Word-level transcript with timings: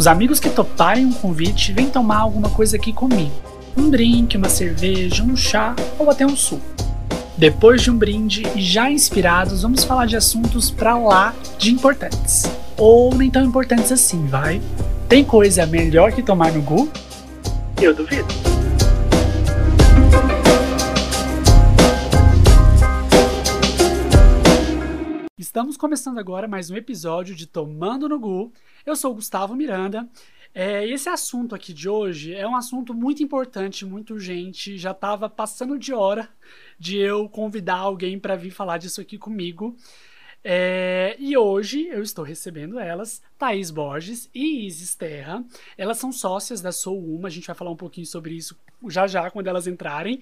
Os 0.00 0.06
amigos 0.06 0.40
que 0.40 0.48
toparem 0.48 1.04
um 1.04 1.12
convite 1.12 1.74
vêm 1.74 1.90
tomar 1.90 2.20
alguma 2.20 2.48
coisa 2.48 2.74
aqui 2.74 2.90
comigo. 2.90 3.34
Um 3.76 3.90
drink, 3.90 4.34
uma 4.34 4.48
cerveja, 4.48 5.22
um 5.22 5.36
chá 5.36 5.76
ou 5.98 6.08
até 6.08 6.24
um 6.24 6.34
suco. 6.34 6.64
Depois 7.36 7.82
de 7.82 7.90
um 7.90 7.98
brinde 7.98 8.46
e 8.56 8.62
já 8.62 8.90
inspirados, 8.90 9.60
vamos 9.60 9.84
falar 9.84 10.06
de 10.06 10.16
assuntos 10.16 10.70
pra 10.70 10.96
lá 10.96 11.34
de 11.58 11.70
importantes. 11.70 12.50
Ou 12.78 13.14
nem 13.14 13.28
tão 13.28 13.44
importantes 13.44 13.92
assim, 13.92 14.24
vai? 14.24 14.58
Tem 15.06 15.22
coisa 15.22 15.66
melhor 15.66 16.12
que 16.12 16.22
tomar 16.22 16.50
no 16.50 16.62
Gu? 16.62 16.88
Eu 17.78 17.94
duvido. 17.94 18.59
Estamos 25.50 25.76
começando 25.76 26.18
agora 26.18 26.46
mais 26.46 26.70
um 26.70 26.76
episódio 26.76 27.34
de 27.34 27.44
Tomando 27.44 28.08
no 28.08 28.20
Gu. 28.20 28.52
Eu 28.86 28.94
sou 28.94 29.10
o 29.10 29.14
Gustavo 29.16 29.56
Miranda. 29.56 30.08
É, 30.54 30.86
esse 30.86 31.08
assunto 31.08 31.56
aqui 31.56 31.72
de 31.72 31.88
hoje 31.88 32.32
é 32.32 32.46
um 32.46 32.54
assunto 32.54 32.94
muito 32.94 33.20
importante, 33.20 33.84
muito 33.84 34.14
urgente. 34.14 34.78
Já 34.78 34.92
estava 34.92 35.28
passando 35.28 35.76
de 35.76 35.92
hora 35.92 36.28
de 36.78 36.98
eu 36.98 37.28
convidar 37.28 37.78
alguém 37.78 38.16
para 38.16 38.36
vir 38.36 38.52
falar 38.52 38.78
disso 38.78 39.00
aqui 39.00 39.18
comigo. 39.18 39.76
É, 40.44 41.16
e 41.18 41.36
hoje 41.36 41.88
eu 41.88 42.00
estou 42.00 42.24
recebendo 42.24 42.78
elas, 42.78 43.20
Thaís 43.36 43.72
Borges 43.72 44.30
e 44.32 44.68
Isis 44.68 44.94
Terra. 44.94 45.44
Elas 45.76 45.98
são 45.98 46.12
sócias 46.12 46.60
da 46.60 46.70
Sou 46.70 46.96
Uma, 46.96 47.26
a 47.26 47.30
gente 47.30 47.48
vai 47.48 47.56
falar 47.56 47.72
um 47.72 47.76
pouquinho 47.76 48.06
sobre 48.06 48.34
isso 48.34 48.56
já 48.88 49.08
já 49.08 49.28
quando 49.32 49.48
elas 49.48 49.66
entrarem. 49.66 50.20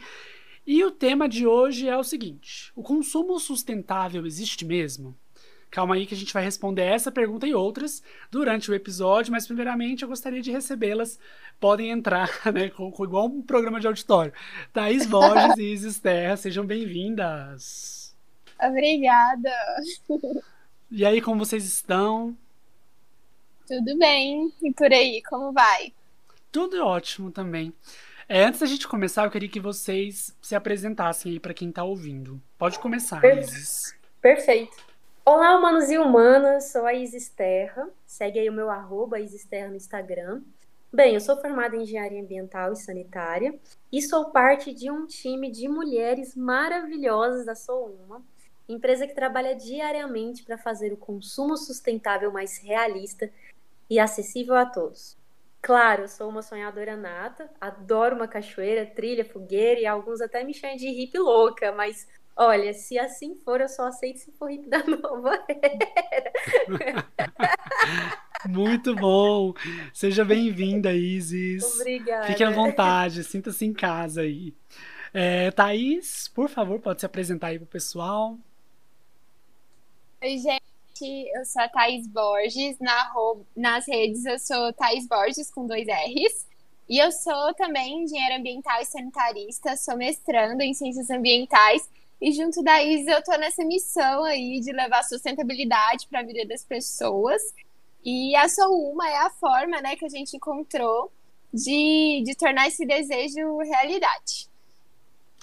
E 0.71 0.85
o 0.85 0.91
tema 0.91 1.27
de 1.27 1.47
hoje 1.47 1.89
é 1.89 1.97
o 1.97 2.05
seguinte: 2.05 2.71
o 2.77 2.83
consumo 2.83 3.41
sustentável 3.41 4.27
existe 4.27 4.67
mesmo? 4.67 5.17
Calma 5.71 5.95
aí 5.95 6.05
que 6.05 6.13
a 6.13 6.17
gente 6.17 6.35
vai 6.35 6.45
responder 6.45 6.83
essa 6.83 7.11
pergunta 7.11 7.47
e 7.47 7.55
outras 7.55 8.03
durante 8.31 8.71
o 8.71 8.75
episódio, 8.75 9.33
mas 9.33 9.47
primeiramente 9.47 10.03
eu 10.03 10.09
gostaria 10.11 10.43
de 10.43 10.51
recebê-las. 10.51 11.19
Podem 11.59 11.91
entrar, 11.91 12.29
né, 12.53 12.69
com, 12.69 12.93
com, 12.93 13.03
igual 13.03 13.29
um 13.29 13.41
programa 13.41 13.81
de 13.81 13.87
auditório. 13.87 14.31
Thaís 14.71 15.07
Borges 15.07 15.57
e 15.57 15.73
Isis 15.73 15.99
Terra, 16.01 16.37
sejam 16.37 16.67
bem-vindas. 16.67 18.15
Obrigada. 18.63 19.51
E 20.91 21.03
aí, 21.03 21.23
como 21.23 21.47
vocês 21.47 21.65
estão? 21.65 22.37
Tudo 23.67 23.97
bem. 23.97 24.53
E 24.63 24.71
por 24.75 24.93
aí, 24.93 25.23
como 25.23 25.51
vai? 25.51 25.95
Tudo 26.53 26.85
ótimo 26.85 27.31
também. 27.31 27.73
É, 28.31 28.45
antes 28.45 28.61
da 28.61 28.67
gente 28.67 28.87
começar, 28.87 29.25
eu 29.25 29.31
queria 29.31 29.49
que 29.49 29.59
vocês 29.59 30.37
se 30.43 30.55
apresentassem 30.55 31.33
aí 31.33 31.41
para 31.41 31.55
quem 31.55 31.71
está 31.71 31.83
ouvindo. 31.83 32.39
Pode 32.59 32.79
começar, 32.79 33.23
Per 33.23 33.39
Isis. 33.39 33.97
Perfeito. 34.21 34.77
Olá, 35.25 35.57
humanos 35.57 35.91
e 35.91 35.97
humanas, 35.97 36.71
sou 36.71 36.85
a 36.85 36.93
Isis 36.93 37.31
Terra. 37.31 37.89
Segue 38.07 38.39
aí 38.39 38.51
o 38.51 38.53
meu 38.53 38.69
arroba, 38.69 39.19
Isis 39.19 39.47
Terra 39.47 39.69
no 39.69 39.77
Instagram. 39.77 40.43
Bem, 40.93 41.15
eu 41.15 41.21
sou 41.21 41.41
formada 41.41 41.75
em 41.75 41.85
Engenharia 41.85 42.21
Ambiental 42.21 42.75
e 42.75 42.77
Sanitária 42.77 43.59
e 43.91 44.03
sou 44.03 44.27
parte 44.27 44.75
de 44.75 44.91
um 44.91 45.07
time 45.07 45.51
de 45.51 45.67
mulheres 45.67 46.37
maravilhosas 46.37 47.47
da 47.47 47.55
Sou 47.55 47.99
Uma, 48.07 48.23
empresa 48.69 49.07
que 49.07 49.15
trabalha 49.15 49.57
diariamente 49.57 50.43
para 50.43 50.59
fazer 50.59 50.93
o 50.93 50.99
consumo 50.99 51.57
sustentável 51.57 52.31
mais 52.31 52.59
realista 52.59 53.31
e 53.89 53.99
acessível 53.99 54.55
a 54.55 54.67
todos. 54.67 55.18
Claro, 55.61 56.03
eu 56.05 56.09
sou 56.09 56.29
uma 56.29 56.41
sonhadora 56.41 56.97
nata, 56.97 57.51
adoro 57.61 58.15
uma 58.17 58.29
cachoeira, 58.29 58.87
trilha, 58.87 59.25
fogueira 59.25 59.81
e 59.81 59.87
alguns 59.87 60.21
até 60.21 60.45
me 60.45 60.55
chamam 60.55 60.77
de 60.77 60.89
hippie 60.89 61.19
louca, 61.19 61.73
mas 61.73 62.07
olha, 62.37 62.73
se 62.73 62.99
assim 62.99 63.35
for, 63.45 63.61
eu 63.61 63.69
só 63.69 63.89
aceito 63.89 64.21
se 64.21 64.33
for 64.33 64.51
hippie 64.51 64.69
da 64.69 64.83
nova 64.87 65.45
era. 65.49 66.33
Muito 68.49 68.95
bom! 68.95 69.53
Seja 69.93 70.25
bem-vinda, 70.25 70.93
Isis. 70.93 71.65
Obrigada. 71.75 72.27
Fique 72.27 72.45
à 72.45 72.51
vontade, 72.51 73.25
sinta-se 73.25 73.67
em 73.67 73.73
casa 73.73 74.21
aí. 74.23 74.55
É, 75.13 75.51
Thaís, 75.51 76.29
por 76.29 76.49
favor, 76.49 76.79
pode 76.81 77.01
se 77.01 77.07
apresentar 77.07 77.49
aí 77.49 77.59
pro 77.59 77.67
pessoal. 77.67 78.39
Oi, 80.23 80.39
gente 80.39 80.78
eu 81.05 81.45
sou 81.45 81.63
a 81.63 81.69
Thaís 81.69 82.07
Borges. 82.07 82.79
Na, 82.79 83.13
nas 83.57 83.87
redes 83.87 84.25
eu 84.25 84.39
sou 84.39 84.73
Thaís 84.73 85.07
Borges 85.07 85.51
com 85.51 85.67
dois 85.67 85.87
R's. 85.87 86.47
E 86.89 86.99
eu 86.99 87.13
sou 87.13 87.55
também 87.55 88.05
engenheira 88.05 88.37
ambiental 88.37 88.81
e 88.81 88.85
sanitarista, 88.87 89.77
sou 89.77 89.97
mestrando 89.97 90.63
em 90.63 90.73
ciências 90.73 91.11
ambientais. 91.11 91.89
E 92.21 92.33
junto 92.33 92.63
da 92.63 92.83
ISA 92.83 93.11
eu 93.13 93.19
estou 93.19 93.39
nessa 93.39 93.65
missão 93.65 94.25
aí 94.25 94.61
de 94.61 94.73
levar 94.73 95.03
sustentabilidade 95.05 96.07
para 96.09 96.21
a 96.21 96.23
vida 96.23 96.47
das 96.47 96.65
pessoas. 96.65 97.43
E 98.05 98.35
a 98.35 98.49
Sou 98.49 98.91
Uma 98.91 99.09
é 99.09 99.17
a 99.19 99.31
forma 99.31 99.81
né, 99.83 99.97
que 99.97 100.05
a 100.05 100.09
gente 100.09 100.37
encontrou 100.37 101.13
de, 101.53 102.23
de 102.25 102.35
tornar 102.35 102.69
esse 102.69 102.87
desejo 102.87 103.59
realidade. 103.59 104.49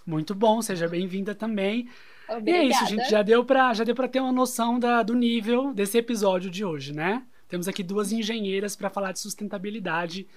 Muito 0.06 0.36
bom, 0.36 0.62
seja 0.62 0.88
bem-vinda 0.88 1.34
também. 1.34 1.90
Obrigada. 2.30 2.50
E 2.50 2.54
é 2.54 2.64
isso, 2.64 2.86
gente. 2.88 3.10
Já 3.10 3.22
deu 3.22 3.46
para 3.46 3.74
já 3.74 3.84
deu 3.84 3.96
para 3.96 4.08
ter 4.08 4.20
uma 4.20 4.32
noção 4.32 4.80
da, 4.80 5.04
do 5.04 5.14
nível 5.14 5.74
desse 5.74 5.98
episódio 5.98 6.50
de 6.50 6.66
hoje, 6.66 6.94
né? 6.94 7.24
Temos 7.48 7.68
aqui 7.68 7.84
duas 7.84 8.12
engenheiras 8.12 8.76
para 8.76 8.90
falar 8.90 9.12
de 9.12 9.20
sustentabilidade. 9.20 10.28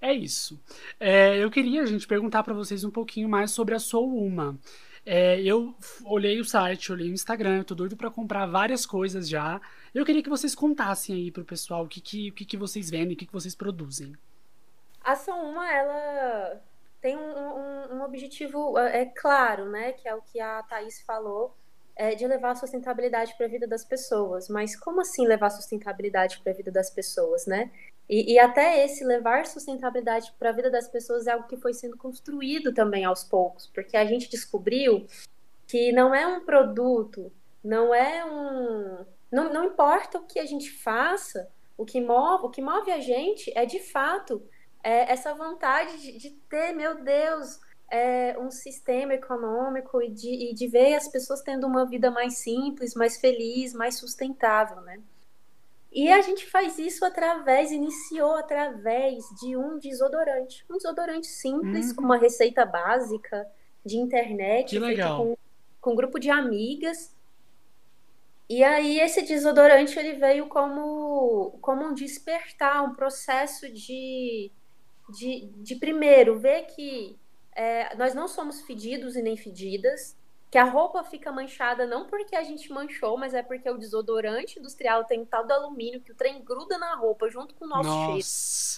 É 0.00 0.12
isso. 0.12 0.60
É, 1.00 1.42
eu 1.42 1.50
queria, 1.50 1.86
gente, 1.86 2.06
perguntar 2.06 2.42
para 2.42 2.52
vocês 2.52 2.84
um 2.84 2.90
pouquinho 2.90 3.28
mais 3.28 3.50
sobre 3.50 3.74
a 3.74 3.78
Sou 3.78 4.14
Uma. 4.14 4.58
É, 5.04 5.40
eu 5.40 5.74
olhei 6.04 6.40
o 6.40 6.44
site, 6.44 6.90
olhei 6.90 7.08
o 7.08 7.14
Instagram, 7.14 7.58
eu 7.58 7.64
tô 7.64 7.74
doido 7.76 7.96
para 7.96 8.10
comprar 8.10 8.44
várias 8.46 8.84
coisas 8.84 9.28
já. 9.28 9.60
Eu 9.94 10.04
queria 10.04 10.22
que 10.22 10.28
vocês 10.28 10.54
contassem 10.54 11.14
aí 11.14 11.30
pro 11.30 11.44
pessoal 11.44 11.84
o 11.84 11.88
que, 11.88 12.00
que, 12.00 12.30
o 12.30 12.32
que, 12.32 12.44
que 12.44 12.56
vocês 12.56 12.90
vendem, 12.90 13.14
o 13.14 13.16
que, 13.16 13.26
que 13.26 13.32
vocês 13.32 13.54
produzem. 13.54 14.14
A 15.02 15.14
Sou 15.14 15.36
Uma, 15.36 15.72
ela 15.72 16.60
tem 17.06 17.16
um, 17.16 17.20
um, 17.20 17.98
um, 17.98 18.02
objetivo 18.02 18.76
é 18.76 19.06
claro, 19.06 19.70
né, 19.70 19.92
que 19.92 20.08
é 20.08 20.14
o 20.16 20.20
que 20.20 20.40
a 20.40 20.60
Thaís 20.64 21.00
falou, 21.02 21.54
é 21.94 22.16
de 22.16 22.26
levar 22.26 22.50
a 22.50 22.54
sustentabilidade 22.56 23.36
para 23.36 23.46
a 23.46 23.48
vida 23.48 23.64
das 23.64 23.84
pessoas. 23.84 24.48
Mas 24.48 24.74
como 24.74 25.00
assim 25.00 25.24
levar 25.24 25.50
sustentabilidade 25.50 26.40
para 26.40 26.50
a 26.50 26.54
vida 26.56 26.72
das 26.72 26.90
pessoas, 26.90 27.46
né? 27.46 27.70
E, 28.08 28.34
e 28.34 28.38
até 28.40 28.84
esse 28.84 29.04
levar 29.04 29.46
sustentabilidade 29.46 30.34
para 30.36 30.50
a 30.50 30.52
vida 30.52 30.68
das 30.68 30.88
pessoas 30.88 31.28
é 31.28 31.32
algo 31.32 31.46
que 31.46 31.56
foi 31.56 31.72
sendo 31.72 31.96
construído 31.96 32.74
também 32.74 33.04
aos 33.04 33.22
poucos, 33.22 33.68
porque 33.68 33.96
a 33.96 34.04
gente 34.04 34.28
descobriu 34.28 35.06
que 35.68 35.92
não 35.92 36.12
é 36.12 36.26
um 36.26 36.44
produto, 36.44 37.32
não 37.62 37.94
é 37.94 38.24
um. 38.24 39.06
Não, 39.30 39.52
não 39.52 39.64
importa 39.64 40.18
o 40.18 40.26
que 40.26 40.40
a 40.40 40.44
gente 40.44 40.72
faça, 40.72 41.48
o 41.78 41.84
que 41.84 42.00
move, 42.00 42.46
o 42.46 42.50
que 42.50 42.60
move 42.60 42.90
a 42.90 42.98
gente 42.98 43.52
é 43.56 43.64
de 43.64 43.78
fato 43.78 44.42
é, 44.86 45.10
essa 45.10 45.34
vontade 45.34 46.00
de, 46.00 46.16
de, 46.16 46.30
ter, 46.48 46.72
meu 46.72 47.02
Deus, 47.02 47.58
é, 47.90 48.38
um 48.38 48.52
sistema 48.52 49.14
econômico 49.14 50.00
e 50.00 50.08
de, 50.08 50.50
e 50.50 50.54
de 50.54 50.68
ver 50.68 50.94
as 50.94 51.08
pessoas 51.08 51.42
tendo 51.42 51.66
uma 51.66 51.84
vida 51.84 52.08
mais 52.08 52.38
simples, 52.38 52.94
mais 52.94 53.16
feliz, 53.16 53.74
mais 53.74 53.98
sustentável, 53.98 54.80
né? 54.82 55.02
E 55.90 56.08
a 56.12 56.20
gente 56.20 56.46
faz 56.46 56.78
isso 56.78 57.04
através, 57.04 57.72
iniciou 57.72 58.36
através 58.36 59.24
de 59.40 59.56
um 59.56 59.76
desodorante. 59.76 60.64
Um 60.70 60.76
desodorante 60.76 61.26
simples, 61.26 61.92
com 61.92 62.02
uma 62.02 62.16
receita 62.16 62.64
básica 62.64 63.44
de 63.84 63.96
internet, 63.96 64.70
que 64.70 64.78
legal. 64.78 65.18
Com, 65.18 65.38
com 65.80 65.92
um 65.94 65.96
grupo 65.96 66.20
de 66.20 66.30
amigas. 66.30 67.12
E 68.48 68.62
aí 68.62 69.00
esse 69.00 69.22
desodorante 69.22 69.98
ele 69.98 70.12
veio 70.12 70.46
como, 70.46 71.58
como 71.60 71.86
um 71.86 71.92
despertar, 71.92 72.84
um 72.84 72.94
processo 72.94 73.68
de 73.72 74.52
de, 75.08 75.46
de 75.56 75.76
primeiro 75.76 76.38
ver 76.38 76.62
que 76.66 77.16
é, 77.54 77.94
nós 77.96 78.14
não 78.14 78.28
somos 78.28 78.60
fedidos 78.62 79.16
e 79.16 79.22
nem 79.22 79.36
fedidas, 79.36 80.16
que 80.50 80.58
a 80.58 80.64
roupa 80.64 81.02
fica 81.02 81.32
manchada 81.32 81.86
não 81.86 82.06
porque 82.06 82.36
a 82.36 82.42
gente 82.42 82.72
manchou, 82.72 83.18
mas 83.18 83.34
é 83.34 83.42
porque 83.42 83.68
o 83.68 83.78
desodorante 83.78 84.58
industrial 84.58 85.04
tem 85.04 85.20
um 85.20 85.24
tal 85.24 85.46
do 85.46 85.52
alumínio 85.52 86.00
que 86.00 86.12
o 86.12 86.14
trem 86.14 86.42
gruda 86.42 86.78
na 86.78 86.94
roupa 86.94 87.28
junto 87.28 87.54
com 87.54 87.64
o 87.64 87.68
nosso 87.68 87.88
Nossa. 87.88 88.06
cheiro 88.06 88.22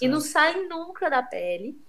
e 0.01 0.07
não 0.07 0.19
sai 0.19 0.61
nunca 0.67 1.09
da 1.09 1.21
pele. 1.21 1.79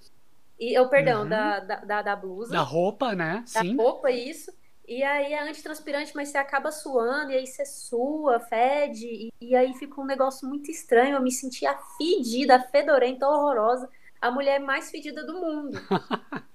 E 0.58 0.74
eu, 0.74 0.88
perdão, 0.88 1.22
Uhum. 1.22 1.28
da, 1.28 1.60
da, 1.60 2.02
da, 2.02 2.16
blusa. 2.16 2.52
Da 2.52 2.60
roupa, 2.60 3.14
né? 3.14 3.42
Da 3.54 3.60
Sim. 3.62 3.76
roupa, 3.76 4.10
isso. 4.10 4.52
E 4.86 5.02
aí 5.02 5.32
é 5.32 5.42
antitranspirante, 5.42 6.14
mas 6.14 6.28
você 6.28 6.36
acaba 6.36 6.70
suando, 6.70 7.30
e 7.32 7.36
aí 7.36 7.46
você 7.46 7.64
sua, 7.64 8.40
fede, 8.40 9.06
e, 9.06 9.30
e 9.40 9.56
aí 9.56 9.72
fica 9.74 9.98
um 10.00 10.04
negócio 10.04 10.46
muito 10.46 10.70
estranho. 10.70 11.16
Eu 11.16 11.22
me 11.22 11.32
sentia 11.32 11.78
fedida, 11.96 12.60
fedorenta, 12.60 13.26
horrorosa 13.26 13.88
a 14.20 14.30
mulher 14.30 14.60
mais 14.60 14.90
fedida 14.90 15.24
do 15.24 15.34
mundo. 15.34 15.78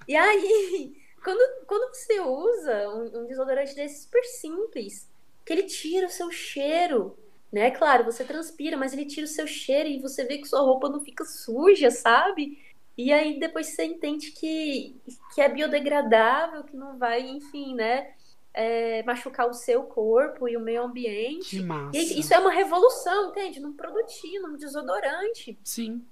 e 0.07 0.15
aí, 0.15 0.95
quando, 1.23 1.65
quando 1.65 1.93
você 1.93 2.19
usa 2.19 2.89
um, 2.89 3.21
um, 3.21 3.25
desodorante 3.25 3.73
desse 3.73 4.03
super 4.03 4.23
simples, 4.23 5.09
que 5.43 5.53
ele 5.53 5.63
tira 5.63 6.07
o 6.07 6.11
seu 6.11 6.31
cheiro, 6.31 7.17
né? 7.51 7.71
Claro, 7.71 8.03
você 8.03 8.23
transpira, 8.23 8.77
mas 8.77 8.93
ele 8.93 9.05
tira 9.05 9.25
o 9.25 9.29
seu 9.29 9.47
cheiro 9.47 9.89
e 9.89 9.99
você 9.99 10.23
vê 10.25 10.37
que 10.37 10.47
sua 10.47 10.61
roupa 10.61 10.89
não 10.89 10.99
fica 10.99 11.23
suja, 11.25 11.89
sabe? 11.89 12.59
E 12.97 13.11
aí 13.11 13.39
depois 13.39 13.67
você 13.67 13.83
entende 13.83 14.31
que, 14.31 14.95
que 15.33 15.41
é 15.41 15.49
biodegradável, 15.49 16.63
que 16.63 16.77
não 16.77 16.97
vai, 16.97 17.21
enfim, 17.21 17.75
né? 17.75 18.13
É, 18.53 19.03
machucar 19.03 19.49
o 19.49 19.53
seu 19.53 19.83
corpo 19.83 20.47
e 20.47 20.55
o 20.55 20.61
meio 20.61 20.83
ambiente. 20.83 21.57
Que 21.57 21.61
massa. 21.61 21.97
E 21.97 22.19
isso 22.19 22.33
é 22.33 22.39
uma 22.39 22.51
revolução, 22.51 23.31
entende? 23.31 23.59
Num 23.59 23.73
produtinho, 23.73 24.43
num 24.43 24.55
desodorante. 24.55 25.59
Sim. 25.61 26.05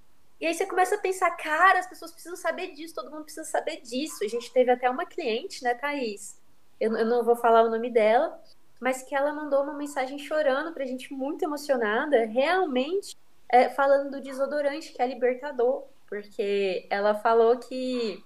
E 0.43 0.45
aí 0.45 0.53
você 0.53 0.65
começa 0.65 0.95
a 0.95 0.97
pensar, 0.97 1.31
cara, 1.37 1.79
as 1.79 1.87
pessoas 1.87 2.11
precisam 2.11 2.35
saber 2.35 2.73
disso, 2.73 2.93
todo 2.93 3.09
mundo 3.09 3.23
precisa 3.23 3.45
saber 3.45 3.79
disso. 3.79 4.25
A 4.25 4.27
gente 4.27 4.51
teve 4.51 4.69
até 4.69 4.89
uma 4.89 5.05
cliente, 5.05 5.63
né, 5.63 5.73
Thaís? 5.73 6.37
Eu, 6.77 6.97
eu 6.97 7.05
não 7.05 7.23
vou 7.23 7.37
falar 7.37 7.63
o 7.63 7.69
nome 7.69 7.89
dela, 7.89 8.37
mas 8.77 9.01
que 9.03 9.15
ela 9.15 9.31
mandou 9.31 9.63
uma 9.63 9.73
mensagem 9.73 10.19
chorando 10.19 10.73
pra 10.73 10.85
gente, 10.85 11.13
muito 11.13 11.45
emocionada, 11.45 12.25
realmente 12.25 13.15
é, 13.47 13.69
falando 13.69 14.11
do 14.11 14.19
desodorante, 14.19 14.91
que 14.91 15.01
é 15.01 15.07
libertador. 15.07 15.85
Porque 16.09 16.87
ela 16.89 17.15
falou 17.15 17.57
que 17.57 18.21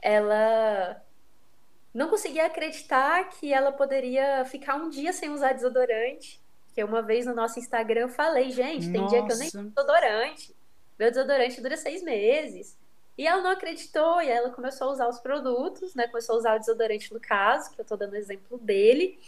ela 0.00 1.02
não 1.92 2.08
conseguia 2.08 2.46
acreditar 2.46 3.28
que 3.28 3.52
ela 3.52 3.72
poderia 3.72 4.42
ficar 4.46 4.76
um 4.76 4.88
dia 4.88 5.12
sem 5.12 5.28
usar 5.28 5.52
desodorante. 5.52 6.40
Que 6.72 6.82
uma 6.82 7.02
vez 7.02 7.26
no 7.26 7.34
nosso 7.34 7.58
Instagram 7.58 8.00
eu 8.00 8.08
falei, 8.08 8.48
gente, 8.48 8.90
tem 8.90 9.02
Nossa. 9.02 9.14
dia 9.14 9.26
que 9.26 9.32
eu 9.34 9.36
nem 9.36 9.48
uso 9.48 9.64
desodorante. 9.64 10.55
Meu 10.98 11.10
desodorante 11.10 11.60
dura 11.60 11.76
seis 11.76 12.02
meses. 12.02 12.76
E 13.18 13.26
ela 13.26 13.42
não 13.42 13.50
acreditou, 13.50 14.20
e 14.20 14.28
ela 14.28 14.50
começou 14.50 14.88
a 14.88 14.92
usar 14.92 15.08
os 15.08 15.18
produtos, 15.18 15.94
né? 15.94 16.06
Começou 16.06 16.34
a 16.34 16.38
usar 16.38 16.56
o 16.56 16.58
desodorante 16.58 17.12
no 17.14 17.20
caso, 17.20 17.70
que 17.70 17.80
eu 17.80 17.84
tô 17.84 17.96
dando 17.96 18.14
exemplo 18.14 18.58
dele. 18.58 19.18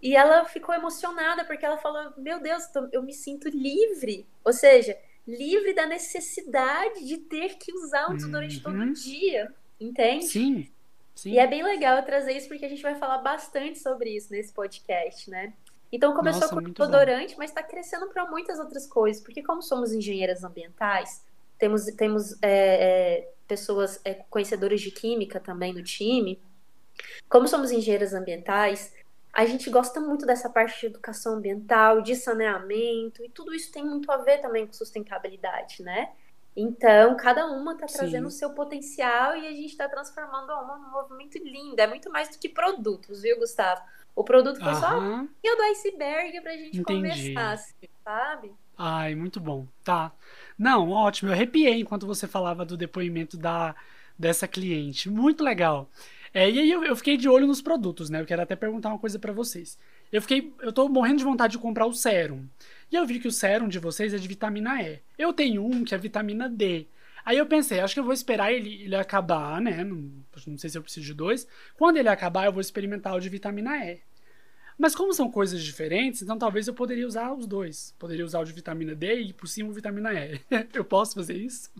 E 0.00 0.14
ela 0.14 0.44
ficou 0.44 0.74
emocionada, 0.74 1.44
porque 1.44 1.66
ela 1.66 1.76
falou: 1.76 2.12
Meu 2.16 2.40
Deus, 2.40 2.64
eu 2.92 3.02
me 3.02 3.12
sinto 3.12 3.48
livre. 3.48 4.26
Ou 4.44 4.52
seja, 4.52 4.96
livre 5.26 5.74
da 5.74 5.86
necessidade 5.86 7.04
de 7.04 7.18
ter 7.18 7.56
que 7.56 7.72
usar 7.72 8.10
um 8.10 8.16
desodorante 8.16 8.56
uhum. 8.58 8.62
todo 8.62 8.92
dia. 8.92 9.52
Entende? 9.80 10.26
Sim. 10.26 10.70
Sim. 11.14 11.32
E 11.32 11.38
é 11.38 11.46
bem 11.46 11.62
legal 11.62 12.02
trazer 12.02 12.32
isso, 12.32 12.48
porque 12.48 12.64
a 12.64 12.68
gente 12.68 12.82
vai 12.82 12.94
falar 12.94 13.18
bastante 13.18 13.78
sobre 13.78 14.10
isso 14.16 14.30
nesse 14.30 14.52
podcast, 14.52 15.28
né? 15.28 15.52
Então 15.92 16.14
começou 16.14 16.42
Nossa, 16.42 16.54
com 16.54 16.62
desodorante, 16.62 17.36
mas 17.36 17.50
está 17.50 17.62
crescendo 17.62 18.06
para 18.08 18.24
muitas 18.26 18.58
outras 18.58 18.86
coisas, 18.86 19.22
porque 19.22 19.42
como 19.42 19.60
somos 19.60 19.92
engenheiras 19.92 20.44
ambientais, 20.44 21.24
temos, 21.58 21.84
temos 21.86 22.32
é, 22.42 22.48
é, 23.20 23.32
pessoas 23.46 24.00
é, 24.04 24.14
conhecedoras 24.30 24.80
de 24.80 24.90
química 24.90 25.40
também 25.40 25.72
no 25.72 25.82
time. 25.82 26.40
Como 27.28 27.48
somos 27.48 27.72
engenheiras 27.72 28.14
ambientais, 28.14 28.94
a 29.32 29.44
gente 29.44 29.68
gosta 29.70 30.00
muito 30.00 30.26
dessa 30.26 30.48
parte 30.48 30.80
de 30.80 30.86
educação 30.86 31.34
ambiental, 31.34 32.02
de 32.02 32.16
saneamento, 32.16 33.24
e 33.24 33.28
tudo 33.28 33.54
isso 33.54 33.70
tem 33.72 33.84
muito 33.84 34.10
a 34.10 34.18
ver 34.18 34.38
também 34.38 34.66
com 34.66 34.72
sustentabilidade, 34.72 35.82
né? 35.82 36.12
Então, 36.56 37.16
cada 37.16 37.46
uma 37.46 37.74
está 37.74 37.86
trazendo 37.86 38.26
o 38.26 38.30
seu 38.30 38.50
potencial 38.50 39.36
e 39.36 39.46
a 39.46 39.52
gente 39.52 39.66
está 39.66 39.88
transformando 39.88 40.52
uma 40.52 40.78
num 40.78 40.90
movimento 40.90 41.38
lindo. 41.38 41.80
É 41.80 41.86
muito 41.86 42.10
mais 42.10 42.28
do 42.28 42.38
que 42.38 42.48
produtos, 42.48 43.22
viu, 43.22 43.38
Gustavo? 43.38 43.80
O 44.14 44.24
produto 44.24 44.58
foi 44.58 44.68
Aham. 44.68 44.80
só 44.80 45.52
o 45.52 45.56
do 45.56 45.62
iceberg 45.62 46.40
pra 46.40 46.52
gente 46.52 46.78
Entendi. 46.78 47.10
conversar, 47.10 47.52
assim, 47.52 47.88
sabe? 48.04 48.52
Ai, 48.76 49.14
muito 49.14 49.38
bom. 49.38 49.66
Tá. 49.84 50.12
Não, 50.58 50.90
ótimo. 50.90 51.30
Eu 51.30 51.34
arrepiei 51.34 51.80
enquanto 51.80 52.06
você 52.06 52.26
falava 52.26 52.64
do 52.64 52.76
depoimento 52.76 53.36
da, 53.36 53.74
dessa 54.18 54.48
cliente. 54.48 55.10
Muito 55.10 55.44
legal. 55.44 55.90
É, 56.32 56.48
e 56.48 56.58
aí 56.58 56.70
eu, 56.70 56.84
eu, 56.84 56.96
fiquei 56.96 57.16
de 57.16 57.28
olho 57.28 57.46
nos 57.46 57.60
produtos, 57.60 58.08
né? 58.08 58.20
Eu 58.20 58.26
quero 58.26 58.42
até 58.42 58.54
perguntar 58.54 58.90
uma 58.90 58.98
coisa 58.98 59.18
para 59.18 59.32
vocês. 59.32 59.78
Eu 60.12 60.22
fiquei. 60.22 60.52
Eu 60.60 60.72
tô 60.72 60.88
morrendo 60.88 61.18
de 61.18 61.24
vontade 61.24 61.52
de 61.52 61.58
comprar 61.58 61.86
o 61.86 61.92
sérum. 61.92 62.46
E 62.90 62.96
eu 62.96 63.06
vi 63.06 63.18
que 63.18 63.28
o 63.28 63.32
sérum 63.32 63.68
de 63.68 63.78
vocês 63.78 64.14
é 64.14 64.18
de 64.18 64.28
vitamina 64.28 64.80
E. 64.82 65.00
Eu 65.18 65.32
tenho 65.32 65.64
um 65.64 65.84
que 65.84 65.94
é 65.94 65.98
vitamina 65.98 66.48
D. 66.48 66.86
Aí 67.24 67.38
eu 67.38 67.46
pensei, 67.46 67.80
acho 67.80 67.94
que 67.94 68.00
eu 68.00 68.04
vou 68.04 68.12
esperar 68.12 68.52
ele, 68.52 68.82
ele 68.82 68.96
acabar, 68.96 69.60
né? 69.60 69.84
Não, 69.84 70.10
não 70.46 70.58
sei 70.58 70.70
se 70.70 70.78
eu 70.78 70.82
preciso 70.82 71.06
de 71.06 71.14
dois. 71.14 71.46
Quando 71.76 71.96
ele 71.96 72.08
acabar, 72.08 72.46
eu 72.46 72.52
vou 72.52 72.60
experimentar 72.60 73.14
o 73.14 73.20
de 73.20 73.28
vitamina 73.28 73.76
E. 73.84 74.00
Mas 74.78 74.94
como 74.94 75.12
são 75.12 75.30
coisas 75.30 75.62
diferentes, 75.62 76.22
então 76.22 76.38
talvez 76.38 76.66
eu 76.66 76.74
poderia 76.74 77.06
usar 77.06 77.32
os 77.32 77.46
dois. 77.46 77.94
Poderia 77.98 78.24
usar 78.24 78.40
o 78.40 78.44
de 78.44 78.52
vitamina 78.52 78.94
D 78.94 79.20
e 79.20 79.32
por 79.32 79.46
cima 79.46 79.68
o 79.68 79.74
vitamina 79.74 80.12
E. 80.14 80.40
eu 80.72 80.84
posso 80.84 81.14
fazer 81.14 81.36
isso? 81.36 81.70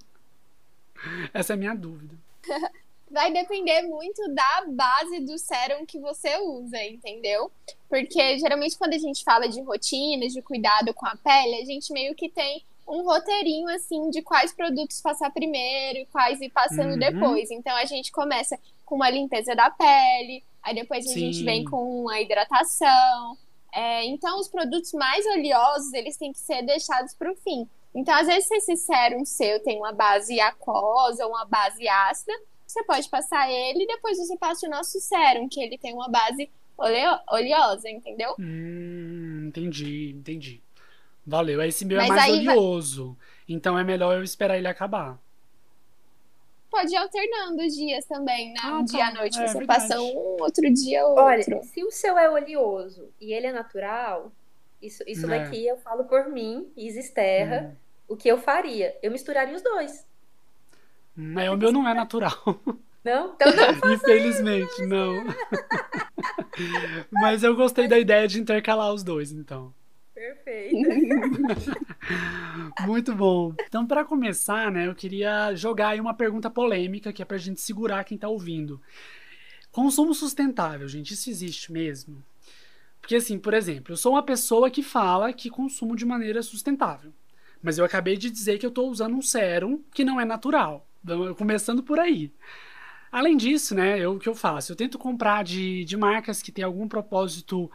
Essa 1.33 1.53
é 1.53 1.55
a 1.55 1.57
minha 1.57 1.75
dúvida. 1.75 2.15
vai 3.11 3.33
depender 3.33 3.83
muito 3.83 4.23
da 4.33 4.65
base 4.69 5.21
do 5.21 5.37
sérum 5.37 5.85
que 5.85 5.99
você 5.99 6.37
usa, 6.39 6.81
entendeu? 6.85 7.51
Porque 7.89 8.39
geralmente 8.39 8.79
quando 8.79 8.95
a 8.95 8.99
gente 8.99 9.25
fala 9.25 9.49
de 9.49 9.61
rotinas, 9.61 10.33
de 10.33 10.41
cuidado 10.41 10.95
com 10.95 11.07
a 11.07 11.17
pele, 11.17 11.57
a 11.57 11.65
gente 11.65 11.93
meio 11.93 12.15
que 12.15 12.29
tem 12.29 12.65
um 12.91 13.05
roteirinho 13.05 13.69
assim 13.69 14.11
de 14.11 14.21
quais 14.21 14.53
produtos 14.53 15.01
passar 15.01 15.31
primeiro 15.31 16.01
e 16.01 16.07
quais 16.07 16.41
ir 16.41 16.51
passando 16.51 16.93
uhum. 16.93 16.99
depois. 16.99 17.51
Então 17.51 17.75
a 17.77 17.85
gente 17.85 18.11
começa 18.11 18.59
com 18.85 18.97
uma 18.97 19.09
limpeza 19.09 19.55
da 19.55 19.71
pele, 19.71 20.43
aí 20.63 20.75
depois 20.75 21.07
a 21.07 21.13
Sim. 21.13 21.21
gente 21.21 21.45
vem 21.45 21.65
com 21.65 22.09
a 22.09 22.21
hidratação. 22.21 23.39
É, 23.73 24.05
então 24.07 24.41
os 24.41 24.49
produtos 24.49 24.93
mais 24.93 25.25
oleosos 25.27 25.93
eles 25.93 26.17
têm 26.17 26.33
que 26.33 26.41
ser 26.41 26.63
deixados 26.63 27.15
para 27.15 27.31
o 27.31 27.37
fim. 27.37 27.69
Então 27.95 28.15
às 28.15 28.27
vezes 28.27 28.49
se 28.49 28.57
esse 28.57 28.77
sérum 28.77 29.25
seu 29.25 29.63
tem 29.63 29.79
uma 29.79 29.93
base 29.93 30.41
aquosa 30.41 31.25
ou 31.25 31.31
uma 31.31 31.45
base 31.45 31.89
ácida, 31.89 32.33
você 32.67 32.83
pode 32.85 33.09
passar 33.09 33.51
ele 33.51 33.85
e 33.85 33.87
depois 33.87 34.19
você 34.19 34.37
passa 34.37 34.67
o 34.67 34.71
nosso 34.71 35.01
sérum, 35.01 35.49
que 35.49 35.61
ele 35.61 35.79
tem 35.79 35.95
uma 35.95 36.09
base 36.09 36.51
oleo 36.77 37.19
oleosa, 37.29 37.89
entendeu? 37.89 38.35
Hum, 38.39 39.47
entendi, 39.49 40.15
entendi. 40.17 40.63
Valeu. 41.31 41.63
Esse 41.63 41.85
meu 41.85 42.01
é 42.01 42.09
Mas 42.09 42.11
é 42.11 42.15
mais 42.15 42.49
oleoso. 42.49 43.07
Vai... 43.07 43.17
Então 43.49 43.79
é 43.79 43.85
melhor 43.85 44.17
eu 44.17 44.25
esperar 44.25 44.59
ele 44.59 44.67
acabar. 44.67 45.17
Pode 46.69 46.93
ir 46.93 46.97
alternando 46.97 47.63
os 47.63 47.73
dias 47.73 48.05
também, 48.05 48.53
né? 48.53 48.61
Ah, 48.63 48.79
um 48.79 48.85
tá. 48.85 48.97
dia 48.97 49.07
à 49.07 49.15
noite 49.15 49.39
é, 49.39 49.47
você 49.47 49.59
verdade. 49.59 49.81
passa 49.81 50.01
um, 50.01 50.37
outro 50.41 50.73
dia 50.73 51.07
outro. 51.07 51.23
Olha, 51.23 51.63
se 51.63 51.85
o 51.85 51.91
seu 51.91 52.19
é 52.19 52.29
oleoso 52.29 53.09
e 53.21 53.33
ele 53.33 53.47
é 53.47 53.53
natural, 53.53 54.33
isso, 54.83 55.05
isso 55.07 55.27
é. 55.27 55.39
daqui 55.39 55.65
eu 55.67 55.77
falo 55.77 56.05
por 56.05 56.29
mim, 56.29 56.69
Isis 56.77 57.11
Terra, 57.11 57.73
hum. 57.73 57.77
o 58.09 58.17
que 58.17 58.29
eu 58.29 58.39
faria? 58.39 58.97
Eu 59.01 59.13
misturaria 59.13 59.55
os 59.55 59.63
dois. 59.63 60.05
Mas 61.15 61.49
o 61.49 61.57
meu 61.57 61.71
não 61.71 61.89
é 61.89 61.95
natural. 61.95 62.35
Não? 63.03 63.33
Então 63.35 63.49
não 63.57 63.95
Infelizmente, 63.95 64.85
não. 64.85 65.25
Mas 67.11 67.43
eu 67.43 67.57
gostei 67.57 67.89
da 67.89 67.99
ideia 67.99 68.29
de 68.29 68.39
intercalar 68.39 68.93
os 68.93 69.03
dois, 69.03 69.33
então. 69.33 69.73
Perfeito. 70.21 70.77
Muito 72.87 73.15
bom. 73.15 73.55
Então, 73.67 73.87
para 73.87 74.05
começar, 74.05 74.71
né, 74.71 74.87
eu 74.87 74.95
queria 74.95 75.55
jogar 75.55 75.89
aí 75.89 76.01
uma 76.01 76.13
pergunta 76.13 76.51
polêmica 76.51 77.11
que 77.11 77.23
é 77.23 77.25
pra 77.25 77.39
gente 77.39 77.59
segurar 77.59 78.05
quem 78.05 78.19
tá 78.19 78.29
ouvindo. 78.29 78.79
Consumo 79.73 80.13
sustentável, 80.13 80.87
gente, 80.87 81.15
isso 81.15 81.31
existe 81.31 81.73
mesmo? 81.73 82.23
Porque, 83.01 83.17
assim, 83.17 83.39
por 83.39 83.55
exemplo, 83.55 83.95
eu 83.95 83.97
sou 83.97 84.13
uma 84.13 84.23
pessoa 84.23 84.71
que 84.71 84.83
fala 84.83 85.33
que 85.33 85.49
consumo 85.49 85.97
de 85.97 86.05
maneira 86.05 86.43
sustentável. 86.43 87.15
Mas 87.63 87.79
eu 87.79 87.85
acabei 87.87 88.19
de 88.19 88.31
dizer 88.31 88.59
que 88.59 88.67
eu 88.67 88.71
estou 88.71 88.91
usando 88.91 89.17
um 89.17 89.23
sérum 89.23 89.83
que 89.95 90.05
não 90.05 90.21
é 90.21 90.27
natural. 90.27 90.87
Então, 91.03 91.35
começando 91.35 91.83
por 91.83 91.99
aí. 91.99 92.31
Além 93.11 93.39
disso, 93.39 93.75
né, 93.75 93.99
eu, 93.99 94.17
o 94.17 94.19
que 94.19 94.29
eu 94.29 94.35
faço? 94.35 94.73
Eu 94.73 94.77
tento 94.77 94.99
comprar 94.99 95.45
de, 95.45 95.83
de 95.83 95.97
marcas 95.97 96.43
que 96.43 96.53
têm 96.53 96.65
algum 96.65 96.87
propósito 96.87 97.71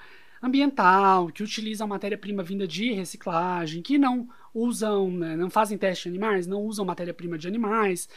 ambiental, 0.46 1.28
que 1.28 1.44
utilizam 1.44 1.88
matéria-prima 1.88 2.44
vinda 2.44 2.68
de 2.68 2.92
reciclagem, 2.92 3.82
que 3.82 3.98
não 3.98 4.28
usam, 4.54 5.12
né, 5.12 5.36
não 5.36 5.50
fazem 5.50 5.78
teste 5.78 6.04
de 6.04 6.10
animais, 6.10 6.48
não 6.48 6.62
usam 6.64 6.86
matéria-prima 6.86 7.38
de 7.38 7.48
animais. 7.48 8.08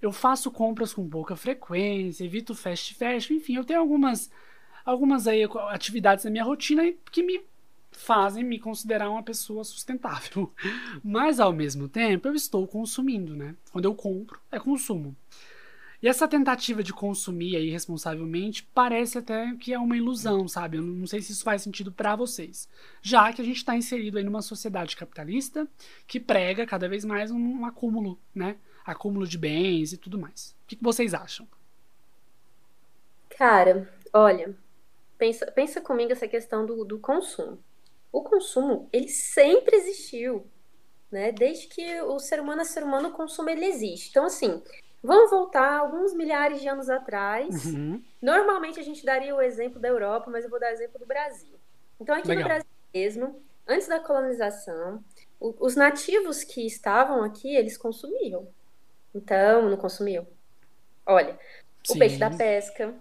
Eu 0.00 0.12
faço 0.12 0.50
compras 0.50 0.92
com 0.92 1.08
pouca 1.08 1.36
frequência, 1.36 2.24
evito 2.24 2.54
fast 2.54 2.94
fashion, 2.94 3.34
enfim, 3.34 3.56
eu 3.56 3.64
tenho 3.64 3.80
algumas 3.80 4.30
algumas 4.84 5.28
aí 5.28 5.44
atividades 5.70 6.24
na 6.24 6.30
minha 6.30 6.42
rotina 6.42 6.82
que 7.10 7.22
me 7.22 7.40
fazem 7.92 8.42
me 8.42 8.58
considerar 8.58 9.10
uma 9.10 9.22
pessoa 9.22 9.62
sustentável. 9.64 10.52
Mas 11.04 11.38
ao 11.38 11.52
mesmo 11.52 11.88
tempo, 11.88 12.26
eu 12.26 12.34
estou 12.34 12.66
consumindo, 12.66 13.36
né? 13.36 13.54
Quando 13.70 13.84
eu 13.84 13.94
compro, 13.94 14.40
é 14.50 14.58
consumo. 14.58 15.14
E 16.02 16.08
essa 16.08 16.26
tentativa 16.26 16.82
de 16.82 16.92
consumir 16.92 17.56
aí 17.56 17.70
responsavelmente 17.70 18.64
parece 18.74 19.18
até 19.18 19.54
que 19.54 19.72
é 19.72 19.78
uma 19.78 19.96
ilusão, 19.96 20.48
sabe? 20.48 20.78
Eu 20.78 20.82
não 20.82 21.06
sei 21.06 21.22
se 21.22 21.32
isso 21.32 21.44
faz 21.44 21.62
sentido 21.62 21.92
para 21.92 22.16
vocês. 22.16 22.68
Já 23.00 23.32
que 23.32 23.40
a 23.40 23.44
gente 23.44 23.58
está 23.58 23.76
inserido 23.76 24.18
aí 24.18 24.24
numa 24.24 24.42
sociedade 24.42 24.96
capitalista 24.96 25.68
que 26.06 26.18
prega 26.18 26.66
cada 26.66 26.88
vez 26.88 27.04
mais 27.04 27.30
um, 27.30 27.60
um 27.60 27.64
acúmulo, 27.64 28.18
né? 28.34 28.56
Acúmulo 28.84 29.26
de 29.26 29.38
bens 29.38 29.92
e 29.92 29.96
tudo 29.96 30.18
mais. 30.18 30.56
O 30.64 30.66
que, 30.66 30.76
que 30.76 30.82
vocês 30.82 31.14
acham? 31.14 31.46
Cara, 33.30 33.88
olha, 34.12 34.56
pensa, 35.16 35.46
pensa 35.52 35.80
comigo 35.80 36.10
essa 36.10 36.26
questão 36.26 36.66
do, 36.66 36.84
do 36.84 36.98
consumo 36.98 37.58
o 38.12 38.22
consumo, 38.22 38.88
ele 38.92 39.08
sempre 39.08 39.74
existiu, 39.74 40.46
né? 41.10 41.32
Desde 41.32 41.66
que 41.66 42.02
o 42.02 42.18
ser 42.18 42.40
humano 42.40 42.60
é 42.60 42.64
ser 42.64 42.84
humano, 42.84 43.08
o 43.08 43.12
consumo 43.12 43.48
ele 43.48 43.64
existe. 43.64 44.10
Então, 44.10 44.26
assim, 44.26 44.62
vamos 45.02 45.30
voltar 45.30 45.78
alguns 45.78 46.14
milhares 46.14 46.60
de 46.60 46.68
anos 46.68 46.88
atrás. 46.88 47.66
Uhum. 47.66 48.02
Normalmente 48.20 48.78
a 48.78 48.82
gente 48.82 49.04
daria 49.04 49.34
o 49.34 49.42
exemplo 49.42 49.80
da 49.80 49.88
Europa, 49.88 50.30
mas 50.30 50.44
eu 50.44 50.50
vou 50.50 50.60
dar 50.60 50.70
o 50.70 50.74
exemplo 50.74 50.98
do 50.98 51.06
Brasil. 51.06 51.54
Então, 52.00 52.14
aqui 52.14 52.28
Legal. 52.28 52.42
no 52.42 52.48
Brasil 52.48 52.70
mesmo, 52.94 53.42
antes 53.66 53.88
da 53.88 53.98
colonização, 53.98 55.02
o, 55.40 55.54
os 55.60 55.74
nativos 55.74 56.44
que 56.44 56.66
estavam 56.66 57.22
aqui, 57.22 57.54
eles 57.54 57.76
consumiam. 57.76 58.46
Então, 59.14 59.68
não 59.68 59.76
consumiam. 59.76 60.26
Olha, 61.04 61.38
Sim. 61.84 61.94
o 61.94 61.98
peixe 61.98 62.18
da 62.18 62.30
pesca, 62.30 62.94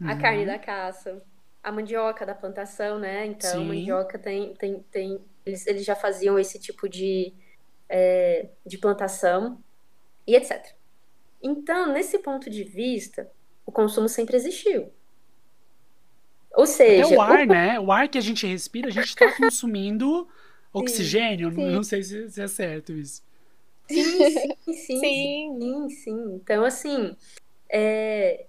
uhum. 0.00 0.08
a 0.08 0.16
carne 0.16 0.46
da 0.46 0.58
caça, 0.58 1.22
a 1.62 1.70
mandioca 1.70 2.24
da 2.24 2.34
plantação, 2.34 2.98
né? 2.98 3.26
Então, 3.26 3.60
Sim. 3.60 3.66
mandioca 3.66 4.18
tem, 4.18 4.54
tem, 4.54 4.80
tem 4.90 5.20
eles, 5.44 5.66
eles 5.66 5.84
já 5.84 5.94
faziam 5.94 6.38
esse 6.38 6.58
tipo 6.58 6.88
de, 6.88 7.34
é, 7.88 8.48
de 8.64 8.78
plantação 8.78 9.62
e 10.26 10.34
etc. 10.34 10.77
Então, 11.42 11.92
nesse 11.92 12.18
ponto 12.18 12.50
de 12.50 12.64
vista, 12.64 13.30
o 13.64 13.72
consumo 13.72 14.08
sempre 14.08 14.36
existiu. 14.36 14.90
Ou 16.54 16.66
seja. 16.66 17.06
Até 17.06 17.16
o 17.16 17.20
ar, 17.20 17.40
o... 17.40 17.46
né? 17.46 17.80
O 17.80 17.92
ar 17.92 18.08
que 18.08 18.18
a 18.18 18.20
gente 18.20 18.46
respira, 18.46 18.88
a 18.88 18.90
gente 18.90 19.08
está 19.08 19.36
consumindo 19.36 20.28
oxigênio. 20.72 21.52
Sim, 21.52 21.70
Não 21.70 21.82
sei 21.82 22.02
se, 22.02 22.40
é 22.40 22.48
certo 22.48 22.92
isso. 22.92 23.22
Sim, 23.88 24.04
sim, 24.04 24.74
sim. 24.74 25.00
sim, 25.00 25.90
sim. 25.90 26.34
Então, 26.34 26.64
assim. 26.64 27.16
É... 27.70 28.46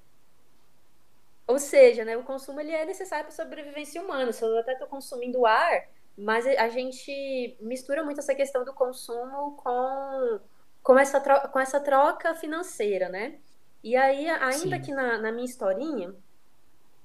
Ou 1.46 1.58
seja, 1.58 2.05
né, 2.05 2.15
o 2.15 2.24
consumo 2.24 2.60
ele 2.60 2.72
é 2.72 2.86
necessário 2.86 3.25
para 3.25 3.34
a 3.34 3.46
sobrevivência 3.46 4.01
humana. 4.01 4.31
Se 4.31 4.43
eu 4.43 4.58
até 4.58 4.74
estou 4.74 4.88
consumindo 4.88 5.46
ar, 5.46 5.88
mas 6.15 6.46
a 6.46 6.69
gente 6.69 7.58
mistura 7.60 8.03
muito 8.03 8.19
essa 8.19 8.36
questão 8.36 8.65
do 8.65 8.74
consumo 8.74 9.55
com, 9.55 10.39
com, 10.83 10.98
essa, 10.98 11.19
troca, 11.19 11.48
com 11.48 11.59
essa 11.59 11.79
troca 11.79 12.33
financeira, 12.36 13.09
né? 13.09 13.39
E 13.83 13.95
aí, 13.95 14.29
ainda 14.29 14.77
Sim. 14.77 14.81
que 14.81 14.93
na, 14.93 15.17
na 15.17 15.31
minha 15.31 15.45
historinha, 15.45 16.13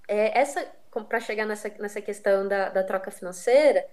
é, 0.08 0.38
essa 0.38 0.66
para 1.08 1.18
chegar 1.18 1.44
nessa, 1.44 1.68
nessa 1.80 2.00
questão 2.00 2.46
da, 2.46 2.68
da 2.68 2.84
troca 2.84 3.10
financeira, 3.10 3.84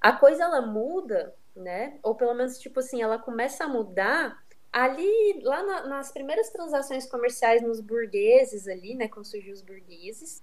a 0.00 0.12
coisa 0.12 0.44
ela 0.44 0.60
muda, 0.60 1.34
né? 1.56 1.98
Ou 2.02 2.14
pelo 2.14 2.34
menos, 2.34 2.58
tipo 2.58 2.80
assim, 2.80 3.00
ela 3.00 3.18
começa 3.18 3.64
a 3.64 3.68
mudar 3.68 4.42
ali, 4.72 5.40
lá 5.42 5.62
na, 5.62 5.86
nas 5.86 6.12
primeiras 6.12 6.50
transações 6.50 7.06
comerciais 7.06 7.62
nos 7.62 7.80
burgueses 7.80 8.68
ali, 8.68 8.94
né? 8.94 9.08
Quando 9.08 9.26
surgiu 9.26 9.52
os 9.52 9.62
burgueses. 9.62 10.42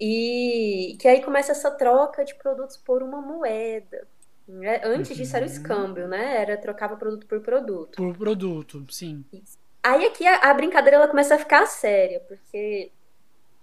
E 0.00 0.96
que 1.00 1.08
aí 1.08 1.22
começa 1.22 1.52
essa 1.52 1.70
troca 1.70 2.24
de 2.24 2.34
produtos 2.34 2.76
por 2.76 3.02
uma 3.02 3.20
moeda. 3.20 4.06
Né? 4.48 4.80
Antes 4.82 5.14
disso 5.14 5.36
era 5.36 5.44
o 5.44 5.48
uhum. 5.48 5.54
escâmbio, 5.54 6.08
né? 6.08 6.40
Era 6.40 6.56
trocava 6.56 6.96
produto 6.96 7.26
por 7.26 7.40
produto. 7.40 7.96
Por 7.96 8.16
produto, 8.16 8.86
sim. 8.90 9.22
Isso. 9.30 9.58
Aí 9.82 10.06
aqui 10.06 10.26
a, 10.26 10.50
a, 10.50 10.54
brincadeira 10.54 10.96
ela 10.96 11.08
começa 11.08 11.34
a 11.34 11.38
ficar 11.38 11.66
séria, 11.66 12.20
porque 12.26 12.90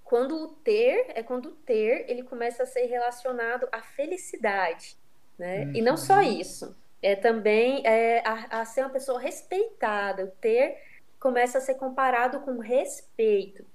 quando 0.03 0.35
o 0.35 0.47
ter 0.47 1.07
é 1.15 1.23
quando 1.23 1.47
o 1.47 1.51
ter 1.51 2.05
ele 2.07 2.23
começa 2.23 2.63
a 2.63 2.65
ser 2.67 2.85
relacionado 2.85 3.67
à 3.71 3.81
felicidade, 3.81 4.95
né? 5.37 5.65
Uhum. 5.65 5.75
E 5.75 5.81
não 5.81 5.97
só 5.97 6.17
uhum. 6.17 6.39
isso, 6.39 6.75
é 7.01 7.15
também 7.15 7.81
é, 7.85 8.21
a, 8.25 8.61
a 8.61 8.65
ser 8.65 8.81
uma 8.81 8.89
pessoa 8.91 9.19
respeitada. 9.19 10.25
O 10.25 10.31
ter 10.39 10.77
começa 11.19 11.57
a 11.57 11.61
ser 11.61 11.75
comparado 11.75 12.41
com 12.41 12.59
respeito. 12.59 13.65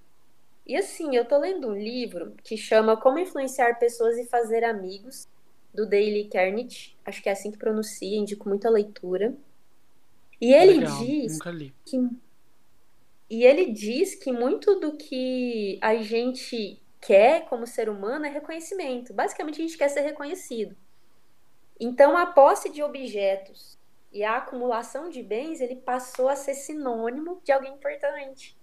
E 0.64 0.76
assim, 0.76 1.16
eu 1.16 1.24
tô 1.24 1.38
lendo 1.38 1.68
um 1.68 1.74
livro 1.74 2.34
que 2.44 2.56
chama 2.56 2.96
Como 2.96 3.18
Influenciar 3.18 3.78
Pessoas 3.80 4.16
e 4.16 4.26
Fazer 4.26 4.62
Amigos, 4.62 5.28
do 5.72 5.86
Daily 5.86 6.28
Carnage. 6.28 6.96
Acho 7.04 7.22
que 7.22 7.28
é 7.28 7.32
assim 7.32 7.50
que 7.50 7.58
pronuncia, 7.58 8.16
indico 8.16 8.48
muita 8.48 8.68
leitura. 8.68 9.34
E 10.40 10.52
ele 10.52 10.78
Legal, 10.78 11.04
diz 11.04 11.38
que 11.84 12.10
e 13.30 13.44
ele 13.44 13.66
diz 13.66 14.16
que 14.16 14.32
muito 14.32 14.80
do 14.80 14.96
que 14.96 15.78
a 15.80 15.94
gente 15.96 16.82
quer 17.00 17.44
como 17.48 17.64
ser 17.64 17.88
humano 17.88 18.26
é 18.26 18.28
reconhecimento. 18.28 19.14
Basicamente, 19.14 19.60
a 19.60 19.64
gente 19.64 19.78
quer 19.78 19.88
ser 19.88 20.00
reconhecido. 20.00 20.76
Então, 21.78 22.16
a 22.16 22.26
posse 22.26 22.70
de 22.70 22.82
objetos 22.82 23.78
e 24.12 24.24
a 24.24 24.38
acumulação 24.38 25.08
de 25.08 25.22
bens, 25.22 25.60
ele 25.60 25.76
passou 25.76 26.28
a 26.28 26.34
ser 26.34 26.54
sinônimo 26.54 27.40
de 27.44 27.52
alguém 27.52 27.72
importante. 27.72 28.58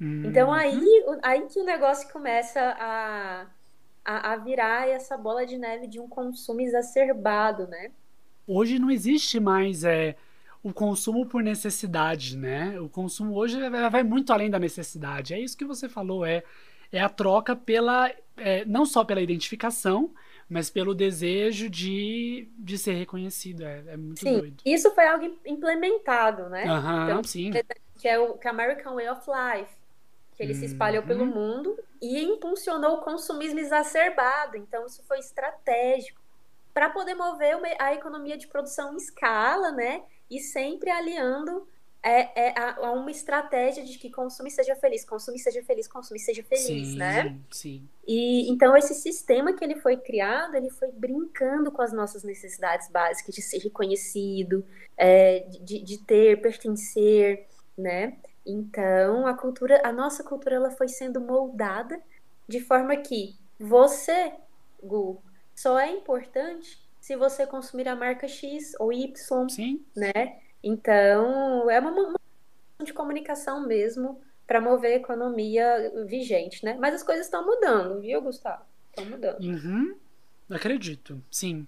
Uhum. 0.00 0.26
Então, 0.26 0.52
aí, 0.52 1.04
aí 1.20 1.46
que 1.48 1.58
o 1.58 1.64
negócio 1.64 2.08
começa 2.12 2.60
a, 2.78 3.46
a, 4.08 4.32
a 4.32 4.36
virar 4.36 4.88
essa 4.88 5.18
bola 5.18 5.44
de 5.44 5.58
neve 5.58 5.86
de 5.86 6.00
um 6.00 6.08
consumo 6.08 6.62
exacerbado, 6.62 7.66
né? 7.66 7.90
Hoje 8.46 8.78
não 8.78 8.90
existe 8.90 9.38
mais 9.38 9.84
é, 9.84 10.16
o 10.62 10.72
consumo 10.72 11.26
por 11.26 11.42
necessidade, 11.42 12.34
né? 12.34 12.80
O 12.80 12.88
consumo 12.88 13.34
hoje 13.34 13.58
vai 13.90 14.02
muito 14.02 14.32
além 14.32 14.48
da 14.48 14.58
necessidade. 14.58 15.34
É 15.34 15.38
isso 15.38 15.58
que 15.58 15.64
você 15.66 15.90
falou, 15.90 16.24
é, 16.24 16.42
é 16.90 17.02
a 17.02 17.08
troca 17.10 17.54
pela. 17.54 18.10
É, 18.38 18.64
não 18.64 18.86
só 18.86 19.04
pela 19.04 19.20
identificação, 19.20 20.10
mas 20.48 20.70
pelo 20.70 20.94
desejo 20.94 21.68
de, 21.68 22.48
de 22.56 22.78
ser 22.78 22.94
reconhecido. 22.94 23.62
É, 23.62 23.84
é 23.88 23.96
muito 23.98 24.20
sim, 24.20 24.38
doido. 24.38 24.62
Isso 24.64 24.90
foi 24.94 25.06
algo 25.06 25.38
implementado, 25.44 26.48
né? 26.48 26.64
Uhum, 26.64 27.04
então, 27.04 27.24
sim. 27.24 27.50
Que 27.98 28.08
é 28.08 28.18
o 28.18 28.38
que 28.38 28.48
é 28.48 28.50
American 28.50 28.94
Way 28.94 29.10
of 29.10 29.20
Life, 29.28 29.72
que 30.38 30.42
ele 30.42 30.54
uhum. 30.54 30.60
se 30.60 30.64
espalhou 30.64 31.02
pelo 31.02 31.24
uhum. 31.24 31.34
mundo 31.34 31.78
e 32.00 32.22
impulsionou 32.22 32.94
o 32.94 33.02
consumismo 33.02 33.58
exacerbado. 33.58 34.56
Então, 34.56 34.86
isso 34.86 35.02
foi 35.06 35.18
estratégico 35.18 36.18
para 36.72 36.88
poder 36.88 37.14
mover 37.14 37.58
a 37.78 37.92
economia 37.92 38.38
de 38.38 38.46
produção 38.46 38.94
em 38.94 38.96
escala, 38.96 39.70
né? 39.72 40.02
e 40.30 40.40
sempre 40.40 40.90
aliando 40.90 41.66
é, 42.00 42.48
é 42.48 42.54
a, 42.58 42.76
a, 42.76 42.92
uma 42.92 43.10
estratégia 43.10 43.84
de 43.84 43.98
que 43.98 44.08
consumir 44.08 44.50
seja 44.50 44.76
feliz, 44.76 45.04
consumir 45.04 45.40
seja 45.40 45.62
feliz, 45.64 45.88
consumir 45.88 46.20
seja 46.20 46.44
feliz, 46.44 46.66
sim, 46.66 46.96
né? 46.96 47.36
Sim. 47.50 47.88
E 48.06 48.48
então 48.50 48.76
esse 48.76 48.94
sistema 48.94 49.52
que 49.52 49.64
ele 49.64 49.74
foi 49.76 49.96
criado, 49.96 50.54
ele 50.54 50.70
foi 50.70 50.92
brincando 50.92 51.72
com 51.72 51.82
as 51.82 51.92
nossas 51.92 52.22
necessidades 52.22 52.88
básicas 52.88 53.34
de 53.34 53.42
ser 53.42 53.58
reconhecido, 53.58 54.64
é, 54.96 55.40
de, 55.60 55.80
de 55.80 55.98
ter, 55.98 56.40
pertencer, 56.40 57.46
né? 57.76 58.16
Então 58.48 59.26
a 59.26 59.34
cultura, 59.34 59.82
a 59.84 59.92
nossa 59.92 60.24
cultura, 60.24 60.56
ela 60.56 60.70
foi 60.70 60.88
sendo 60.88 61.20
moldada 61.20 62.00
de 62.48 62.60
forma 62.60 62.96
que 62.96 63.36
você, 63.60 64.32
Gu, 64.82 65.22
só 65.54 65.78
é 65.78 65.90
importante 65.90 66.80
se 66.98 67.14
você 67.14 67.46
consumir 67.46 67.88
a 67.88 67.94
marca 67.94 68.26
X 68.26 68.72
ou 68.80 68.92
Y, 68.92 69.48
Sim. 69.48 69.84
né? 69.94 70.40
Então, 70.62 71.70
é 71.70 71.78
uma, 71.78 71.90
uma 71.90 72.18
de 72.84 72.92
comunicação 72.92 73.66
mesmo 73.66 74.20
para 74.46 74.60
mover 74.60 74.92
a 74.92 74.96
economia 74.96 75.92
vigente, 76.06 76.64
né? 76.64 76.76
Mas 76.80 76.94
as 76.94 77.02
coisas 77.02 77.26
estão 77.26 77.44
mudando, 77.44 78.00
viu, 78.00 78.22
Gustavo? 78.22 78.62
Estão 78.90 79.04
mudando. 79.04 79.40
Uhum. 79.44 79.94
Acredito, 80.50 81.22
sim. 81.30 81.66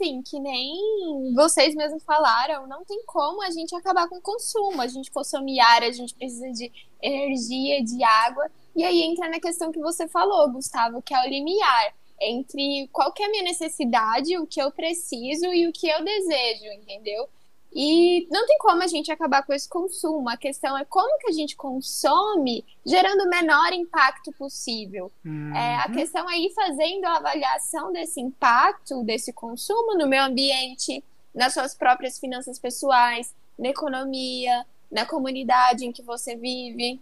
E, 0.00 0.04
sim, 0.04 0.22
que 0.22 0.38
nem 0.38 1.34
vocês 1.34 1.74
mesmos 1.74 2.02
falaram, 2.04 2.66
não 2.66 2.84
tem 2.84 3.02
como 3.04 3.42
a 3.42 3.50
gente 3.50 3.74
acabar 3.74 4.08
com 4.08 4.16
o 4.16 4.22
consumo. 4.22 4.80
A 4.80 4.86
gente 4.86 5.10
consome 5.10 5.58
ar, 5.60 5.82
a 5.82 5.90
gente 5.90 6.14
precisa 6.14 6.50
de 6.52 6.70
energia, 7.02 7.82
de 7.82 8.02
água. 8.02 8.50
E 8.74 8.84
aí 8.84 9.02
entra 9.02 9.28
na 9.28 9.40
questão 9.40 9.72
que 9.72 9.80
você 9.80 10.06
falou, 10.06 10.50
Gustavo, 10.50 11.02
que 11.02 11.14
é 11.14 11.20
o 11.20 11.28
limiar 11.28 11.94
entre 12.20 12.88
qual 12.92 13.12
é 13.18 13.24
a 13.24 13.30
minha 13.30 13.44
necessidade, 13.44 14.36
o 14.38 14.46
que 14.46 14.60
eu 14.60 14.70
preciso 14.72 15.46
e 15.46 15.68
o 15.68 15.72
que 15.72 15.88
eu 15.88 16.04
desejo, 16.04 16.66
entendeu? 16.72 17.28
E 17.74 18.26
não 18.30 18.46
tem 18.46 18.58
como 18.58 18.82
a 18.82 18.86
gente 18.86 19.12
acabar 19.12 19.42
com 19.42 19.52
esse 19.52 19.68
consumo. 19.68 20.28
A 20.28 20.36
questão 20.36 20.76
é 20.76 20.84
como 20.84 21.18
que 21.18 21.28
a 21.28 21.32
gente 21.32 21.54
consome, 21.54 22.64
gerando 22.84 23.24
o 23.24 23.28
menor 23.28 23.72
impacto 23.72 24.32
possível. 24.32 25.12
Uhum. 25.24 25.54
É, 25.54 25.76
a 25.76 25.90
questão 25.90 26.28
é 26.30 26.38
ir 26.38 26.52
fazendo 26.54 27.04
a 27.04 27.16
avaliação 27.16 27.92
desse 27.92 28.20
impacto, 28.20 29.04
desse 29.04 29.32
consumo 29.32 29.96
no 29.96 30.08
meio 30.08 30.24
ambiente, 30.24 31.04
nas 31.34 31.52
suas 31.52 31.74
próprias 31.74 32.18
finanças 32.18 32.58
pessoais, 32.58 33.34
na 33.58 33.68
economia, 33.68 34.64
na 34.90 35.04
comunidade 35.04 35.84
em 35.84 35.92
que 35.92 36.02
você 36.02 36.34
vive. 36.34 37.00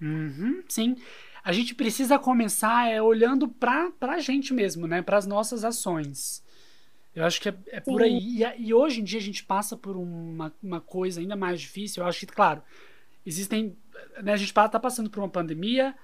Uhum, 0.00 0.62
sim 0.68 0.96
a 1.44 1.52
gente 1.52 1.74
precisa 1.74 2.18
começar 2.18 2.88
é, 2.88 3.02
olhando 3.02 3.46
para 3.46 3.92
a 4.00 4.18
gente 4.18 4.54
mesmo, 4.54 4.86
né? 4.86 5.02
Para 5.02 5.18
as 5.18 5.26
nossas 5.26 5.62
ações. 5.62 6.42
Eu 7.14 7.24
acho 7.24 7.40
que 7.40 7.48
é, 7.48 7.54
é 7.68 7.80
por 7.80 8.02
aí. 8.02 8.18
E, 8.18 8.68
e, 8.68 8.74
hoje 8.74 9.00
em 9.00 9.04
dia 9.04 9.18
a 9.18 9.22
gente 9.22 9.44
passa 9.44 9.76
por 9.76 9.96
uma, 9.96 10.52
uma 10.62 10.80
coisa 10.80 11.20
ainda 11.20 11.36
mais 11.36 11.60
difícil. 11.60 12.02
Eu 12.02 12.08
acho 12.08 12.20
que, 12.20 12.26
claro, 12.26 12.62
existem. 13.24 13.76
Né, 14.22 14.32
a 14.32 14.36
gente 14.36 14.48
está 14.48 14.80
passando 14.80 15.08
por 15.08 15.20
uma 15.20 15.28
pandemia, 15.28 15.94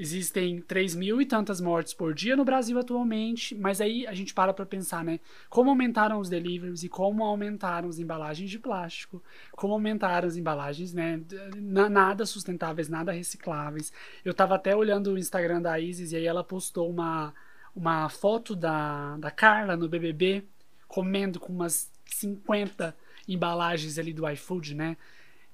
Existem 0.00 0.62
3 0.62 0.94
mil 0.94 1.20
e 1.20 1.26
tantas 1.26 1.60
mortes 1.60 1.92
por 1.92 2.14
dia 2.14 2.34
no 2.34 2.42
Brasil 2.42 2.78
atualmente, 2.78 3.54
mas 3.54 3.82
aí 3.82 4.06
a 4.06 4.14
gente 4.14 4.32
para 4.32 4.54
para 4.54 4.64
pensar, 4.64 5.04
né? 5.04 5.20
Como 5.50 5.68
aumentaram 5.68 6.18
os 6.18 6.30
deliveries 6.30 6.82
e 6.82 6.88
como 6.88 7.22
aumentaram 7.22 7.86
as 7.86 7.98
embalagens 7.98 8.48
de 8.48 8.58
plástico, 8.58 9.22
como 9.52 9.74
aumentaram 9.74 10.26
as 10.26 10.38
embalagens, 10.38 10.94
né? 10.94 11.20
Nada 11.54 12.24
sustentáveis, 12.24 12.88
nada 12.88 13.12
recicláveis. 13.12 13.92
Eu 14.24 14.32
tava 14.32 14.54
até 14.54 14.74
olhando 14.74 15.12
o 15.12 15.18
Instagram 15.18 15.60
da 15.60 15.78
Isis 15.78 16.12
e 16.12 16.16
aí 16.16 16.24
ela 16.24 16.42
postou 16.42 16.88
uma, 16.88 17.34
uma 17.74 18.08
foto 18.08 18.54
da, 18.56 19.16
da 19.18 19.30
Carla 19.30 19.76
no 19.76 19.88
BBB 19.88 20.44
comendo 20.88 21.38
com 21.38 21.52
umas 21.52 21.90
50 22.06 22.96
embalagens 23.28 23.98
ali 23.98 24.12
do 24.12 24.28
iFood, 24.28 24.74
né? 24.74 24.96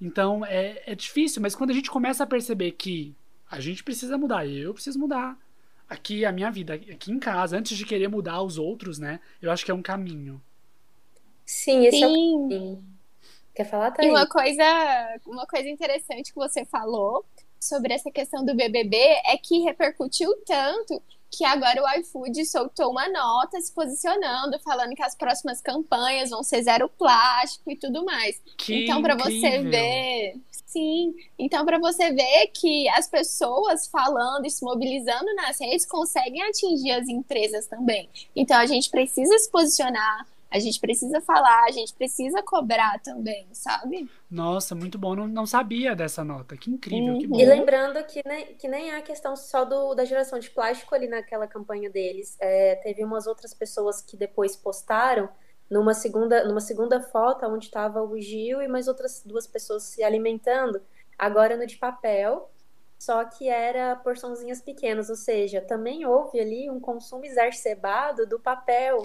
Então 0.01 0.45
é, 0.45 0.81
é 0.85 0.95
difícil, 0.95 1.41
mas 1.41 1.55
quando 1.55 1.71
a 1.71 1.73
gente 1.73 1.91
começa 1.91 2.23
a 2.23 2.27
perceber 2.27 2.71
que 2.71 3.15
a 3.49 3.59
gente 3.59 3.83
precisa 3.83 4.17
mudar. 4.17 4.45
Eu 4.45 4.73
preciso 4.73 4.99
mudar. 4.99 5.37
Aqui 5.89 6.25
a 6.25 6.31
minha 6.33 6.51
vida, 6.51 6.73
aqui 6.73 7.11
em 7.11 7.19
casa, 7.19 7.57
antes 7.57 7.77
de 7.77 7.85
querer 7.85 8.09
mudar 8.09 8.41
os 8.41 8.57
outros, 8.57 8.99
né? 8.99 9.21
Eu 9.41 9.49
acho 9.51 9.63
que 9.63 9.71
é 9.71 9.73
um 9.73 9.81
caminho. 9.81 10.41
Sim, 11.45 11.85
esse 11.85 11.97
Sim. 11.97 12.03
é 12.03 12.07
o 12.07 12.11
caminho. 12.11 12.83
Quer 13.55 13.63
falar, 13.63 13.91
Thaís? 13.91 14.09
E 14.09 14.11
uma 14.11 14.27
coisa, 14.27 15.19
uma 15.25 15.47
coisa 15.47 15.69
interessante 15.69 16.33
que 16.33 16.37
você 16.37 16.65
falou 16.65 17.25
sobre 17.57 17.93
essa 17.93 18.11
questão 18.11 18.43
do 18.43 18.53
BBB 18.53 18.97
é 19.25 19.37
que 19.37 19.59
repercutiu 19.59 20.29
tanto 20.45 21.01
que 21.31 21.43
agora 21.43 21.81
o 21.81 21.99
iFood 21.99 22.45
soltou 22.45 22.91
uma 22.91 23.07
nota 23.09 23.59
se 23.59 23.71
posicionando, 23.71 24.59
falando 24.59 24.95
que 24.95 25.03
as 25.03 25.15
próximas 25.15 25.61
campanhas 25.61 26.29
vão 26.29 26.43
ser 26.43 26.63
zero 26.63 26.89
plástico 26.89 27.69
e 27.71 27.75
tudo 27.75 28.05
mais. 28.05 28.41
Que 28.57 28.83
então, 28.83 29.01
para 29.01 29.15
você 29.15 29.61
ver. 29.61 30.35
Sim, 30.65 31.15
então 31.39 31.65
para 31.65 31.79
você 31.79 32.11
ver 32.11 32.47
que 32.47 32.89
as 32.89 33.07
pessoas 33.07 33.87
falando 33.87 34.45
e 34.45 34.49
se 34.49 34.63
mobilizando 34.63 35.33
nas 35.35 35.59
redes 35.59 35.85
conseguem 35.85 36.41
atingir 36.43 36.91
as 36.91 37.07
empresas 37.07 37.65
também. 37.67 38.09
Então 38.35 38.57
a 38.57 38.65
gente 38.65 38.89
precisa 38.89 39.37
se 39.39 39.49
posicionar, 39.49 40.27
a 40.49 40.59
gente 40.59 40.79
precisa 40.79 41.21
falar, 41.21 41.65
a 41.65 41.71
gente 41.71 41.93
precisa 41.93 42.41
cobrar 42.43 42.99
também, 43.01 43.47
sabe? 43.53 44.09
Nossa, 44.29 44.73
muito 44.75 44.97
bom. 44.97 45.15
Não, 45.15 45.27
não 45.27 45.45
sabia 45.45 45.95
dessa 45.95 46.23
nota. 46.23 46.55
Que 46.57 46.69
incrível, 46.71 47.17
que 47.17 47.25
Uhum. 47.25 47.31
bom. 47.31 47.39
E 47.39 47.45
lembrando 47.45 48.03
que 48.05 48.21
nem, 48.25 48.55
que 48.55 48.67
nem 48.67 48.91
é 48.91 48.97
a 48.97 49.01
questão 49.01 49.35
só 49.35 49.65
do, 49.65 49.93
da 49.93 50.05
geração 50.05 50.39
de 50.39 50.49
plástico 50.49 50.95
ali 50.95 51.07
naquela 51.07 51.47
campanha 51.47 51.89
deles. 51.89 52.37
É, 52.39 52.75
teve 52.75 53.03
umas 53.03 53.27
outras 53.27 53.53
pessoas 53.53 54.01
que 54.01 54.15
depois 54.15 54.55
postaram 54.55 55.29
numa 55.69 55.93
segunda, 55.93 56.45
numa 56.45 56.61
segunda 56.61 57.01
foto 57.01 57.45
onde 57.45 57.65
estava 57.65 58.01
o 58.01 58.19
Gil 58.19 58.61
e 58.61 58.67
mais 58.67 58.87
outras 58.87 59.21
duas 59.25 59.45
pessoas 59.45 59.83
se 59.83 60.03
alimentando, 60.03 60.81
agora 61.17 61.57
no 61.57 61.65
de 61.67 61.77
papel, 61.77 62.49
só 62.97 63.23
que 63.25 63.47
era 63.47 63.95
porçãozinhas 63.97 64.61
pequenas, 64.61 65.09
ou 65.09 65.15
seja, 65.15 65.61
também 65.61 66.05
houve 66.05 66.39
ali 66.39 66.69
um 66.69 66.79
consumo 66.79 67.25
exacerbado 67.25 68.25
do 68.25 68.39
papel, 68.39 69.03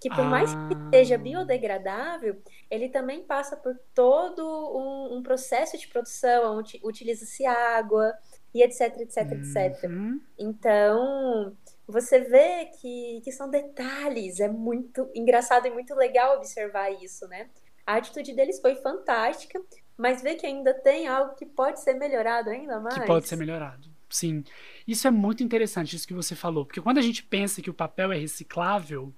que 0.00 0.08
por 0.08 0.24
mais 0.24 0.50
que 0.52 0.74
Ah. 0.74 0.90
seja 0.94 1.18
biodegradável, 1.18 2.40
ele 2.70 2.88
também 2.88 3.22
passa 3.22 3.56
por 3.56 3.78
todo 3.94 4.42
um, 4.42 5.18
um 5.18 5.22
processo 5.22 5.76
de 5.76 5.86
produção, 5.88 6.58
onde 6.58 6.80
utiliza-se 6.82 7.44
água 7.44 8.14
e 8.54 8.62
etc, 8.62 8.98
etc, 9.00 9.32
etc. 9.32 9.84
Uhum. 9.90 10.20
Então, 10.38 11.54
você 11.86 12.20
vê 12.20 12.70
que, 12.80 13.20
que 13.22 13.30
são 13.30 13.50
detalhes, 13.50 14.40
é 14.40 14.48
muito 14.48 15.08
engraçado 15.14 15.66
e 15.66 15.70
muito 15.70 15.94
legal 15.94 16.36
observar 16.36 16.90
isso, 16.90 17.28
né? 17.28 17.50
A 17.86 17.96
atitude 17.96 18.32
deles 18.32 18.58
foi 18.60 18.76
fantástica, 18.76 19.60
mas 19.98 20.22
vê 20.22 20.34
que 20.34 20.46
ainda 20.46 20.72
tem 20.72 21.08
algo 21.08 21.34
que 21.34 21.44
pode 21.44 21.80
ser 21.80 21.94
melhorado 21.94 22.48
ainda 22.48 22.80
mais. 22.80 22.94
Que 22.98 23.06
pode 23.06 23.28
ser 23.28 23.36
melhorado. 23.36 23.88
Sim. 24.08 24.42
Isso 24.88 25.06
é 25.06 25.10
muito 25.10 25.42
interessante, 25.42 25.94
isso 25.94 26.06
que 26.06 26.14
você 26.14 26.34
falou. 26.34 26.64
Porque 26.64 26.80
quando 26.80 26.98
a 26.98 27.02
gente 27.02 27.22
pensa 27.22 27.62
que 27.62 27.70
o 27.70 27.74
papel 27.74 28.10
é 28.10 28.16
reciclável, 28.16 29.12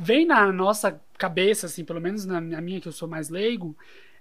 vem 0.00 0.26
na 0.26 0.50
nossa 0.50 0.98
cabeça, 1.18 1.66
assim, 1.66 1.84
pelo 1.84 2.00
menos 2.00 2.24
na 2.24 2.40
minha, 2.40 2.80
que 2.80 2.88
eu 2.88 2.92
sou 2.92 3.06
mais 3.06 3.28
leigo, 3.28 3.76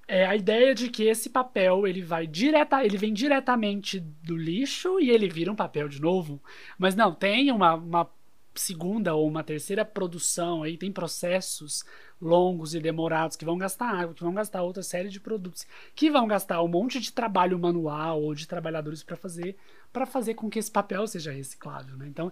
é 0.05 0.25
a 0.25 0.35
ideia 0.35 0.75
de 0.75 0.89
que 0.89 1.03
esse 1.03 1.29
papel 1.29 1.87
ele 1.87 2.01
vai 2.01 2.27
direta, 2.27 2.83
ele 2.83 2.97
vem 2.97 3.13
diretamente 3.13 3.99
do 3.99 4.35
lixo 4.35 4.99
e 4.99 5.09
ele 5.09 5.29
vira 5.29 5.51
um 5.51 5.55
papel 5.55 5.87
de 5.87 6.01
novo. 6.01 6.41
Mas 6.77 6.95
não, 6.95 7.13
tem 7.13 7.51
uma, 7.51 7.75
uma 7.75 8.09
segunda 8.55 9.15
ou 9.15 9.27
uma 9.27 9.43
terceira 9.43 9.85
produção 9.85 10.63
aí, 10.63 10.77
tem 10.77 10.91
processos 10.91 11.85
longos 12.21 12.75
e 12.75 12.79
demorados 12.81 13.37
que 13.37 13.45
vão 13.45 13.57
gastar 13.57 13.89
água, 13.89 14.13
que 14.13 14.23
vão 14.23 14.33
gastar 14.33 14.63
outra 14.63 14.83
série 14.83 15.09
de 15.09 15.19
produtos, 15.19 15.65
que 15.95 16.11
vão 16.11 16.27
gastar 16.27 16.61
um 16.61 16.67
monte 16.67 16.99
de 16.99 17.13
trabalho 17.13 17.57
manual 17.57 18.21
ou 18.21 18.35
de 18.35 18.47
trabalhadores 18.47 19.03
para 19.03 19.15
fazer, 19.15 19.55
para 19.93 20.05
fazer 20.05 20.33
com 20.33 20.49
que 20.49 20.59
esse 20.59 20.71
papel 20.71 21.07
seja 21.07 21.31
reciclável, 21.31 21.95
né? 21.95 22.07
Então, 22.07 22.31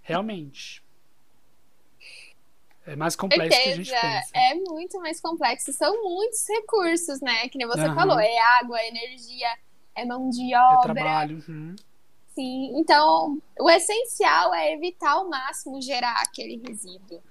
realmente 0.00 0.85
é 2.86 2.96
mais 2.96 3.16
complexo 3.16 3.58
do 3.58 3.62
que 3.62 3.68
a 3.68 3.74
gente 3.74 3.90
Certeza, 3.90 4.08
pensa. 4.22 4.30
é 4.34 4.54
muito 4.54 4.98
mais 5.00 5.20
complexo. 5.20 5.72
São 5.72 6.02
muitos 6.02 6.48
recursos, 6.48 7.20
né? 7.20 7.48
Que 7.48 7.58
nem 7.58 7.66
você 7.66 7.80
Aham. 7.82 7.94
falou, 7.94 8.18
é 8.20 8.38
água, 8.60 8.78
é 8.80 8.88
energia, 8.88 9.48
é 9.94 10.04
mão 10.04 10.30
de 10.30 10.52
É 10.54 10.58
obra. 10.58 10.94
trabalho. 10.94 11.42
uhum. 11.48 11.74
Sim, 12.34 12.78
então 12.78 13.40
o 13.58 13.70
essencial 13.70 14.52
é 14.54 14.74
evitar 14.74 15.12
ao 15.12 15.28
máximo 15.28 15.80
gerar 15.80 16.20
aquele 16.22 16.60
resíduo. 16.66 17.22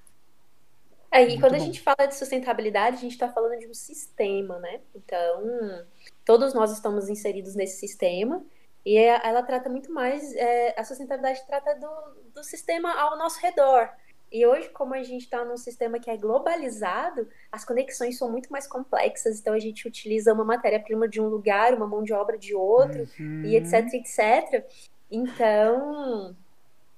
É, 1.12 1.24
e 1.24 1.28
Muito 1.28 1.42
quando 1.42 1.54
a 1.56 1.60
bom. 1.60 1.66
gente 1.66 1.80
fala 1.80 2.08
de 2.08 2.16
sustentabilidade, 2.16 2.98
a 2.98 3.00
gente 3.00 3.12
está 3.14 3.30
falando 3.32 3.58
de 3.60 3.68
um 3.68 3.74
sistema, 3.74 4.58
né? 4.60 4.82
Então, 4.96 5.86
todos 6.26 6.54
nós 6.54 6.72
estamos 6.72 7.08
inseridos 7.08 7.56
nesse 7.56 7.80
sistema 7.80 8.44
e 8.84 8.98
é- 8.98 9.22
ela 9.24 9.42
trata 9.44 9.70
muito 9.70 9.94
mais, 9.94 10.34
é, 10.36 10.74
a 10.78 10.84
sustentabilidade 10.84 11.46
trata 11.46 11.76
do, 11.76 12.32
do 12.34 12.44
sistema 12.44 12.92
ao 13.00 13.18
nosso 13.18 13.40
redor. 13.40 13.90
E 14.36 14.46
hoje, 14.46 14.68
como 14.68 14.94
a 14.94 15.02
gente 15.02 15.22
está 15.22 15.46
num 15.46 15.56
sistema 15.56 15.98
que 15.98 16.10
é 16.10 16.18
globalizado, 16.18 17.26
as 17.50 17.64
conexões 17.64 18.18
são 18.18 18.30
muito 18.30 18.52
mais 18.52 18.68
complexas, 18.68 19.40
então 19.40 19.54
a 19.54 19.60
gente 19.60 19.88
utiliza 19.88 20.34
uma 20.34 20.44
matéria-prima 20.44 21.08
de 21.08 21.22
um 21.22 21.30
lugar, 21.30 21.74
uma 21.74 21.88
mão 21.88 22.04
de 22.04 22.12
obra 22.12 22.38
de 22.38 22.54
outro, 22.54 23.08
Uhum. 23.18 23.44
e 23.46 23.56
etc, 23.56 23.94
etc. 23.94 24.66
Então, 25.10 26.36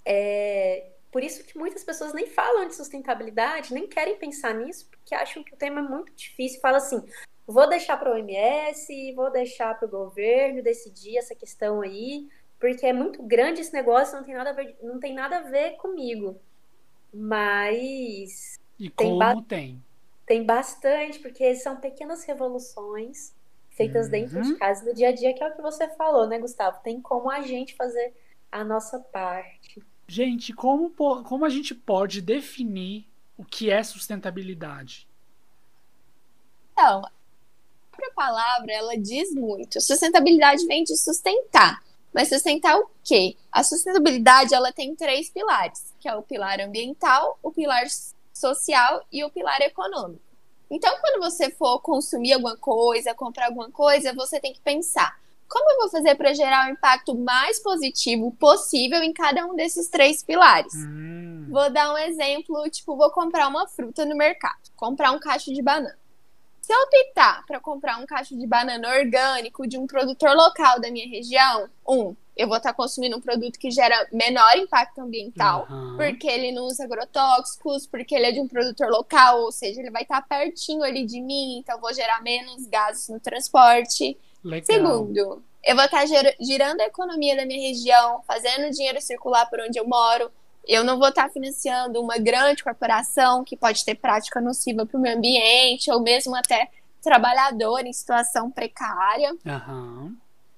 é 0.04 0.88
por 1.12 1.22
isso 1.24 1.44
que 1.44 1.56
muitas 1.60 1.84
pessoas 1.84 2.12
nem 2.12 2.26
falam 2.26 2.68
de 2.68 2.74
sustentabilidade, 2.74 3.72
nem 3.72 3.86
querem 3.86 4.18
pensar 4.18 4.56
nisso, 4.56 4.88
porque 4.90 5.14
acham 5.14 5.44
que 5.44 5.54
o 5.54 5.58
tema 5.58 5.80
é 5.80 5.84
muito 5.84 6.12
difícil. 6.14 6.60
Fala 6.60 6.78
assim, 6.78 7.04
vou 7.46 7.70
deixar 7.70 7.98
para 7.98 8.10
o 8.10 8.14
OMS, 8.14 9.14
vou 9.14 9.32
deixar 9.32 9.78
para 9.78 9.88
o 9.88 9.92
governo 9.92 10.64
decidir 10.64 11.20
essa 11.20 11.36
questão 11.36 11.82
aí, 11.82 12.28
porque 12.60 12.84
é 12.84 12.94
muito 12.94 13.22
grande 13.22 13.62
esse 13.62 13.74
negócio, 13.74 14.16
não 14.18 14.24
tem 14.24 14.34
nada 14.34 14.50
a 14.50 14.54
ver, 14.54 14.76
não 14.82 15.00
tem 15.00 15.14
nada 15.14 15.38
a 15.38 15.42
ver 15.42 15.78
comigo. 15.78 16.42
Mas 17.14 18.60
E 18.80 18.90
tem 18.90 19.18
como 19.18 19.18
ba- 19.18 19.42
tem? 19.42 19.84
tem 20.26 20.46
bastante, 20.46 21.20
porque 21.20 21.56
são 21.56 21.78
pequenas 21.80 22.24
revoluções 22.26 23.34
feitas 23.72 24.06
Uhum. 24.08 24.12
dentro 24.12 24.42
de 24.42 24.56
casa 24.56 24.84
no 24.86 24.94
dia 24.94 25.10
a 25.10 25.12
dia, 25.12 25.34
que 25.34 25.44
é 25.44 25.48
o 25.48 25.56
que 25.56 25.62
você 25.62 25.88
falou, 25.96 26.28
né, 26.28 26.38
Gustavo? 26.40 26.82
Tem 26.84 27.02
como 27.02 27.30
a 27.30 27.42
gente 27.42 27.76
fazer 27.76 28.14
a 28.52 28.64
nossa 28.64 29.00
parte. 29.00 29.82
Gente, 30.08 30.54
como, 30.54 30.90
como 30.92 31.46
a 31.46 31.50
gente 31.50 31.76
pode 31.76 32.22
definir 32.22 33.08
o 33.38 33.44
que 33.46 33.70
é 33.70 33.84
sustentabilidade? 33.84 35.08
Então, 36.72 37.06
a 37.06 37.12
própria 37.92 38.12
palavra, 38.16 38.72
ela 38.72 38.98
diz 38.98 39.34
muito. 39.34 39.82
Sustentabilidade 39.82 40.66
vem 40.66 40.84
de 40.84 40.96
sustentar. 40.98 41.84
Mas 42.18 42.30
sustentar 42.30 42.76
o 42.80 42.90
quê? 43.04 43.38
A 43.52 43.62
sustentabilidade, 43.62 44.52
ela 44.52 44.72
tem 44.72 44.96
três 44.96 45.30
pilares, 45.30 45.94
que 46.00 46.10
é 46.10 46.16
o 46.16 46.24
pilar 46.24 46.60
ambiental, 46.60 47.38
o 47.44 47.52
pilar 47.52 47.84
social 48.34 49.06
e 49.12 49.24
o 49.24 49.30
pilar 49.30 49.62
econômico. 49.62 50.20
Então, 50.68 50.98
quando 51.00 51.22
você 51.22 51.52
for 51.52 51.80
consumir 51.80 52.34
alguma 52.34 52.58
coisa, 52.58 53.14
comprar 53.14 53.46
alguma 53.46 53.70
coisa, 53.70 54.16
você 54.16 54.40
tem 54.40 54.52
que 54.52 54.60
pensar: 54.62 55.16
como 55.48 55.70
eu 55.70 55.78
vou 55.78 55.90
fazer 55.90 56.16
para 56.16 56.34
gerar 56.34 56.68
o 56.68 56.72
impacto 56.72 57.14
mais 57.14 57.60
positivo 57.60 58.32
possível 58.40 59.04
em 59.04 59.14
cada 59.14 59.46
um 59.46 59.56
desses 59.56 59.88
três 59.88 60.24
pilares? 60.24 60.74
Hum, 60.74 61.46
Vou 61.52 61.70
dar 61.70 61.94
um 61.94 61.98
exemplo, 62.00 62.68
tipo, 62.72 62.98
vou 62.98 63.12
comprar 63.12 63.48
uma 63.48 63.68
fruta 63.68 64.04
no 64.06 64.18
mercado, 64.18 64.58
comprar 64.76 65.12
um 65.12 65.20
cacho 65.20 65.54
de 65.54 65.62
banana. 65.62 65.96
Se 66.68 66.74
eu 66.74 66.82
optar 66.82 67.46
para 67.46 67.62
comprar 67.62 67.98
um 67.98 68.06
cacho 68.06 68.38
de 68.38 68.46
banana 68.46 68.90
orgânico 68.90 69.66
de 69.66 69.78
um 69.78 69.88
produtor 69.88 70.36
local 70.36 70.82
da 70.82 70.92
minha 70.92 71.08
região, 71.08 71.70
um, 71.88 72.14
eu 72.36 72.46
vou 72.46 72.58
estar 72.58 72.74
consumindo 72.74 73.16
um 73.16 73.22
produto 73.22 73.58
que 73.58 73.72
gera 73.72 74.06
menor 74.12 74.58
impacto 74.58 75.00
ambiental, 75.00 75.66
aham. 75.70 75.96
porque 75.96 76.28
ele 76.28 76.52
não 76.52 76.64
usa 76.66 76.84
agrotóxicos, 76.84 77.88
porque 77.88 78.14
ele 78.14 78.26
é 78.26 78.32
de 78.34 78.42
um 78.42 78.50
produtor 78.50 78.90
local, 78.90 79.44
ou 79.44 79.52
seja, 79.54 79.80
ele 79.80 79.90
vai 79.90 80.02
estar 80.02 80.22
pertinho 80.28 80.84
ali 80.84 81.06
de 81.06 81.22
mim, 81.22 81.60
então 81.60 81.76
eu 81.76 81.82
vou 81.82 81.94
gerar 81.94 82.22
menos 82.22 82.68
gases 82.68 83.08
no 83.08 83.18
transporte. 83.22 84.18
Legal. 84.44 84.66
Segundo, 84.66 85.42
eu 85.64 85.74
vou 85.74 85.86
estar 85.86 86.06
ger- 86.06 86.36
girando 86.42 86.82
a 86.82 86.86
economia 86.88 87.38
da 87.38 87.46
minha 87.46 87.66
região, 87.66 88.22
fazendo 88.28 88.68
o 88.68 88.72
dinheiro 88.72 89.00
circular 89.00 89.50
por 89.50 89.62
onde 89.62 89.80
eu 89.80 89.88
moro. 89.88 90.30
Eu 90.68 90.84
não 90.84 91.00
vou 91.00 91.08
estar 91.08 91.30
financiando 91.30 92.02
uma 92.02 92.18
grande 92.18 92.64
corporação 92.64 93.44
que 93.44 93.56
pode 93.56 93.86
ter 93.86 93.96
prática 93.96 94.42
nociva 94.42 94.86
para 94.86 94.98
o 94.98 95.02
meio 95.02 95.18
ambiente, 95.18 95.90
ou 95.90 96.02
mesmo 96.02 96.36
até 96.36 96.70
trabalhador 97.02 97.86
em 97.86 97.94
situação 97.94 98.52
precária. 98.52 99.34
Aham. 99.46 100.14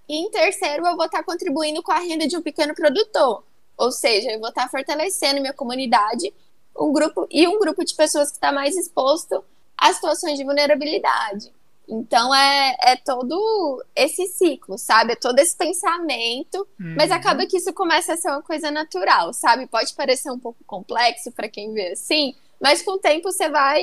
E 0.07 0.15
em 0.15 0.31
terceiro, 0.31 0.87
eu 0.87 0.95
vou 0.95 1.05
estar 1.05 1.23
contribuindo 1.23 1.83
com 1.83 1.91
a 1.91 1.99
renda 1.99 2.27
de 2.27 2.35
um 2.35 2.41
pequeno 2.41 2.73
produtor. 2.73 3.43
Ou 3.77 3.91
seja, 3.91 4.31
eu 4.31 4.39
vou 4.39 4.49
estar 4.49 4.67
fortalecendo 4.67 5.39
minha 5.39 5.53
comunidade 5.53 6.33
um 6.75 6.91
grupo 6.91 7.27
e 7.29 7.47
um 7.47 7.59
grupo 7.59 7.83
de 7.83 7.93
pessoas 7.93 8.29
que 8.29 8.37
está 8.37 8.51
mais 8.51 8.75
exposto 8.75 9.43
a 9.77 9.93
situações 9.93 10.37
de 10.37 10.43
vulnerabilidade. 10.43 11.51
Então 11.91 12.33
é, 12.35 12.75
é 12.81 12.95
todo 12.97 13.83
esse 13.95 14.27
ciclo, 14.27 14.77
sabe? 14.77 15.13
É 15.13 15.15
todo 15.15 15.39
esse 15.39 15.55
pensamento, 15.57 16.67
mas 16.77 17.09
Uhum. 17.09 17.17
acaba 17.17 17.45
que 17.47 17.57
isso 17.57 17.73
começa 17.73 18.13
a 18.13 18.17
ser 18.17 18.29
uma 18.29 18.43
coisa 18.43 18.69
natural, 18.69 19.33
sabe? 19.33 19.65
Pode 19.65 19.93
parecer 19.95 20.29
um 20.31 20.37
pouco 20.39 20.63
complexo 20.65 21.31
para 21.31 21.49
quem 21.49 21.73
vê 21.73 21.93
assim, 21.93 22.35
mas 22.61 22.81
com 22.83 22.91
o 22.91 22.99
tempo 22.99 23.31
você 23.31 23.49
vai, 23.49 23.81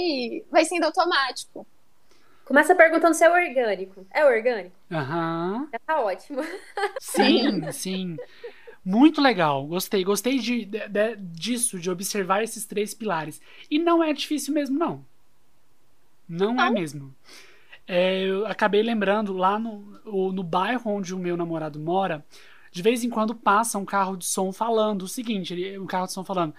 vai 0.51 0.65
sendo 0.65 0.85
automático. 0.85 1.67
Começa 2.45 2.77
perguntando 2.77 3.13
se 3.15 3.25
é 3.25 3.29
orgânico. 3.31 4.07
É 4.15 4.25
orgânico? 4.25 4.77
Aham. 4.93 5.69
Já 5.73 5.79
tá 5.85 6.01
ótimo. 6.01 6.43
Sim, 7.01 7.73
sim. 7.73 8.17
Muito 8.85 9.21
legal. 9.21 9.67
Gostei. 9.67 10.05
Gostei 10.05 10.39
de, 10.39 10.65
de- 10.65 10.89
de- 10.89 11.17
disso, 11.17 11.77
de 11.77 11.91
observar 11.91 12.45
esses 12.45 12.65
três 12.65 12.95
pilares. 12.95 13.41
E 13.69 13.81
não 13.81 14.01
é 14.01 14.13
difícil 14.13 14.55
mesmo, 14.55 14.79
não. 14.79 15.05
Não 16.29 16.61
é 16.61 16.71
mesmo. 16.71 17.13
É, 17.87 18.23
eu 18.25 18.47
acabei 18.47 18.83
lembrando 18.83 19.33
lá 19.33 19.59
no, 19.59 20.33
no 20.33 20.43
bairro 20.43 20.91
onde 20.91 21.15
o 21.15 21.19
meu 21.19 21.37
namorado 21.37 21.79
mora, 21.79 22.25
de 22.73 22.83
vez 22.83 23.05
em 23.05 23.11
quando 23.11 23.35
passa 23.35 23.79
um 23.79 23.85
carro 23.85 24.17
de 24.17 24.27
som 24.27 24.53
falando 24.53 25.03
o 25.03 25.09
seguinte, 25.09 25.55
um 25.79 25.87
carro 25.87 26.07
de 26.07 26.13
som 26.13 26.25
falando 26.25 26.55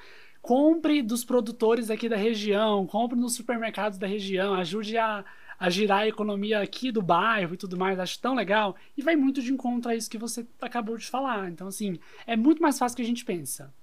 compre 0.48 1.02
dos 1.02 1.26
produtores 1.26 1.90
aqui 1.90 2.08
da 2.08 2.16
região, 2.16 2.88
compre 2.88 3.20
nos 3.20 3.36
supermercados 3.36 3.98
da 3.98 4.08
região, 4.08 4.54
ajude 4.54 4.98
a, 4.98 5.26
a 5.60 5.70
girar 5.70 6.00
a 6.00 6.08
economia 6.08 6.62
aqui 6.62 6.90
do 6.90 7.02
bairro 7.02 7.54
e 7.54 7.58
tudo 7.58 7.76
mais, 7.78 8.00
acho 8.00 8.18
tão 8.22 8.34
legal. 8.34 8.74
E 8.96 9.02
vai 9.02 9.18
muito 9.18 9.42
de 9.42 9.52
encontro 9.52 9.92
a 9.92 9.96
isso 9.96 10.10
que 10.10 10.18
você 10.18 10.48
acabou 10.62 10.98
de 10.98 11.06
falar. 11.06 11.50
Então, 11.50 11.68
assim, 11.68 12.00
é 12.26 12.38
muito 12.38 12.62
mais 12.62 12.80
fácil 12.80 12.96
que 12.96 13.02
a 13.02 13.06
gente 13.06 13.26
pensa. 13.26 13.74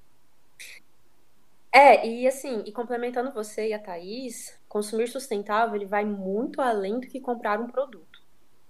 É, 1.74 2.06
e 2.06 2.24
assim, 2.24 2.62
e 2.64 2.70
complementando 2.70 3.32
você 3.32 3.70
e 3.70 3.72
a 3.72 3.80
Thaís, 3.80 4.56
consumir 4.68 5.08
sustentável 5.08 5.74
ele 5.74 5.86
vai 5.86 6.04
muito 6.04 6.60
além 6.60 7.00
do 7.00 7.08
que 7.08 7.18
comprar 7.18 7.60
um 7.60 7.66
produto. 7.66 8.22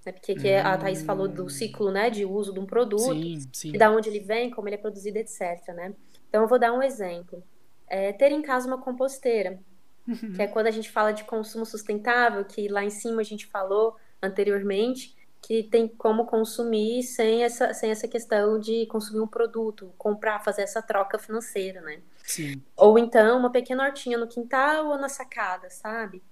Né? 0.07 0.13
Porque 0.13 0.33
hum. 0.33 0.61
a 0.65 0.79
Thaís 0.79 1.03
falou 1.03 1.29
do 1.29 1.51
ciclo 1.51 1.91
né, 1.91 2.09
de 2.09 2.25
uso 2.25 2.55
de 2.55 2.61
um 2.61 2.65
produto, 2.65 3.13
sim, 3.13 3.39
sim. 3.53 3.75
e 3.75 3.79
da 3.79 3.91
onde 3.91 4.09
ele 4.09 4.21
vem, 4.21 4.51
como 4.51 4.69
ele 4.69 4.77
é 4.77 4.79
produzido, 4.79 5.19
etc. 5.19 5.69
Né? 5.75 5.95
Então 6.31 6.41
eu 6.41 6.49
vou 6.49 6.59
dar 6.59 6.73
um 6.73 6.83
exemplo 6.83 7.45
é, 7.87 8.11
ter 8.11 8.33
em 8.33 8.41
casa 8.41 8.67
uma 8.67 8.79
composteira, 8.79 9.61
uhum. 10.09 10.33
que 10.33 10.41
é 10.41 10.47
quando 10.49 10.69
a 10.69 10.71
gente 10.71 10.91
fala 10.91 11.13
de 11.13 11.25
consumo 11.25 11.67
sustentável, 11.67 12.43
que 12.47 12.69
lá 12.69 12.83
em 12.83 12.91
cima 12.91 13.21
a 13.21 13.25
gente 13.25 13.47
falou 13.47 13.97
anteriormente, 14.23 15.15
que 15.43 15.63
tem 15.63 15.87
como 15.87 16.25
consumir 16.25 17.03
sem 17.03 17.45
essa, 17.45 17.75
sem 17.75 17.91
essa 17.91 18.09
questão 18.09 18.59
de 18.59 18.87
consumir 18.87 19.21
um 19.21 19.27
produto, 19.27 19.93
comprar, 19.99 20.43
fazer 20.43 20.63
essa 20.63 20.81
troca 20.81 21.19
financeira, 21.19 21.83
né? 21.83 22.01
Sim. 22.25 22.63
Ou 22.77 22.99
então 22.99 23.39
uma 23.39 23.53
pequena 23.53 23.85
hortinha 23.85 24.17
no 24.17 24.27
quintal 24.27 24.87
ou 24.87 24.99
na 24.99 25.09
sacada, 25.09 25.69
sabe? 25.69 26.23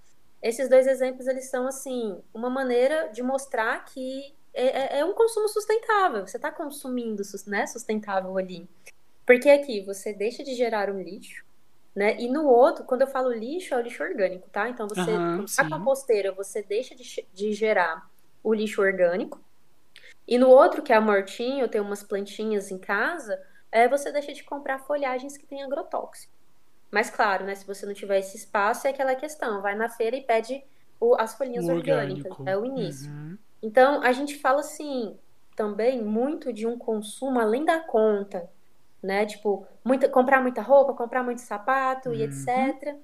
Esses 0.43 0.69
dois 0.69 0.87
exemplos, 0.87 1.29
eles 1.29 1.49
são, 1.49 1.69
assim, 1.69 2.21
uma 2.35 2.51
maneira 2.51 3.09
de 3.09 3.23
mostrar 3.23 3.85
que 3.85 4.35
é, 4.53 4.97
é, 4.97 4.99
é 5.01 5.05
um 5.05 5.13
consumo 5.13 5.49
sustentável. 5.49 6.27
Você 6.27 6.37
está 6.37 6.51
consumindo 6.51 7.23
né, 7.47 7.67
sustentável 7.67 8.37
ali. 8.37 8.69
Porque 9.25 9.49
aqui 9.49 9.83
você 9.83 10.13
deixa 10.13 10.43
de 10.43 10.55
gerar 10.55 10.91
um 10.91 11.01
lixo, 11.01 11.45
né? 11.95 12.19
E 12.19 12.29
no 12.29 12.47
outro, 12.47 12.85
quando 12.85 13.03
eu 13.03 13.07
falo 13.07 13.31
lixo, 13.31 13.73
é 13.73 13.77
o 13.77 13.81
lixo 13.81 14.03
orgânico, 14.03 14.49
tá? 14.51 14.69
Então 14.69 14.89
você, 14.89 15.13
uhum, 15.13 15.45
a 15.59 15.69
composteira, 15.69 16.33
você 16.33 16.61
deixa 16.63 16.95
de, 16.95 17.25
de 17.33 17.53
gerar 17.53 18.11
o 18.43 18.53
lixo 18.53 18.83
orgânico. 18.83 19.41
E 20.27 20.39
no 20.39 20.49
outro, 20.49 20.83
que 20.83 20.93
é 20.93 20.97
a 20.97 21.01
mortinha, 21.01 21.63
eu 21.63 21.69
tenho 21.69 21.85
umas 21.85 22.03
plantinhas 22.03 22.71
em 22.71 22.79
casa, 22.79 23.41
é, 23.73 23.89
você 23.89 24.13
deixa 24.13 24.33
de 24.33 24.45
comprar 24.45 24.79
folhagens 24.81 25.37
que 25.37 25.47
têm 25.47 25.63
agrotóxico. 25.63 26.33
Mas 26.91 27.09
claro, 27.09 27.47
né? 27.47 27.55
Se 27.55 27.67
você 27.67 27.87
não 27.87 27.95
tiver 27.95 28.19
esse 28.19 28.37
espaço, 28.37 28.87
é 28.87 28.91
aquela 28.91 29.15
questão, 29.15 29.63
vai 29.63 29.75
na 29.75 29.89
feira 29.89 30.15
e 30.15 30.21
pede 30.21 30.63
o, 31.01 31.17
as 31.19 31.35
folhinhas 31.35 31.67
orgânicas, 31.67 32.37
é 32.45 32.57
o 32.57 32.67
início. 32.67 33.11
Uhum. 33.11 33.39
Então, 33.63 34.03
a 34.03 34.13
gente 34.13 34.39
fala 34.39 34.61
assim, 34.61 35.17
também 35.57 36.03
muito 36.03 36.53
de 36.53 36.67
um 36.67 36.77
consumo 36.77 37.41
além 37.41 37.65
da 37.65 37.81
conta, 37.81 38.49
né? 39.03 39.25
Tipo, 39.25 39.67
muita, 39.83 40.07
comprar 40.07 40.43
muita 40.43 40.61
roupa, 40.61 40.93
comprar 40.93 41.23
muito 41.23 41.41
sapato 41.41 42.11
uhum. 42.11 42.15
e 42.15 42.23
etc. 42.25 42.95
Uh, 42.95 42.99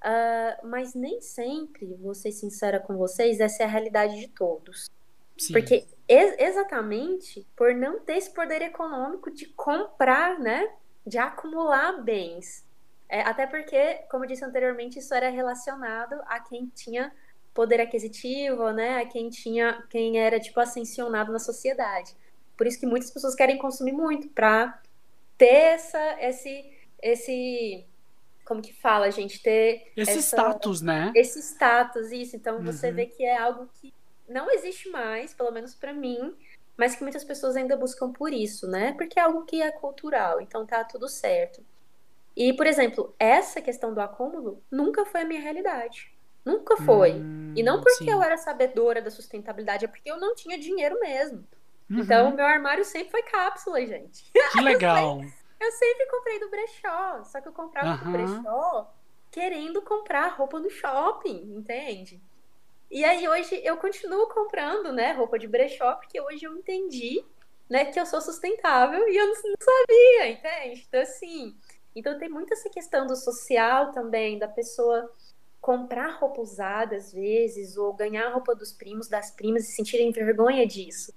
ah, 0.00 0.58
mas 0.64 0.94
nem 0.94 1.20
sempre, 1.20 1.94
vou 1.94 2.14
ser 2.14 2.32
sincera 2.32 2.80
com 2.80 2.96
vocês, 2.96 3.38
essa 3.38 3.62
é 3.62 3.66
a 3.66 3.68
realidade 3.68 4.18
de 4.18 4.28
todos. 4.28 4.90
Sim. 5.38 5.52
Porque 5.52 5.86
ex 6.08 6.34
exatamente 6.38 7.46
por 7.56 7.74
não 7.74 8.00
ter 8.00 8.16
esse 8.16 8.30
poder 8.30 8.62
econômico 8.62 9.30
de 9.30 9.46
comprar, 9.46 10.38
né? 10.38 10.68
De 11.06 11.18
acumular 11.18 12.02
bens. 12.02 12.64
É, 13.08 13.20
até 13.22 13.46
porque, 13.46 14.00
como 14.10 14.24
eu 14.24 14.28
disse 14.28 14.44
anteriormente, 14.44 14.98
isso 14.98 15.14
era 15.14 15.28
relacionado 15.28 16.14
a 16.26 16.40
quem 16.40 16.66
tinha 16.74 17.12
poder 17.54 17.80
aquisitivo, 17.80 18.70
né? 18.70 19.00
A 19.00 19.06
quem 19.06 19.30
tinha, 19.30 19.82
quem 19.88 20.18
era 20.18 20.40
tipo 20.40 20.58
ascensionado 20.60 21.32
na 21.32 21.38
sociedade. 21.38 22.14
Por 22.56 22.66
isso 22.66 22.80
que 22.80 22.86
muitas 22.86 23.10
pessoas 23.10 23.34
querem 23.34 23.58
consumir 23.58 23.92
muito 23.92 24.28
para 24.28 24.80
ter 25.38 25.46
essa, 25.46 26.16
esse, 26.20 26.70
esse, 27.02 27.84
como 28.44 28.62
que 28.62 28.72
fala, 28.72 29.10
gente, 29.10 29.42
ter 29.42 29.92
esse 29.96 30.18
essa, 30.18 30.36
status, 30.36 30.80
né? 30.80 31.12
Esse 31.14 31.38
status, 31.40 32.10
isso. 32.10 32.34
Então 32.34 32.62
você 32.62 32.88
uhum. 32.88 32.94
vê 32.94 33.06
que 33.06 33.24
é 33.24 33.38
algo 33.38 33.68
que 33.80 33.92
não 34.28 34.50
existe 34.50 34.88
mais, 34.88 35.34
pelo 35.34 35.50
menos 35.50 35.74
para 35.74 35.92
mim, 35.92 36.34
mas 36.76 36.94
que 36.94 37.02
muitas 37.02 37.24
pessoas 37.24 37.56
ainda 37.56 37.76
buscam 37.76 38.12
por 38.12 38.32
isso, 38.32 38.68
né? 38.68 38.92
Porque 38.92 39.18
é 39.18 39.22
algo 39.22 39.44
que 39.44 39.62
é 39.62 39.70
cultural, 39.70 40.40
então 40.40 40.66
tá 40.66 40.84
tudo 40.84 41.08
certo. 41.08 41.64
E, 42.36 42.52
por 42.52 42.66
exemplo, 42.66 43.14
essa 43.18 43.60
questão 43.60 43.94
do 43.94 44.00
acúmulo 44.00 44.62
nunca 44.70 45.06
foi 45.06 45.22
a 45.22 45.24
minha 45.24 45.40
realidade. 45.40 46.12
Nunca 46.44 46.76
foi. 46.76 47.14
Hum, 47.14 47.54
e 47.56 47.62
não 47.62 47.80
porque 47.80 48.04
sim. 48.04 48.10
eu 48.10 48.22
era 48.22 48.36
sabedora 48.36 49.00
da 49.00 49.10
sustentabilidade, 49.10 49.84
é 49.84 49.88
porque 49.88 50.10
eu 50.10 50.20
não 50.20 50.34
tinha 50.34 50.58
dinheiro 50.58 51.00
mesmo. 51.00 51.44
Uhum. 51.90 52.00
Então, 52.00 52.34
meu 52.34 52.44
armário 52.44 52.84
sempre 52.84 53.10
foi 53.10 53.22
cápsula, 53.22 53.84
gente. 53.84 54.30
Que 54.52 54.60
legal. 54.60 55.16
eu, 55.18 55.22
sempre, 55.22 55.34
eu 55.60 55.72
sempre 55.72 56.06
comprei 56.06 56.40
do 56.40 56.50
brechó, 56.50 57.24
só 57.24 57.40
que 57.40 57.48
eu 57.48 57.52
comprava 57.52 58.04
uhum. 58.04 58.12
do 58.12 58.18
brechó 58.18 58.92
querendo 59.30 59.82
comprar 59.82 60.28
roupa 60.28 60.58
no 60.58 60.70
shopping, 60.70 61.54
entende? 61.56 62.22
E 62.90 63.04
aí 63.04 63.28
hoje 63.28 63.60
eu 63.64 63.76
continuo 63.76 64.28
comprando, 64.28 64.92
né, 64.92 65.12
roupa 65.12 65.38
de 65.38 65.48
brechó, 65.48 65.94
porque 65.94 66.20
hoje 66.20 66.44
eu 66.44 66.56
entendi, 66.56 67.24
né, 67.68 67.86
que 67.86 67.98
eu 67.98 68.06
sou 68.06 68.20
sustentável 68.20 69.08
e 69.08 69.16
eu 69.16 69.26
não, 69.26 69.34
sabia, 69.34 70.30
entende? 70.30 70.84
Então 70.86 71.00
assim, 71.00 71.56
então 71.94 72.18
tem 72.18 72.28
muito 72.28 72.52
essa 72.52 72.70
questão 72.70 73.06
do 73.06 73.16
social 73.16 73.92
também, 73.92 74.38
da 74.38 74.48
pessoa 74.48 75.12
comprar 75.60 76.18
roupa 76.18 76.40
usada 76.40 76.94
às 76.94 77.12
vezes, 77.12 77.76
ou 77.76 77.92
ganhar 77.92 78.32
roupa 78.32 78.54
dos 78.54 78.72
primos, 78.72 79.08
das 79.08 79.32
primas 79.32 79.68
e 79.68 79.72
sentirem 79.72 80.12
vergonha 80.12 80.66
disso 80.66 81.12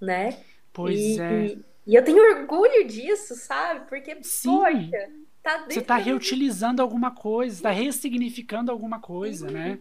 né? 0.00 0.38
Pois 0.72 0.98
e, 0.98 1.20
é. 1.20 1.44
E, 1.46 1.64
e, 1.86 1.94
eu 1.94 2.04
tenho 2.04 2.38
orgulho 2.38 2.86
disso, 2.86 3.34
sabe? 3.34 3.86
Porque, 3.88 4.16
Sim. 4.22 4.50
poxa, 4.50 5.10
tá 5.42 5.64
Você 5.68 5.80
está 5.80 5.96
reutilizando 5.96 6.80
alguma 6.80 7.10
coisa, 7.10 7.56
está 7.56 7.70
ressignificando 7.70 8.72
alguma 8.72 8.98
coisa, 8.98 9.46
uhum. 9.46 9.52
né? 9.52 9.78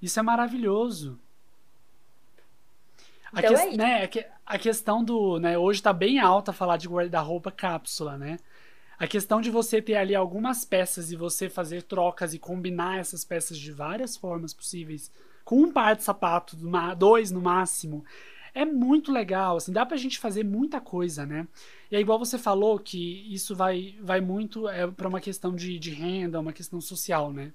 Isso 0.00 0.18
é 0.18 0.22
maravilhoso. 0.22 1.18
A, 3.32 3.40
então 3.40 3.54
que, 3.54 3.60
é 3.60 3.76
né, 3.76 4.10
a 4.44 4.58
questão 4.58 5.02
do. 5.04 5.38
Né, 5.38 5.58
hoje 5.58 5.80
está 5.80 5.92
bem 5.92 6.18
alta 6.18 6.52
falar 6.52 6.76
de 6.76 6.88
guarda-roupa 6.88 7.50
cápsula, 7.50 8.16
né? 8.16 8.38
A 8.98 9.06
questão 9.06 9.40
de 9.42 9.50
você 9.50 9.82
ter 9.82 9.96
ali 9.96 10.14
algumas 10.14 10.64
peças 10.64 11.12
e 11.12 11.16
você 11.16 11.50
fazer 11.50 11.82
trocas 11.82 12.32
e 12.32 12.38
combinar 12.38 12.98
essas 12.98 13.24
peças 13.24 13.58
de 13.58 13.70
várias 13.70 14.16
formas 14.16 14.54
possíveis, 14.54 15.12
com 15.44 15.60
um 15.60 15.70
par 15.70 15.94
de 15.94 16.02
sapato, 16.02 16.56
dois 16.96 17.30
no 17.30 17.42
máximo, 17.42 18.04
é 18.54 18.64
muito 18.64 19.12
legal, 19.12 19.58
assim, 19.58 19.70
dá 19.70 19.84
pra 19.84 19.98
gente 19.98 20.18
fazer 20.18 20.42
muita 20.42 20.80
coisa, 20.80 21.26
né? 21.26 21.46
E 21.90 21.96
é 21.96 22.00
igual 22.00 22.18
você 22.18 22.38
falou 22.38 22.78
que 22.78 23.32
isso 23.32 23.54
vai, 23.54 23.94
vai 24.00 24.22
muito 24.22 24.66
é, 24.66 24.86
para 24.86 25.06
uma 25.06 25.20
questão 25.20 25.54
de, 25.54 25.78
de 25.78 25.90
renda, 25.90 26.40
uma 26.40 26.54
questão 26.54 26.80
social, 26.80 27.30
né? 27.30 27.52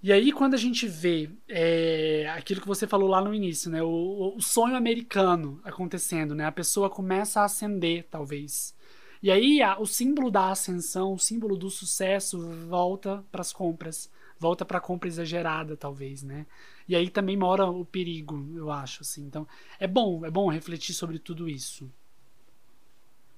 E 0.00 0.12
aí, 0.12 0.30
quando 0.30 0.54
a 0.54 0.58
gente 0.58 0.86
vê 0.86 1.28
é, 1.48 2.28
aquilo 2.36 2.60
que 2.60 2.66
você 2.68 2.86
falou 2.86 3.08
lá 3.08 3.20
no 3.20 3.34
início, 3.34 3.68
né? 3.68 3.82
O, 3.82 4.34
o, 4.36 4.40
sonho 4.40 4.76
americano 4.76 5.60
acontecendo, 5.64 6.36
né? 6.36 6.44
A 6.44 6.52
pessoa 6.52 6.88
começa 6.88 7.40
a 7.40 7.44
ascender, 7.44 8.06
talvez. 8.08 8.76
E 9.20 9.28
aí, 9.30 9.60
a, 9.60 9.76
o 9.78 9.86
símbolo 9.86 10.30
da 10.30 10.50
ascensão, 10.50 11.14
o 11.14 11.18
símbolo 11.18 11.56
do 11.56 11.68
sucesso 11.68 12.48
volta 12.68 13.24
para 13.32 13.40
as 13.40 13.52
compras. 13.52 14.08
Volta 14.38 14.64
para 14.64 14.78
a 14.78 14.80
compra 14.80 15.08
exagerada, 15.08 15.76
talvez, 15.76 16.22
né? 16.22 16.46
E 16.88 16.94
aí 16.94 17.10
também 17.10 17.36
mora 17.36 17.66
o 17.66 17.84
perigo, 17.84 18.48
eu 18.56 18.70
acho, 18.70 19.02
assim. 19.02 19.24
Então, 19.24 19.48
é 19.80 19.86
bom, 19.88 20.24
é 20.24 20.30
bom 20.30 20.48
refletir 20.48 20.94
sobre 20.94 21.18
tudo 21.18 21.48
isso. 21.48 21.90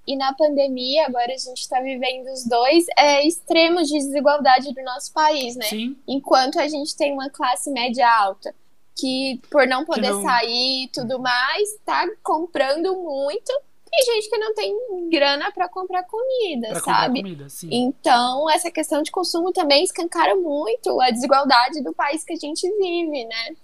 E 0.06 0.16
na 0.16 0.32
pandemia, 0.34 1.06
agora 1.06 1.32
a 1.32 1.38
gente 1.38 1.60
está 1.60 1.80
vivendo 1.80 2.26
os 2.32 2.44
dois 2.44 2.86
é, 2.98 3.26
extremos 3.26 3.88
de 3.88 3.98
desigualdade 3.98 4.72
do 4.74 4.82
nosso 4.82 5.12
país, 5.12 5.56
né? 5.56 5.66
Sim. 5.66 5.96
Enquanto 6.08 6.58
a 6.58 6.66
gente 6.66 6.96
tem 6.96 7.12
uma 7.12 7.30
classe 7.30 7.70
média 7.70 8.08
alta, 8.10 8.54
que 8.96 9.40
por 9.50 9.66
não 9.66 9.84
poder 9.84 10.10
não... 10.10 10.22
sair 10.22 10.84
e 10.84 10.88
tudo 10.88 11.18
mais, 11.18 11.70
está 11.74 12.06
comprando 12.22 12.94
muito 12.94 13.52
tem 13.90 14.14
gente 14.14 14.30
que 14.30 14.38
não 14.38 14.54
tem 14.54 15.10
grana 15.10 15.50
para 15.50 15.68
comprar 15.68 16.04
comida, 16.04 16.68
pra 16.68 16.80
sabe? 16.80 17.06
Comprar 17.06 17.22
comida, 17.22 17.48
sim. 17.48 17.68
Então, 17.72 18.48
essa 18.48 18.70
questão 18.70 19.02
de 19.02 19.10
consumo 19.10 19.52
também 19.52 19.82
escancara 19.82 20.36
muito 20.36 21.00
a 21.00 21.10
desigualdade 21.10 21.82
do 21.82 21.92
país 21.92 22.22
que 22.22 22.32
a 22.32 22.36
gente 22.36 22.70
vive, 22.78 23.24
né? 23.24 23.56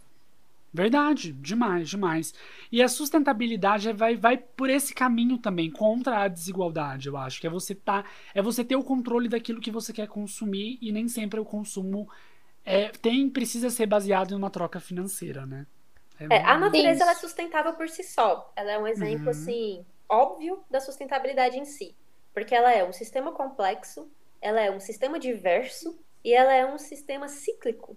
Verdade, 0.77 1.33
demais, 1.33 1.89
demais. 1.89 2.35
E 2.71 2.83
a 2.83 2.89
sustentabilidade 2.89 3.91
vai, 3.95 4.15
vai 4.15 4.37
por 4.37 4.69
esse 4.69 4.95
caminho 4.95 5.39
também, 5.39 5.71
contra 5.71 6.19
a 6.19 6.29
desigualdade, 6.29 7.09
eu 7.09 7.17
acho. 7.17 7.41
Que 7.41 7.47
é 7.47 7.51
você 7.51 7.75
tá, 7.75 8.05
é 8.35 8.43
você 8.43 8.63
ter 8.63 8.77
o 8.77 8.85
controle 8.85 9.27
daquilo 9.27 9.59
que 9.59 9.71
você 9.71 9.91
quer 9.91 10.07
consumir 10.07 10.79
e 10.83 10.93
nem 10.93 11.09
sempre 11.09 11.41
o 11.41 11.47
consumo 11.47 12.07
é, 12.63 12.91
tem 12.91 13.31
precisa 13.31 13.71
ser 13.71 13.87
baseado 13.87 14.33
em 14.33 14.37
uma 14.37 14.51
troca 14.51 14.79
financeira, 14.79 15.47
né? 15.47 15.67
É, 16.21 16.37
é 16.37 16.45
a 16.45 16.59
natureza 16.59 17.05
ela 17.05 17.13
é 17.13 17.15
sustentável 17.15 17.73
por 17.73 17.89
si 17.89 18.03
só. 18.03 18.53
Ela 18.55 18.73
é 18.73 18.79
um 18.79 18.87
exemplo 18.87 19.25
uhum. 19.25 19.31
assim 19.31 19.87
óbvio 20.07 20.63
da 20.71 20.79
sustentabilidade 20.79 21.59
em 21.59 21.65
si, 21.65 21.97
porque 22.35 22.55
ela 22.55 22.71
é 22.71 22.85
um 22.85 22.93
sistema 22.93 23.33
complexo, 23.33 24.11
ela 24.43 24.61
é 24.61 24.71
um 24.71 24.79
sistema 24.79 25.19
diverso 25.19 25.99
e 26.23 26.35
ela 26.35 26.53
é 26.53 26.67
um 26.67 26.77
sistema 26.77 27.29
cíclico. 27.29 27.97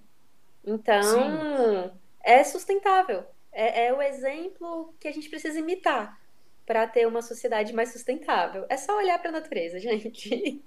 Então, 0.64 1.04
Sim. 1.04 1.92
É 2.24 2.44
sustentável. 2.44 3.24
É, 3.52 3.88
é, 3.88 3.94
o 3.94 4.02
exemplo 4.02 4.94
que 5.00 5.08
a 5.08 5.12
gente 5.12 5.30
precisa 5.30 5.60
imitar. 5.60 6.20
para 6.66 6.86
ter 6.86 7.08
uma 7.08 7.24
sociedade 7.24 7.74
mais 7.74 7.92
sustentável. 7.92 8.64
É 8.70 8.78
só 8.78 8.96
olhar 8.96 9.18
para 9.18 9.30
a 9.30 9.32
natureza, 9.32 9.80
gente. 9.82 10.64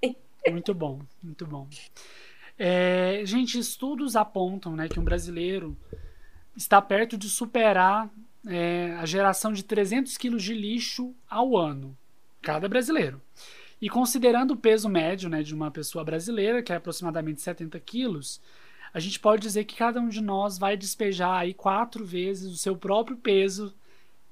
Muito 0.51 0.73
bom, 0.73 0.99
muito 1.21 1.47
bom. 1.47 1.65
É, 2.59 3.21
gente, 3.25 3.57
estudos 3.57 4.15
apontam 4.17 4.75
né, 4.75 4.89
que 4.89 4.99
um 4.99 5.03
brasileiro 5.03 5.77
está 6.55 6.81
perto 6.81 7.17
de 7.17 7.29
superar 7.29 8.09
é, 8.45 8.95
a 8.99 9.05
geração 9.05 9.53
de 9.53 9.63
300 9.63 10.17
quilos 10.17 10.43
de 10.43 10.53
lixo 10.53 11.15
ao 11.29 11.57
ano, 11.57 11.97
cada 12.41 12.67
brasileiro. 12.67 13.21
E 13.81 13.89
considerando 13.89 14.51
o 14.51 14.57
peso 14.57 14.87
médio 14.87 15.29
né, 15.29 15.41
de 15.41 15.53
uma 15.53 15.71
pessoa 15.71 16.03
brasileira, 16.03 16.61
que 16.61 16.71
é 16.71 16.75
aproximadamente 16.75 17.41
70 17.41 17.79
quilos, 17.79 18.41
a 18.93 18.99
gente 18.99 19.19
pode 19.19 19.41
dizer 19.41 19.63
que 19.63 19.75
cada 19.75 19.99
um 19.99 20.07
de 20.07 20.21
nós 20.21 20.57
vai 20.57 20.77
despejar 20.77 21.39
aí 21.39 21.53
quatro 21.53 22.05
vezes 22.05 22.51
o 22.51 22.57
seu 22.57 22.75
próprio 22.75 23.17
peso 23.17 23.73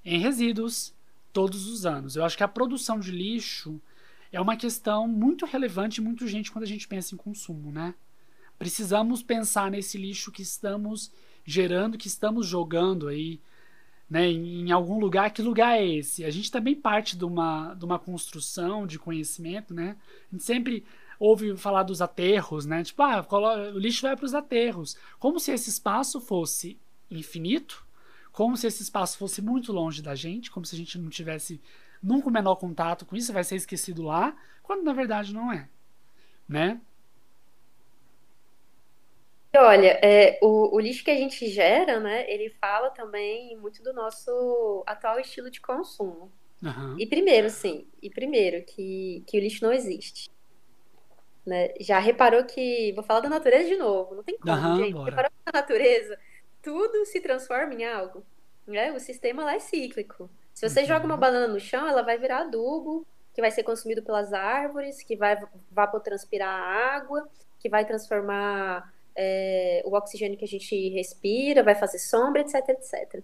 em 0.05 0.19
resíduos 0.19 0.93
todos 1.33 1.67
os 1.67 1.85
anos. 1.85 2.15
Eu 2.15 2.23
acho 2.23 2.37
que 2.37 2.43
a 2.43 2.47
produção 2.47 2.99
de 2.99 3.11
lixo 3.11 3.81
é 4.31 4.39
uma 4.39 4.55
questão 4.55 5.07
muito 5.07 5.45
relevante 5.45 5.99
e 5.99 6.03
muito 6.03 6.21
urgente 6.21 6.51
quando 6.51 6.63
a 6.63 6.67
gente 6.67 6.87
pensa 6.87 7.15
em 7.15 7.17
consumo, 7.17 7.71
né? 7.71 7.95
Precisamos 8.59 9.23
pensar 9.23 9.71
nesse 9.71 9.97
lixo 9.97 10.31
que 10.31 10.43
estamos 10.43 11.11
gerando, 11.43 11.97
que 11.97 12.07
estamos 12.07 12.45
jogando 12.45 13.07
aí, 13.07 13.41
né, 14.07 14.27
em, 14.27 14.71
algum 14.71 14.99
lugar. 14.99 15.31
Que 15.31 15.41
lugar 15.41 15.79
é 15.79 15.87
esse? 15.87 16.23
A 16.23 16.29
gente 16.29 16.51
também 16.51 16.75
parte 16.75 17.17
de 17.17 17.25
uma, 17.25 17.73
de 17.73 17.83
uma 17.83 17.97
construção 17.97 18.85
de 18.85 18.99
conhecimento, 18.99 19.73
né? 19.73 19.97
A 20.31 20.35
gente 20.35 20.43
sempre 20.43 20.85
ouve 21.21 21.55
falar 21.55 21.83
dos 21.83 22.01
aterros, 22.01 22.65
né? 22.65 22.83
Tipo, 22.83 23.03
ah, 23.03 23.23
o 23.75 23.77
lixo 23.77 24.01
vai 24.01 24.15
para 24.15 24.25
os 24.25 24.33
aterros. 24.33 24.97
Como 25.19 25.39
se 25.39 25.51
esse 25.51 25.69
espaço 25.69 26.19
fosse 26.19 26.79
infinito, 27.11 27.85
como 28.31 28.57
se 28.57 28.65
esse 28.65 28.81
espaço 28.81 29.19
fosse 29.19 29.39
muito 29.39 29.71
longe 29.71 30.01
da 30.01 30.15
gente, 30.15 30.49
como 30.49 30.65
se 30.65 30.73
a 30.73 30.77
gente 30.79 30.97
não 30.97 31.11
tivesse 31.11 31.61
nunca 32.01 32.27
o 32.27 32.31
menor 32.31 32.55
contato 32.55 33.05
com 33.05 33.15
isso, 33.15 33.31
vai 33.31 33.43
ser 33.43 33.55
esquecido 33.55 34.01
lá, 34.01 34.35
quando 34.63 34.83
na 34.83 34.93
verdade 34.93 35.31
não 35.31 35.53
é, 35.53 35.69
né? 36.49 36.81
Olha, 39.55 39.99
é, 40.01 40.39
o, 40.41 40.75
o, 40.75 40.79
lixo 40.79 41.03
que 41.03 41.11
a 41.11 41.15
gente 41.15 41.45
gera, 41.47 41.99
né, 41.99 42.25
ele 42.31 42.49
fala 42.49 42.89
também 42.89 43.55
muito 43.57 43.83
do 43.83 43.93
nosso 43.93 44.81
atual 44.87 45.19
estilo 45.19 45.51
de 45.51 45.61
consumo. 45.61 46.31
Uhum. 46.63 46.95
E 46.97 47.05
primeiro, 47.05 47.49
sim, 47.49 47.85
e 48.01 48.09
primeiro, 48.09 48.63
que, 48.63 49.23
que 49.27 49.37
o 49.37 49.41
lixo 49.41 49.63
não 49.63 49.73
existe. 49.73 50.31
Né? 51.45 51.69
Já 51.79 51.99
reparou 51.99 52.43
que. 52.43 52.91
Vou 52.93 53.03
falar 53.03 53.19
da 53.21 53.29
natureza 53.29 53.67
de 53.67 53.75
novo, 53.75 54.15
não 54.15 54.23
tem 54.23 54.37
como, 54.37 54.55
uhum, 54.55 54.77
gente. 54.77 54.93
Bora. 54.93 55.09
Reparou 55.09 55.31
que 55.31 55.51
na 55.51 55.59
natureza 55.59 56.19
tudo 56.61 57.05
se 57.05 57.19
transforma 57.19 57.73
em 57.73 57.85
algo. 57.85 58.23
Né? 58.67 58.91
O 58.91 58.99
sistema 58.99 59.43
lá 59.43 59.55
é 59.55 59.59
cíclico. 59.59 60.29
Se 60.53 60.69
você 60.69 60.81
uhum. 60.81 60.85
joga 60.85 61.05
uma 61.05 61.17
banana 61.17 61.47
no 61.47 61.59
chão, 61.59 61.87
ela 61.87 62.03
vai 62.03 62.17
virar 62.17 62.41
adubo, 62.41 63.05
que 63.33 63.41
vai 63.41 63.49
ser 63.49 63.63
consumido 63.63 64.03
pelas 64.03 64.33
árvores, 64.33 65.01
que 65.01 65.15
vai 65.15 65.37
vapotranspirar 65.71 66.49
a 66.49 66.95
água, 66.95 67.27
que 67.59 67.69
vai 67.69 67.85
transformar 67.85 68.93
é, 69.15 69.81
o 69.85 69.95
oxigênio 69.95 70.37
que 70.37 70.45
a 70.45 70.47
gente 70.47 70.89
respira, 70.89 71.63
vai 71.63 71.75
fazer 71.75 71.99
sombra, 71.99 72.41
etc, 72.41 72.69
etc. 72.69 73.23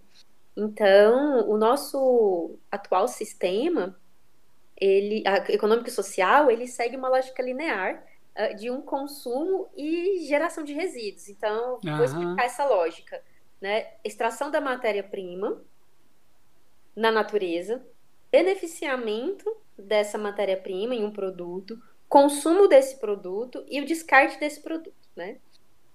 Então, 0.56 1.48
o 1.48 1.56
nosso 1.56 2.58
atual 2.70 3.06
sistema, 3.06 3.96
ele, 4.76 5.22
econômico 5.48 5.88
e 5.88 5.92
social, 5.92 6.50
ele 6.50 6.66
segue 6.66 6.96
uma 6.96 7.08
lógica 7.08 7.42
linear 7.42 8.02
de 8.56 8.70
um 8.70 8.80
consumo 8.80 9.68
e 9.76 10.26
geração 10.26 10.62
de 10.62 10.72
resíduos. 10.72 11.28
Então, 11.28 11.78
uhum. 11.84 11.96
vou 11.96 12.04
explicar 12.04 12.44
essa 12.44 12.64
lógica. 12.64 13.22
Né? 13.60 13.88
Extração 14.04 14.50
da 14.50 14.60
matéria-prima 14.60 15.60
na 16.94 17.10
natureza, 17.10 17.84
beneficiamento 18.30 19.56
dessa 19.76 20.18
matéria-prima 20.18 20.94
em 20.94 21.04
um 21.04 21.12
produto, 21.12 21.80
consumo 22.08 22.66
desse 22.66 22.98
produto 22.98 23.64
e 23.68 23.80
o 23.80 23.86
descarte 23.86 24.38
desse 24.38 24.60
produto, 24.60 24.96
né? 25.14 25.38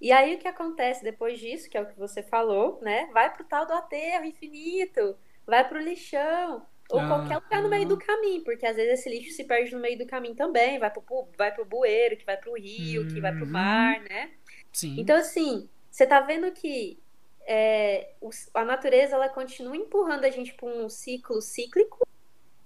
E 0.00 0.12
aí 0.12 0.34
o 0.34 0.38
que 0.38 0.48
acontece 0.48 1.02
depois 1.02 1.38
disso, 1.38 1.68
que 1.68 1.76
é 1.76 1.80
o 1.80 1.86
que 1.86 1.98
você 1.98 2.22
falou, 2.22 2.78
né? 2.82 3.08
Vai 3.12 3.34
pro 3.34 3.44
tal 3.44 3.66
do 3.66 3.72
aterro 3.72 4.24
infinito, 4.24 5.16
vai 5.46 5.66
pro 5.68 5.78
lixão, 5.78 6.64
ou 6.90 7.00
ah, 7.00 7.08
qualquer 7.08 7.36
lugar 7.36 7.62
no 7.62 7.68
meio 7.68 7.86
do 7.86 7.98
caminho, 7.98 8.42
porque 8.44 8.66
às 8.66 8.76
vezes 8.76 9.00
esse 9.00 9.08
lixo 9.08 9.34
se 9.34 9.44
perde 9.44 9.72
no 9.72 9.80
meio 9.80 9.98
do 9.98 10.06
caminho 10.06 10.34
também, 10.34 10.78
vai 10.78 10.90
pro, 10.90 11.02
vai 11.36 11.52
pro 11.52 11.64
bueiro, 11.64 12.16
que 12.16 12.26
vai 12.26 12.36
pro 12.36 12.54
rio, 12.54 13.02
uhum. 13.02 13.08
que 13.08 13.20
vai 13.20 13.32
pro 13.32 13.44
uhum. 13.44 13.50
mar, 13.50 14.00
né? 14.00 14.30
Sim. 14.72 14.96
Então, 14.98 15.16
assim, 15.16 15.68
você 15.90 16.06
tá 16.06 16.20
vendo 16.20 16.50
que 16.52 16.98
é, 17.46 18.10
a 18.52 18.64
natureza 18.64 19.16
ela 19.16 19.28
continua 19.28 19.76
empurrando 19.76 20.24
a 20.24 20.30
gente 20.30 20.52
para 20.54 20.66
um 20.66 20.88
ciclo 20.88 21.40
cíclico, 21.40 22.06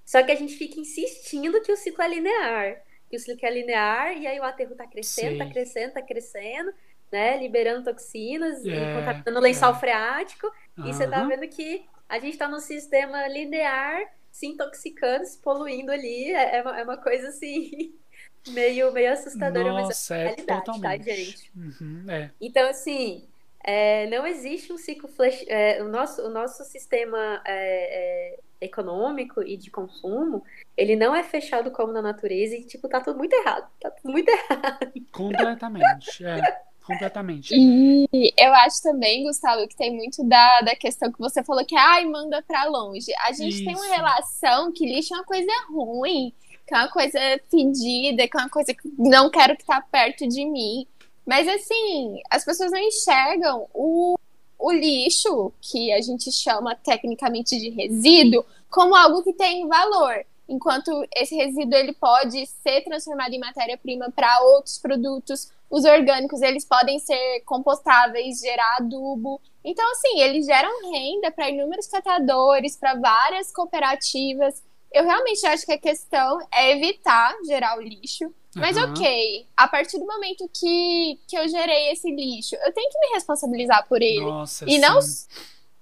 só 0.04 0.22
que 0.22 0.32
a 0.32 0.34
gente 0.34 0.54
fica 0.54 0.80
insistindo 0.80 1.60
que 1.60 1.70
o 1.70 1.76
ciclo 1.76 2.02
é 2.02 2.08
linear. 2.08 2.82
Que 3.10 3.16
o 3.16 3.20
ciclo 3.20 3.46
é 3.46 3.50
linear, 3.50 4.16
e 4.16 4.26
aí 4.26 4.40
o 4.40 4.44
aterro 4.44 4.74
tá 4.74 4.86
crescendo, 4.86 5.32
Sim. 5.32 5.38
tá 5.38 5.46
crescendo, 5.46 5.92
tá 5.92 6.02
crescendo, 6.02 6.72
né? 7.12 7.36
Liberando 7.38 7.84
toxinas 7.84 8.64
é, 8.64 8.70
e 8.70 8.94
contaminando 8.94 9.38
o 9.38 9.42
lençol 9.42 9.74
é. 9.74 9.78
freático. 9.78 10.46
Uhum. 10.76 10.86
E 10.86 10.92
você 10.92 11.06
tá 11.06 11.24
vendo 11.24 11.46
que 11.48 11.84
a 12.08 12.18
gente 12.18 12.32
está 12.32 12.48
num 12.48 12.60
sistema 12.60 13.26
linear, 13.28 14.02
se 14.30 14.46
intoxicando, 14.46 15.26
se 15.26 15.38
poluindo 15.38 15.92
ali. 15.92 16.32
É, 16.32 16.56
é, 16.56 16.62
uma, 16.62 16.80
é 16.80 16.84
uma 16.84 16.96
coisa 16.96 17.28
assim. 17.28 17.94
Meio, 18.46 18.90
meio 18.92 19.12
assustadora, 19.12 19.72
Nossa, 19.72 19.86
mas 19.88 20.10
é, 20.10 20.14
é 20.14 20.24
realidade, 20.28 20.46
tá, 20.46 20.60
totalmente. 20.60 21.04
tá, 21.04 21.12
gente? 21.12 21.52
Uhum, 21.54 22.04
é. 22.08 22.30
Então, 22.40 22.66
assim, 22.70 23.28
é, 23.62 24.06
não 24.06 24.26
existe 24.26 24.72
um 24.72 24.78
ciclo 24.78 25.06
flash. 25.08 25.44
É, 25.48 25.82
o, 25.82 25.88
nosso, 25.88 26.22
o 26.22 26.30
nosso 26.30 26.64
sistema 26.64 27.42
é, 27.44 28.36
é, 28.36 28.40
econômico 28.60 29.42
e 29.42 29.56
de 29.56 29.70
consumo, 29.70 30.44
ele 30.76 30.96
não 30.96 31.14
é 31.14 31.22
fechado 31.24 31.70
como 31.72 31.92
na 31.92 32.00
natureza 32.00 32.54
e, 32.54 32.64
tipo, 32.64 32.88
tá 32.88 33.02
tudo 33.02 33.18
muito 33.18 33.34
errado. 33.34 33.68
Tá 33.80 33.90
tudo 33.90 34.10
muito 34.10 34.30
errado. 34.32 34.92
Completamente. 35.12 36.24
É 36.24 36.67
completamente. 36.88 37.54
E 37.54 38.32
eu 38.36 38.52
acho 38.54 38.82
também, 38.82 39.24
Gustavo, 39.24 39.68
que 39.68 39.76
tem 39.76 39.94
muito 39.94 40.24
da, 40.24 40.62
da 40.62 40.74
questão 40.74 41.12
que 41.12 41.18
você 41.18 41.44
falou 41.44 41.64
que, 41.64 41.76
ai, 41.76 42.06
manda 42.06 42.42
pra 42.42 42.64
longe. 42.64 43.12
A 43.26 43.32
gente 43.32 43.56
Isso. 43.56 43.64
tem 43.64 43.74
uma 43.74 43.94
relação 43.94 44.72
que 44.72 44.86
lixo 44.86 45.14
é 45.14 45.18
uma 45.18 45.24
coisa 45.24 45.52
ruim, 45.70 46.32
que 46.66 46.74
é 46.74 46.78
uma 46.78 46.88
coisa 46.88 47.18
fedida, 47.50 48.26
que 48.26 48.36
é 48.36 48.40
uma 48.40 48.48
coisa 48.48 48.72
que 48.72 48.90
não 48.98 49.30
quero 49.30 49.54
que 49.54 49.66
tá 49.66 49.82
perto 49.82 50.26
de 50.26 50.46
mim. 50.46 50.86
Mas 51.26 51.46
assim, 51.46 52.20
as 52.30 52.42
pessoas 52.42 52.72
não 52.72 52.78
enxergam 52.78 53.68
o, 53.74 54.18
o 54.58 54.72
lixo, 54.72 55.52
que 55.60 55.92
a 55.92 56.00
gente 56.00 56.32
chama 56.32 56.74
tecnicamente 56.74 57.58
de 57.58 57.68
resíduo, 57.68 58.46
como 58.70 58.96
algo 58.96 59.22
que 59.22 59.34
tem 59.34 59.68
valor 59.68 60.24
enquanto 60.48 61.06
esse 61.14 61.36
resíduo 61.36 61.78
ele 61.78 61.92
pode 61.92 62.46
ser 62.46 62.80
transformado 62.82 63.34
em 63.34 63.38
matéria-prima 63.38 64.10
para 64.10 64.40
outros 64.40 64.78
produtos. 64.78 65.52
Os 65.70 65.84
orgânicos 65.84 66.40
eles 66.40 66.64
podem 66.64 66.98
ser 66.98 67.40
compostáveis, 67.44 68.40
gerar 68.40 68.76
adubo. 68.78 69.40
Então, 69.64 69.88
assim, 69.92 70.20
eles 70.20 70.46
geram 70.46 70.90
renda 70.90 71.30
para 71.30 71.50
inúmeros 71.50 71.86
catadores, 71.86 72.76
para 72.76 72.94
várias 72.94 73.52
cooperativas. 73.52 74.62
Eu 74.92 75.04
realmente 75.04 75.46
acho 75.46 75.66
que 75.66 75.72
a 75.72 75.78
questão 75.78 76.38
é 76.52 76.72
evitar 76.72 77.36
gerar 77.46 77.76
o 77.76 77.82
lixo. 77.82 78.32
Mas 78.56 78.76
uhum. 78.76 78.90
ok, 78.90 79.46
a 79.56 79.68
partir 79.68 79.98
do 79.98 80.06
momento 80.06 80.48
que, 80.52 81.20
que 81.28 81.36
eu 81.38 81.46
gerei 81.48 81.92
esse 81.92 82.10
lixo, 82.10 82.56
eu 82.56 82.72
tenho 82.72 82.90
que 82.90 82.98
me 82.98 83.14
responsabilizar 83.14 83.86
por 83.86 84.00
ele. 84.00 84.24
Nossa, 84.24 84.64
e 84.64 84.72
sim. 84.72 84.78
não 84.78 85.00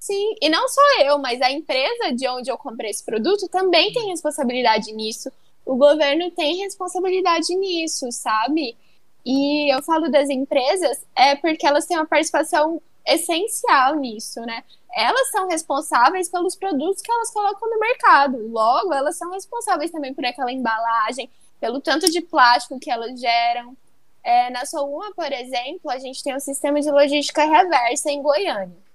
Sim, 0.06 0.36
e 0.40 0.48
não 0.48 0.68
só 0.68 0.80
eu, 1.00 1.18
mas 1.18 1.42
a 1.42 1.50
empresa 1.50 2.12
de 2.14 2.28
onde 2.28 2.48
eu 2.48 2.56
comprei 2.56 2.92
esse 2.92 3.04
produto 3.04 3.48
também 3.48 3.92
tem 3.92 4.06
responsabilidade 4.08 4.92
nisso. 4.92 5.28
O 5.64 5.74
governo 5.74 6.30
tem 6.30 6.58
responsabilidade 6.58 7.52
nisso, 7.56 8.06
sabe? 8.12 8.76
E 9.26 9.74
eu 9.74 9.82
falo 9.82 10.08
das 10.08 10.30
empresas 10.30 11.04
é 11.16 11.34
porque 11.34 11.66
elas 11.66 11.84
têm 11.84 11.96
uma 11.96 12.06
participação 12.06 12.80
essencial 13.04 13.96
nisso, 13.96 14.40
né? 14.42 14.62
Elas 14.94 15.30
são 15.32 15.48
responsáveis 15.48 16.28
pelos 16.28 16.54
produtos 16.54 17.02
que 17.02 17.10
elas 17.10 17.32
colocam 17.32 17.68
no 17.68 17.80
mercado. 17.80 18.48
Logo, 18.48 18.94
elas 18.94 19.18
são 19.18 19.32
responsáveis 19.32 19.90
também 19.90 20.14
por 20.14 20.24
aquela 20.24 20.52
embalagem, 20.52 21.28
pelo 21.60 21.80
tanto 21.80 22.08
de 22.08 22.20
plástico 22.20 22.78
que 22.78 22.88
elas 22.88 23.20
geram. 23.20 23.76
É, 24.22 24.48
na 24.50 24.64
Souma, 24.64 25.12
por 25.12 25.32
exemplo, 25.32 25.90
a 25.90 25.98
gente 25.98 26.22
tem 26.22 26.34
um 26.34 26.40
sistema 26.40 26.80
de 26.80 26.90
logística 26.90 27.44
reversa 27.44 28.10
em 28.10 28.22
Goiânia 28.22 28.86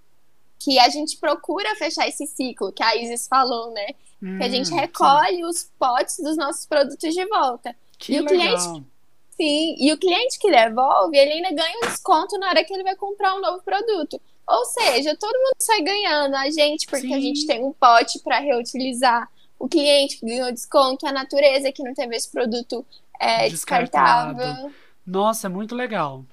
que 0.63 0.77
a 0.77 0.89
gente 0.89 1.17
procura 1.17 1.75
fechar 1.75 2.07
esse 2.07 2.27
ciclo 2.27 2.71
que 2.71 2.83
a 2.83 2.95
Isis 2.95 3.27
falou, 3.27 3.71
né? 3.71 3.87
Hum, 4.21 4.37
que 4.37 4.43
a 4.43 4.49
gente 4.49 4.71
hum, 4.71 4.75
recolhe 4.75 5.37
sim. 5.37 5.43
os 5.43 5.71
potes 5.79 6.17
dos 6.19 6.37
nossos 6.37 6.67
produtos 6.67 7.13
de 7.13 7.25
volta. 7.25 7.75
Que 7.97 8.13
e 8.13 8.19
legal. 8.19 8.25
o 8.25 8.37
cliente 8.37 8.85
Sim, 9.31 9.75
e 9.79 9.91
o 9.91 9.97
cliente 9.97 10.37
que 10.37 10.51
devolve, 10.51 11.17
ele 11.17 11.33
ainda 11.33 11.51
ganha 11.51 11.77
um 11.77 11.87
desconto 11.87 12.37
na 12.37 12.49
hora 12.49 12.63
que 12.63 12.73
ele 12.73 12.83
vai 12.83 12.95
comprar 12.95 13.35
um 13.35 13.41
novo 13.41 13.63
produto. 13.63 14.21
Ou 14.47 14.65
seja, 14.65 15.15
todo 15.15 15.37
mundo 15.37 15.55
sai 15.59 15.81
ganhando, 15.81 16.35
a 16.35 16.49
gente, 16.49 16.85
porque 16.85 17.07
sim. 17.07 17.13
a 17.13 17.19
gente 17.19 17.47
tem 17.47 17.63
um 17.63 17.71
pote 17.71 18.19
para 18.19 18.39
reutilizar, 18.39 19.29
o 19.57 19.69
cliente 19.69 20.17
que 20.17 20.25
ganhou 20.25 20.51
desconto, 20.51 21.05
a 21.05 21.11
natureza 21.11 21.71
que 21.71 21.83
não 21.83 21.93
teve 21.93 22.15
esse 22.15 22.29
produto 22.29 22.85
é, 23.19 23.47
descartável. 23.47 24.35
descartável. 24.35 24.71
Nossa, 25.05 25.47
é 25.47 25.49
muito 25.49 25.75
legal. 25.75 26.25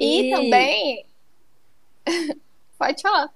E, 0.00 0.22
e... 0.22 0.30
também 0.30 1.06
Pode 2.78 3.02
falar. 3.02 3.32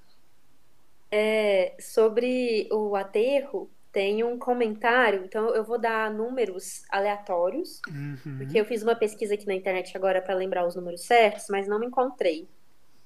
É, 1.11 1.74
sobre 1.78 2.68
o 2.70 2.96
aterro, 2.96 3.68
tem 3.92 4.24
um 4.24 4.38
comentário, 4.38 5.24
então 5.24 5.55
eu 5.55 5.62
vou 5.62 5.78
dar 5.78 6.11
números 6.11 6.83
aleatórios, 6.90 7.81
Uhum. 7.88 8.38
porque 8.38 8.59
eu 8.59 8.64
fiz 8.64 8.83
uma 8.83 8.94
pesquisa 8.96 9.35
aqui 9.35 9.46
na 9.46 9.55
internet 9.55 9.94
agora 9.96 10.22
para 10.22 10.35
lembrar 10.35 10.66
os 10.66 10.74
números 10.74 11.02
certos, 11.05 11.46
mas 11.50 11.68
não 11.68 11.78
me 11.78 11.87
encontrei. 11.87 12.48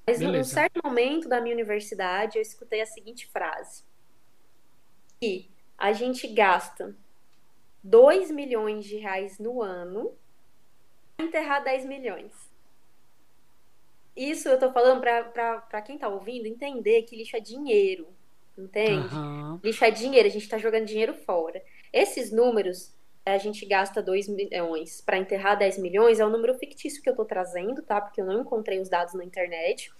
Mas 0.07 0.21
num 0.21 0.27
Beleza. 0.31 0.51
certo 0.53 0.79
momento 0.83 1.27
da 1.27 1.41
minha 1.41 1.53
universidade, 1.53 2.37
eu 2.37 2.41
escutei 2.41 2.79
a 2.81 2.85
seguinte 2.85 3.27
frase: 3.27 3.83
que 5.19 5.51
a 5.77 5.91
gente 5.91 6.25
gasta 6.27 6.95
2 7.83 8.31
milhões 8.31 8.85
de 8.85 8.95
reais 8.95 9.37
no 9.37 9.61
ano 9.61 10.13
para 11.17 11.25
enterrar 11.25 11.63
10 11.63 11.85
milhões. 11.85 12.31
Isso 14.15 14.47
eu 14.49 14.57
tô 14.57 14.71
falando 14.71 15.01
para 15.01 15.81
quem 15.81 15.97
tá 15.97 16.07
ouvindo 16.07 16.47
entender 16.47 17.03
que 17.03 17.15
lixo 17.15 17.35
é 17.35 17.39
dinheiro, 17.39 18.07
entende? 18.57 19.07
Aham. 19.07 19.59
Lixo 19.63 19.85
é 19.85 19.91
dinheiro, 19.91 20.27
a 20.27 20.31
gente 20.31 20.43
está 20.43 20.57
jogando 20.57 20.85
dinheiro 20.85 21.13
fora. 21.13 21.61
Esses 21.93 22.31
números, 22.31 22.93
a 23.25 23.37
gente 23.37 23.65
gasta 23.65 24.01
2 24.01 24.27
milhões 24.27 25.01
para 25.01 25.17
enterrar 25.17 25.57
10 25.57 25.77
milhões, 25.77 26.19
é 26.19 26.25
um 26.25 26.29
número 26.29 26.53
fictício 26.57 27.01
que 27.01 27.09
eu 27.09 27.13
estou 27.13 27.25
trazendo, 27.25 27.81
tá? 27.81 27.99
Porque 28.01 28.21
eu 28.21 28.25
não 28.25 28.41
encontrei 28.41 28.79
os 28.79 28.89
dados 28.89 29.13
na 29.13 29.23
internet, 29.23 29.91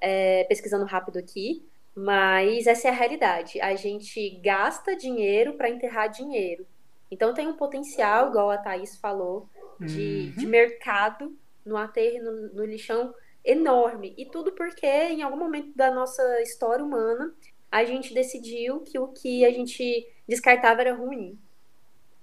é, 0.00 0.44
pesquisando 0.44 0.84
rápido 0.84 1.18
aqui, 1.18 1.64
mas 1.94 2.66
essa 2.66 2.88
é 2.88 2.90
a 2.90 2.94
realidade. 2.94 3.60
A 3.60 3.74
gente 3.74 4.30
gasta 4.42 4.94
dinheiro 4.96 5.54
para 5.54 5.68
enterrar 5.68 6.08
dinheiro. 6.08 6.64
Então 7.10 7.34
tem 7.34 7.48
um 7.48 7.54
potencial, 7.54 8.28
igual 8.28 8.50
a 8.50 8.58
Thaís 8.58 8.96
falou, 8.96 9.48
de, 9.80 10.32
Uhum. 10.36 10.40
de 10.40 10.46
mercado 10.46 11.36
no 11.64 11.76
aterro, 11.76 12.24
no, 12.24 12.32
no 12.54 12.64
lixão 12.64 13.14
enorme. 13.44 14.14
E 14.16 14.26
tudo 14.26 14.52
porque 14.52 14.86
em 14.86 15.22
algum 15.22 15.36
momento 15.36 15.72
da 15.74 15.90
nossa 15.90 16.22
história 16.42 16.84
humana 16.84 17.32
a 17.70 17.84
gente 17.84 18.14
decidiu 18.14 18.80
que 18.80 18.98
o 18.98 19.08
que 19.08 19.44
a 19.44 19.52
gente 19.52 20.06
descartava 20.26 20.80
era 20.80 20.94
ruim. 20.94 21.38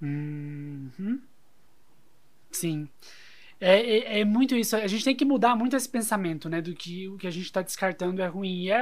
Uhum. 0.01 1.21
Sim. 2.51 2.89
É, 3.60 3.79
é, 3.79 4.19
é 4.19 4.25
muito 4.25 4.55
isso. 4.55 4.75
A 4.75 4.88
gente 4.88 5.03
tem 5.03 5.15
que 5.15 5.25
mudar 5.25 5.55
muito 5.55 5.75
esse 5.75 5.88
pensamento, 5.88 6.49
né? 6.49 6.62
Do 6.62 6.73
que 6.73 7.08
o 7.08 7.17
que 7.17 7.27
a 7.27 7.31
gente 7.31 7.45
está 7.45 7.62
descartando 7.62 8.21
é 8.21 8.27
ruim. 8.27 8.63
E 8.63 8.71
é, 8.71 8.81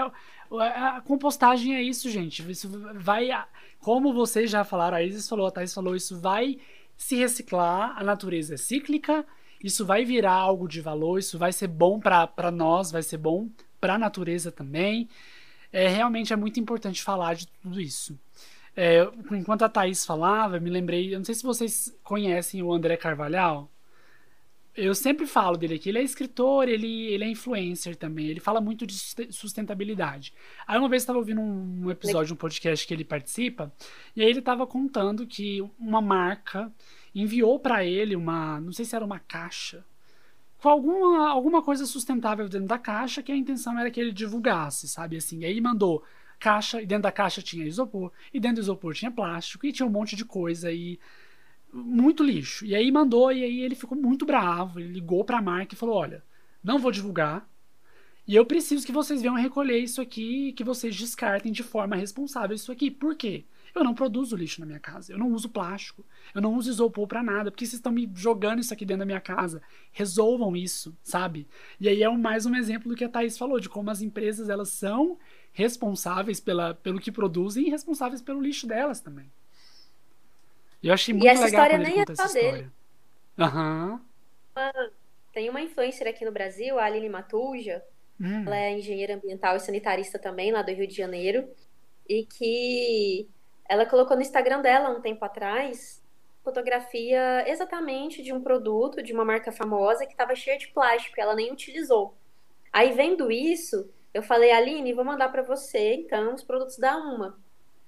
a, 0.52 1.02
compostagem 1.06 1.76
é 1.76 1.82
isso, 1.82 2.10
gente. 2.10 2.50
Isso 2.50 2.70
vai. 2.96 3.30
Como 3.80 4.14
vocês 4.14 4.50
já 4.50 4.64
falaram, 4.64 4.98
a 4.98 5.04
Isis 5.04 5.28
falou, 5.28 5.48
a 5.48 5.52
Thais 5.52 5.74
falou, 5.74 5.96
isso 5.96 6.20
vai 6.20 6.60
se 6.98 7.16
reciclar. 7.16 7.98
A 7.98 8.04
natureza 8.04 8.56
é 8.56 8.58
cíclica. 8.58 9.26
Isso 9.64 9.86
vai 9.86 10.04
virar 10.04 10.34
algo 10.34 10.68
de 10.68 10.82
valor. 10.82 11.20
Isso 11.20 11.38
vai 11.38 11.54
ser 11.54 11.68
bom 11.68 12.00
para 12.00 12.52
nós, 12.52 12.92
vai 12.92 13.04
ser 13.04 13.18
bom 13.18 13.50
para 13.80 13.96
a 13.96 14.00
natureza 14.00 14.52
também. 14.52 15.08
É, 15.74 15.88
realmente 15.88 16.32
é 16.32 16.36
muito 16.36 16.60
importante 16.60 17.02
falar 17.04 17.34
de 17.34 17.48
tudo 17.48 17.82
isso. 17.82 18.18
É, 18.78 19.02
enquanto 19.32 19.64
a 19.64 19.70
Thaís 19.70 20.06
falava, 20.06 20.58
eu 20.58 20.62
me 20.62 20.70
lembrei. 20.70 21.14
Eu 21.14 21.18
não 21.20 21.26
sei 21.26 21.36
se 21.36 21.44
vocês 21.44 21.94
conhecem 22.04 22.62
o 22.62 22.72
André 22.72 22.96
Carvalhal. 22.96 23.70
Eu 24.76 24.96
sempre 24.96 25.28
falo 25.28 25.56
dele 25.58 25.76
aqui. 25.76 25.90
Ele 25.90 26.00
é 26.00 26.04
escritor, 26.04 26.68
ele, 26.68 27.06
ele 27.08 27.24
é 27.24 27.30
influencer 27.30 27.96
também. 27.96 28.28
Ele 28.28 28.40
fala 28.40 28.60
muito 28.62 28.88
de 28.88 28.94
suste- 28.94 29.32
sustentabilidade. 29.32 30.34
Aí 30.66 30.78
uma 30.80 30.90
vez 30.90 31.02
eu 31.02 31.06
estava 31.06 31.20
ouvindo 31.20 31.42
um, 31.42 31.86
um 31.86 31.92
episódio 31.92 32.34
um 32.34 32.38
podcast 32.38 32.86
que 32.88 32.94
ele 32.94 33.04
participa, 33.04 33.72
e 34.16 34.22
aí 34.24 34.30
ele 34.30 34.40
estava 34.40 34.66
contando 34.66 35.28
que 35.28 35.62
uma 35.80 36.02
marca 36.02 36.72
enviou 37.14 37.60
para 37.60 37.86
ele 37.86 38.16
uma. 38.16 38.60
Não 38.62 38.72
sei 38.72 38.86
se 38.86 38.96
era 38.96 39.06
uma 39.06 39.20
caixa. 39.20 39.86
Com 40.64 40.70
alguma, 40.70 41.28
alguma 41.28 41.62
coisa 41.62 41.86
sustentável 41.86 42.48
dentro 42.48 42.68
da 42.68 42.80
caixa, 42.80 43.22
que 43.22 43.34
a 43.34 43.36
intenção 43.36 43.78
era 43.78 43.92
que 43.92 44.00
ele 44.00 44.14
divulgasse, 44.14 44.88
sabe? 44.88 45.18
Assim, 45.18 45.40
e 45.40 45.46
aí 45.46 45.60
mandou 45.60 46.02
caixa, 46.40 46.82
e 46.82 46.86
dentro 46.86 47.04
da 47.04 47.12
caixa 47.12 47.42
tinha 47.42 47.66
isopor, 47.66 48.14
e 48.34 48.40
dentro 48.40 48.56
do 48.56 48.62
isopor 48.62 48.94
tinha 48.94 49.12
plástico, 49.12 49.66
e 49.66 49.74
tinha 49.74 49.86
um 49.86 49.92
monte 49.92 50.16
de 50.16 50.24
coisa, 50.24 50.72
e 50.72 50.98
muito 51.74 52.24
lixo. 52.24 52.66
E 52.66 52.74
aí 52.74 52.90
mandou, 52.94 53.30
e 53.30 53.44
aí 53.44 53.60
ele 53.60 53.76
ficou 53.76 53.98
muito 53.98 54.26
bravo, 54.26 54.80
ele 54.80 54.94
ligou 54.94 55.26
pra 55.26 55.42
marca 55.42 55.76
e 55.76 55.78
falou, 55.78 55.98
olha, 55.98 56.24
não 56.64 56.80
vou 56.80 56.94
divulgar, 56.94 57.46
e 58.26 58.34
eu 58.34 58.46
preciso 58.46 58.86
que 58.86 58.92
vocês 58.94 59.22
venham 59.22 59.36
recolher 59.36 59.80
isso 59.80 60.00
aqui, 60.00 60.54
que 60.54 60.64
vocês 60.64 60.96
descartem 60.96 61.52
de 61.52 61.62
forma 61.62 61.98
responsável 61.98 62.56
isso 62.56 62.72
aqui. 62.72 62.90
Por 62.90 63.18
quê? 63.18 63.44
Eu 63.76 63.84
não 63.84 63.96
produzo 63.96 64.36
lixo 64.36 64.60
na 64.60 64.68
minha 64.68 64.80
casa, 64.80 65.12
eu 65.12 65.18
não 65.18 65.32
uso 65.32 65.50
plástico, 65.50 66.06
eu 66.34 66.42
não 66.42 66.54
uso 66.56 66.70
isopor 66.70 67.08
pra 67.08 67.24
nada, 67.24 67.50
porque 67.50 67.66
vocês 67.66 67.80
estão 67.80 67.92
me 67.92 68.10
jogando 68.14 68.60
isso 68.60 68.72
aqui 68.74 68.86
dentro 68.86 69.00
da 69.00 69.06
minha 69.06 69.20
casa. 69.20 69.62
Resolvam 69.92 70.56
isso, 70.56 70.96
sabe? 71.04 71.48
E 71.80 71.90
aí 71.90 72.04
é 72.04 72.10
mais 72.10 72.46
um 72.46 72.56
exemplo 72.56 72.90
do 72.90 72.96
que 72.96 73.04
a 73.04 73.10
Thaís 73.10 73.38
falou, 73.38 73.60
de 73.60 73.70
como 73.70 73.90
as 73.90 74.02
empresas 74.02 74.48
elas 74.50 74.70
são 74.70 75.18
responsáveis 75.54 76.40
pela, 76.40 76.76
pelo 76.76 77.00
que 77.00 77.12
produzem 77.12 77.68
e 77.68 77.70
responsáveis 77.70 78.22
pelo 78.22 78.42
lixo 78.42 78.68
delas 78.68 79.00
também. 79.00 79.32
E 80.82 80.88
eu 80.88 80.94
achei 80.94 81.14
muito 81.14 81.28
essa 81.28 81.46
legal 81.46 81.66
história 81.66 81.84
nem 81.84 82.02
é 82.02 82.16
só 82.16 82.28
dele. 82.28 82.70
Aham. 83.40 84.02
Tem 85.34 85.50
uma 85.50 85.62
influencer 85.62 86.08
aqui 86.08 86.24
no 86.24 86.32
Brasil, 86.32 86.78
a 86.78 86.86
Aline 86.86 87.10
Matuja, 87.10 87.82
Hum. 88.22 88.44
ela 88.46 88.56
é 88.58 88.78
engenheira 88.78 89.16
ambiental 89.16 89.56
e 89.56 89.60
sanitarista 89.60 90.20
também, 90.20 90.52
lá 90.52 90.62
do 90.62 90.72
Rio 90.72 90.88
de 90.88 90.94
Janeiro, 90.96 91.48
e 92.08 92.26
que 92.26 93.28
ela 93.68 93.86
colocou 93.86 94.16
no 94.16 94.22
Instagram 94.22 94.62
dela 94.62 94.90
um 94.90 95.02
tempo 95.02 95.24
atrás 95.24 96.04
fotografia 96.44 97.50
exatamente 97.50 98.22
de 98.22 98.34
um 98.34 98.42
produto 98.42 99.02
de 99.02 99.14
uma 99.14 99.24
marca 99.24 99.52
famosa 99.52 100.06
que 100.06 100.12
estava 100.12 100.36
cheia 100.36 100.58
de 100.58 100.68
plástico, 100.68 101.20
ela 101.20 101.34
nem 101.34 101.52
utilizou. 101.52 102.14
Aí 102.72 102.92
vendo 102.92 103.32
isso, 103.32 103.90
eu 104.14 104.22
falei, 104.22 104.52
Aline, 104.52 104.94
vou 104.94 105.06
mandar 105.06 105.30
para 105.30 105.42
você 105.42 105.94
então 105.94 106.34
os 106.34 106.44
produtos 106.44 106.78
da 106.78 106.98
Uma. 106.98 107.38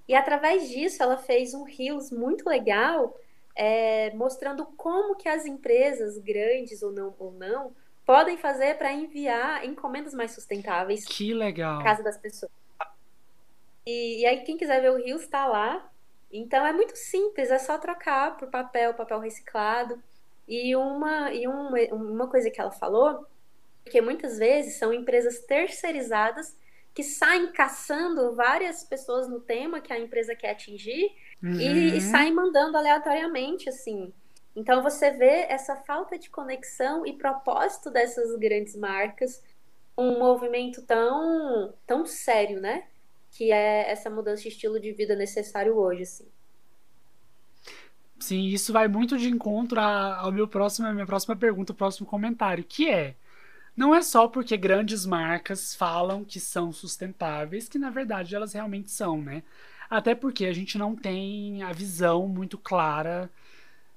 E 0.08 0.16
através 0.16 0.70
disso 0.70 1.04
ela 1.04 1.18
fez 1.18 1.54
um 1.54 1.64
reels 1.64 2.12
muito 2.12 2.48
legal, 2.48 3.20
é, 3.56 4.14
mostrando 4.14 4.66
como 4.78 5.16
que 5.16 5.28
as 5.28 5.46
empresas 5.46 6.18
grandes 6.18 6.82
ou 6.82 6.92
não 6.92 7.14
ou 7.20 7.32
não 7.32 7.76
podem 8.06 8.38
fazer 8.38 8.78
para 8.78 8.94
enviar 8.94 9.66
encomendas 9.66 10.14
mais 10.14 10.32
sustentáveis 10.32 11.04
Que 11.06 11.34
legal. 11.34 11.84
casa 11.84 12.04
das 12.04 12.18
pessoas. 12.18 12.52
E, 13.86 14.22
e 14.22 14.26
aí, 14.26 14.42
quem 14.44 14.58
quiser 14.58 14.82
ver 14.82 14.92
o 14.92 14.98
Rios 14.98 15.24
está 15.24 15.46
lá. 15.48 15.92
Então, 16.32 16.66
é 16.66 16.74
muito 16.74 16.96
simples, 16.98 17.52
é 17.52 17.60
só 17.60 17.78
trocar 17.78 18.38
por 18.38 18.50
papel, 18.50 18.94
papel 18.94 19.20
reciclado. 19.20 20.02
E 20.48 20.76
uma, 20.76 21.32
e 21.34 21.48
um, 21.48 21.70
uma 21.94 22.30
coisa 22.30 22.52
que 22.52 22.62
ela 22.62 22.72
falou, 22.72 23.26
que 23.86 24.02
muitas 24.02 24.38
vezes 24.38 24.78
são 24.78 24.94
empresas 24.94 25.40
terceirizadas 25.46 26.58
que 26.94 27.04
saem 27.04 27.52
caçando 27.52 28.34
várias 28.36 28.84
pessoas 28.84 29.28
no 29.30 29.42
tema 29.42 29.82
que 29.82 29.94
a 29.94 30.00
empresa 30.00 30.36
quer 30.36 30.52
atingir 30.52 31.12
e, 31.58 31.98
e 31.98 32.02
Uhum. 32.02 32.02
saem 32.02 32.34
mandando 32.34 32.78
aleatoriamente, 32.78 33.70
assim. 33.70 34.14
Então 34.56 34.82
você 34.82 35.12
vê 35.12 35.46
essa 35.50 35.76
falta 35.78 36.18
de 36.18 36.30
conexão 36.30 37.06
e 37.06 37.18
propósito 37.18 37.92
dessas 37.92 38.36
grandes 38.38 38.76
marcas, 38.76 39.44
um 39.98 40.20
movimento 40.20 40.82
tão, 40.86 41.74
tão 41.86 42.06
sério, 42.06 42.62
né? 42.62 42.88
Que 43.36 43.52
é 43.52 43.92
essa 43.92 44.10
mudança 44.10 44.42
de 44.44 44.50
estilo 44.50 44.80
de 44.80 44.92
vida 44.94 45.16
necessário 45.16 45.78
hoje, 45.78 46.04
assim. 46.04 46.28
Sim, 48.20 48.46
isso 48.48 48.72
vai 48.74 48.88
muito 48.88 49.18
de 49.18 49.30
encontro 49.30 49.80
ao 49.80 50.32
meu 50.32 50.48
próximo, 50.48 50.88
a 50.88 50.94
minha 50.94 51.06
próxima 51.06 51.36
pergunta, 51.36 51.74
o 51.74 51.76
próximo 51.76 52.08
comentário, 52.08 52.64
que 52.64 52.90
é 52.90 53.16
não 53.78 53.94
é 53.96 54.02
só 54.02 54.28
porque 54.28 54.58
grandes 54.58 55.06
marcas 55.06 55.76
falam 55.76 56.24
que 56.26 56.40
são 56.40 56.72
sustentáveis 56.72 57.70
que 57.70 57.80
na 57.80 57.90
verdade 57.90 58.36
elas 58.36 58.54
realmente 58.54 58.92
são, 58.92 59.22
né? 59.22 59.44
Até 59.90 60.16
porque 60.16 60.46
a 60.46 60.54
gente 60.54 60.78
não 60.78 60.96
tem 60.96 61.64
a 61.64 61.72
visão 61.74 62.28
muito 62.28 62.58
clara, 62.58 63.30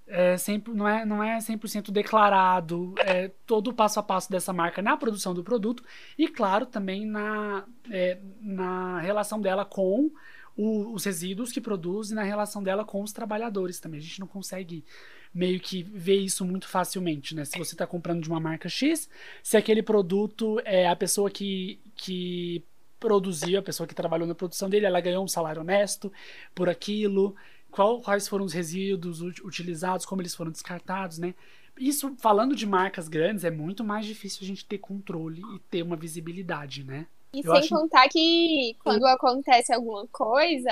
é, 0.09 0.37
sempre, 0.37 0.73
não, 0.75 0.88
é, 0.88 1.05
não 1.05 1.23
é 1.23 1.40
100% 1.40 1.90
declarado 1.90 2.94
é, 2.99 3.29
todo 3.47 3.68
o 3.68 3.75
passo 3.75 4.01
a 4.01 4.03
passo 4.03 4.31
dessa 4.31 4.53
marca 4.53 4.81
na 4.83 4.97
produção 4.97 5.35
do 5.35 5.44
produto 5.44 5.83
e, 6.16 6.27
claro, 6.29 6.66
também 6.66 7.07
na, 7.07 7.64
é, 7.90 8.18
na 8.40 9.01
relação 9.01 9.40
dela 9.40 9.64
com 9.64 10.11
o- 10.57 10.92
os 10.92 11.04
resíduos 11.04 11.52
que 11.52 11.61
produz 11.61 12.11
e 12.11 12.15
na 12.15 12.23
relação 12.23 12.63
dela 12.63 12.85
com 12.85 13.02
os 13.02 13.13
trabalhadores 13.13 13.79
também. 13.79 14.00
A 14.00 14.02
gente 14.02 14.21
não 14.21 14.27
consegue 14.27 14.85
meio 15.33 15.61
que 15.61 15.83
ver 15.83 16.17
isso 16.17 16.44
muito 16.44 16.67
facilmente, 16.67 17.35
né? 17.35 17.44
Se 17.44 17.59
você 17.59 17.75
está 17.75 17.87
comprando 17.87 18.23
de 18.23 18.29
uma 18.29 18.40
marca 18.40 18.69
X, 18.69 19.09
se 19.42 19.56
aquele 19.56 19.83
produto 19.83 20.61
é 20.65 20.88
a 20.88 20.96
pessoa 20.96 21.31
que, 21.31 21.79
que 21.94 22.65
produziu, 22.98 23.59
a 23.59 23.63
pessoa 23.63 23.87
que 23.87 23.94
trabalhou 23.94 24.27
na 24.27 24.35
produção 24.35 24.69
dele, 24.69 24.87
ela 24.87 25.00
ganhou 25.00 25.23
um 25.23 25.29
salário 25.29 25.61
honesto 25.61 26.13
por 26.54 26.69
aquilo, 26.69 27.37
qual- 27.71 28.00
quais 28.00 28.27
foram 28.29 28.44
os 28.44 28.52
resíduos 28.52 29.21
ut- 29.21 29.42
utilizados, 29.44 30.04
como 30.06 30.23
eles 30.23 30.35
foram 30.35 30.50
descartados, 30.50 31.19
né? 31.19 31.35
Isso, 31.79 32.14
falando 32.19 32.56
de 32.56 32.66
marcas 32.66 33.06
grandes, 33.08 33.44
é 33.44 33.50
muito 33.50 33.85
mais 33.85 34.04
difícil 34.04 34.40
a 34.42 34.46
gente 34.46 34.64
ter 34.64 34.79
controle 34.79 35.42
e 35.54 35.58
ter 35.71 35.83
uma 35.83 35.96
visibilidade, 35.96 36.83
né? 36.83 37.06
E 37.33 37.38
Eu 37.38 37.52
sem 37.52 37.60
acho- 37.60 37.69
contar 37.69 38.08
que 38.08 38.75
quando 38.83 39.04
acontece 39.06 39.73
alguma 39.73 40.06
coisa, 40.08 40.71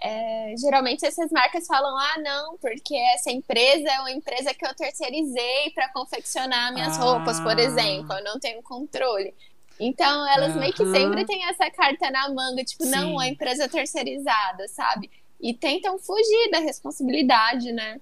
é, 0.00 0.54
geralmente 0.58 1.04
essas 1.06 1.30
marcas 1.30 1.66
falam: 1.66 1.96
ah, 1.96 2.18
não, 2.18 2.56
porque 2.58 2.96
essa 3.14 3.30
empresa 3.30 3.88
é 3.88 4.00
uma 4.00 4.10
empresa 4.10 4.52
que 4.52 4.66
eu 4.66 4.74
terceirizei 4.74 5.70
para 5.74 5.88
confeccionar 5.92 6.72
minhas 6.74 6.98
Ah. 6.98 7.02
roupas, 7.02 7.38
por 7.40 7.56
exemplo, 7.58 8.12
eu 8.14 8.24
não 8.24 8.40
tenho 8.40 8.60
controle. 8.62 9.32
Então, 9.78 10.26
elas 10.28 10.54
meio 10.56 10.72
que 10.72 10.84
sempre 10.90 11.24
têm 11.24 11.44
essa 11.44 11.70
carta 11.70 12.10
na 12.10 12.28
manga, 12.32 12.62
tipo, 12.64 12.84
Sim. 12.84 12.90
não, 12.90 13.18
a 13.18 13.28
empresa 13.28 13.68
terceirizada, 13.68 14.66
sabe? 14.68 15.10
E 15.42 15.52
tentam 15.52 15.98
fugir 15.98 16.50
da 16.50 16.60
responsabilidade, 16.60 17.72
né? 17.72 18.00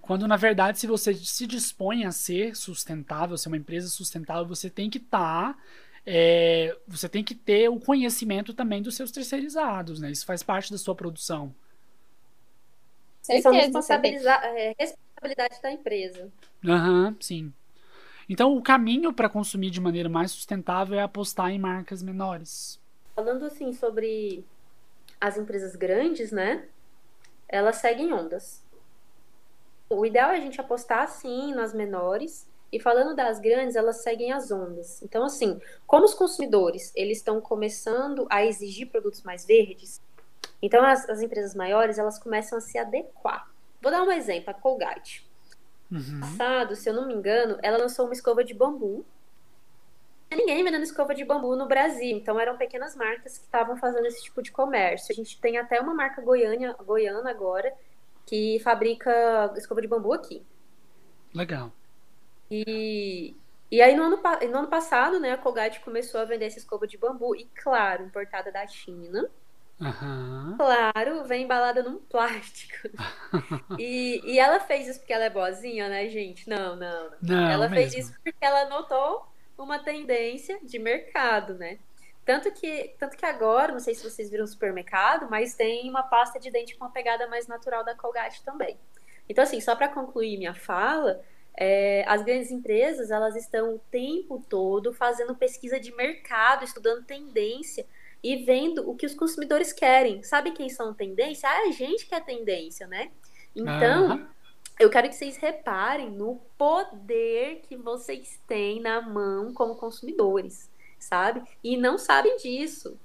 Quando, 0.00 0.26
na 0.26 0.36
verdade, 0.36 0.78
se 0.78 0.86
você 0.86 1.14
se 1.14 1.46
dispõe 1.46 2.04
a 2.04 2.12
ser 2.12 2.56
sustentável, 2.56 3.36
ser 3.36 3.48
uma 3.48 3.56
empresa 3.56 3.88
sustentável, 3.88 4.46
você 4.46 4.70
tem 4.70 4.88
que 4.88 4.98
estar. 4.98 5.54
Tá, 5.54 5.58
é, 6.04 6.76
você 6.86 7.08
tem 7.08 7.22
que 7.22 7.34
ter 7.34 7.68
o 7.68 7.78
conhecimento 7.78 8.52
também 8.52 8.82
dos 8.82 8.96
seus 8.96 9.10
terceirizados, 9.10 10.00
né? 10.00 10.10
Isso 10.10 10.26
faz 10.26 10.42
parte 10.42 10.70
da 10.72 10.78
sua 10.78 10.94
produção. 10.94 11.54
Certeza, 13.22 13.42
São 13.48 13.52
responsabiliza 13.52 14.32
é, 14.32 14.74
responsabilidade 14.78 15.62
da 15.62 15.72
empresa. 15.72 16.32
Aham, 16.64 17.06
uhum, 17.06 17.16
sim. 17.20 17.52
Então, 18.28 18.56
o 18.56 18.62
caminho 18.62 19.12
para 19.12 19.28
consumir 19.28 19.70
de 19.70 19.80
maneira 19.80 20.08
mais 20.08 20.32
sustentável 20.32 20.98
é 20.98 21.02
apostar 21.02 21.50
em 21.50 21.58
marcas 21.58 22.02
menores. 22.02 22.80
Falando 23.14 23.44
assim 23.44 23.72
sobre 23.72 24.44
as 25.22 25.36
empresas 25.36 25.76
grandes, 25.76 26.32
né? 26.32 26.64
Elas 27.48 27.76
seguem 27.76 28.12
ondas. 28.12 28.60
O 29.88 30.04
ideal 30.04 30.32
é 30.32 30.36
a 30.36 30.40
gente 30.40 30.60
apostar 30.60 31.08
sim 31.08 31.54
nas 31.54 31.72
menores. 31.72 32.44
E 32.72 32.80
falando 32.80 33.14
das 33.14 33.38
grandes, 33.38 33.76
elas 33.76 34.02
seguem 34.02 34.32
as 34.32 34.50
ondas. 34.50 35.00
Então, 35.00 35.24
assim, 35.24 35.60
como 35.86 36.04
os 36.04 36.14
consumidores 36.14 36.90
eles 36.96 37.18
estão 37.18 37.40
começando 37.40 38.26
a 38.28 38.44
exigir 38.44 38.88
produtos 38.88 39.22
mais 39.22 39.44
verdes, 39.44 40.00
então 40.60 40.84
as, 40.84 41.08
as 41.08 41.22
empresas 41.22 41.54
maiores 41.54 41.98
elas 41.98 42.18
começam 42.18 42.58
a 42.58 42.60
se 42.60 42.76
adequar. 42.76 43.48
Vou 43.80 43.92
dar 43.92 44.02
um 44.02 44.10
exemplo, 44.10 44.50
a 44.50 44.54
Colgate. 44.54 45.24
Uhum. 45.88 46.18
Passado, 46.18 46.74
se 46.74 46.88
eu 46.88 46.94
não 46.94 47.06
me 47.06 47.14
engano, 47.14 47.58
ela 47.62 47.78
lançou 47.78 48.06
uma 48.06 48.14
escova 48.14 48.42
de 48.42 48.54
bambu. 48.54 49.04
Ninguém 50.36 50.64
vendendo 50.64 50.82
escova 50.82 51.14
de 51.14 51.24
bambu 51.24 51.56
no 51.56 51.66
Brasil, 51.66 52.16
então 52.16 52.38
eram 52.38 52.56
pequenas 52.56 52.96
marcas 52.96 53.38
que 53.38 53.44
estavam 53.44 53.76
fazendo 53.76 54.06
esse 54.06 54.22
tipo 54.22 54.42
de 54.42 54.50
comércio. 54.50 55.12
A 55.12 55.14
gente 55.14 55.40
tem 55.40 55.58
até 55.58 55.80
uma 55.80 55.94
marca 55.94 56.22
goiana, 56.22 56.74
goiana 56.84 57.30
agora 57.30 57.72
que 58.26 58.60
fabrica 58.60 59.52
escova 59.56 59.82
de 59.82 59.88
bambu 59.88 60.12
aqui. 60.12 60.44
Legal. 61.34 61.72
E, 62.50 63.34
e 63.70 63.80
aí 63.80 63.96
no 63.96 64.02
ano, 64.02 64.20
no 64.50 64.58
ano 64.58 64.68
passado, 64.68 65.18
né, 65.18 65.32
a 65.32 65.38
Colgate 65.38 65.80
começou 65.80 66.20
a 66.20 66.24
vender 66.24 66.46
essa 66.46 66.58
escova 66.58 66.86
de 66.86 66.98
bambu, 66.98 67.34
e 67.34 67.44
claro, 67.54 68.04
importada 68.04 68.52
da 68.52 68.66
China. 68.66 69.28
Uhum. 69.80 70.54
Claro, 70.56 71.24
vem 71.24 71.44
embalada 71.44 71.82
num 71.82 71.98
plástico. 71.98 72.88
e, 73.78 74.20
e 74.24 74.38
ela 74.38 74.60
fez 74.60 74.86
isso 74.86 75.00
porque 75.00 75.12
ela 75.12 75.24
é 75.24 75.30
boazinha, 75.30 75.88
né, 75.88 76.08
gente? 76.08 76.48
Não, 76.48 76.76
não. 76.76 77.10
não. 77.10 77.18
não 77.20 77.50
ela 77.50 77.68
mesmo. 77.68 77.90
fez 77.90 78.06
isso 78.06 78.14
porque 78.22 78.44
ela 78.44 78.68
notou 78.68 79.31
uma 79.62 79.78
tendência 79.78 80.58
de 80.62 80.78
mercado, 80.78 81.54
né? 81.54 81.78
Tanto 82.24 82.52
que, 82.52 82.94
tanto 82.98 83.16
que 83.16 83.26
agora, 83.26 83.72
não 83.72 83.80
sei 83.80 83.94
se 83.94 84.08
vocês 84.08 84.30
viram 84.30 84.44
no 84.44 84.48
supermercado, 84.48 85.28
mas 85.28 85.54
tem 85.54 85.88
uma 85.90 86.02
pasta 86.04 86.38
de 86.38 86.50
dente 86.50 86.76
com 86.76 86.84
uma 86.84 86.92
pegada 86.92 87.26
mais 87.26 87.46
natural 87.48 87.84
da 87.84 87.94
Colgate 87.94 88.42
também. 88.44 88.78
Então, 89.28 89.42
assim, 89.42 89.60
só 89.60 89.74
para 89.74 89.88
concluir 89.88 90.36
minha 90.38 90.54
fala, 90.54 91.20
é, 91.56 92.04
as 92.06 92.22
grandes 92.22 92.50
empresas 92.50 93.10
elas 93.10 93.36
estão 93.36 93.74
o 93.74 93.78
tempo 93.90 94.44
todo 94.48 94.92
fazendo 94.92 95.34
pesquisa 95.34 95.80
de 95.80 95.94
mercado, 95.94 96.64
estudando 96.64 97.04
tendência 97.04 97.84
e 98.22 98.36
vendo 98.44 98.88
o 98.88 98.94
que 98.94 99.04
os 99.04 99.14
consumidores 99.14 99.72
querem. 99.72 100.22
Sabe 100.22 100.52
quem 100.52 100.68
são 100.68 100.94
tendência? 100.94 101.48
Ah, 101.48 101.68
a 101.68 101.72
gente 101.72 102.06
que 102.06 102.14
é 102.14 102.20
tendência, 102.20 102.86
né? 102.86 103.10
Então, 103.54 104.10
uhum. 104.10 104.26
Eu 104.78 104.90
quero 104.90 105.08
que 105.08 105.14
vocês 105.14 105.36
reparem 105.36 106.10
no 106.10 106.40
poder 106.58 107.62
que 107.68 107.76
vocês 107.76 108.40
têm 108.46 108.80
na 108.80 109.00
mão 109.00 109.52
como 109.52 109.76
consumidores 109.76 110.70
sabe? 111.02 111.42
E 111.62 111.76
não 111.76 111.98
sabem 111.98 112.36
disso. 112.36 112.98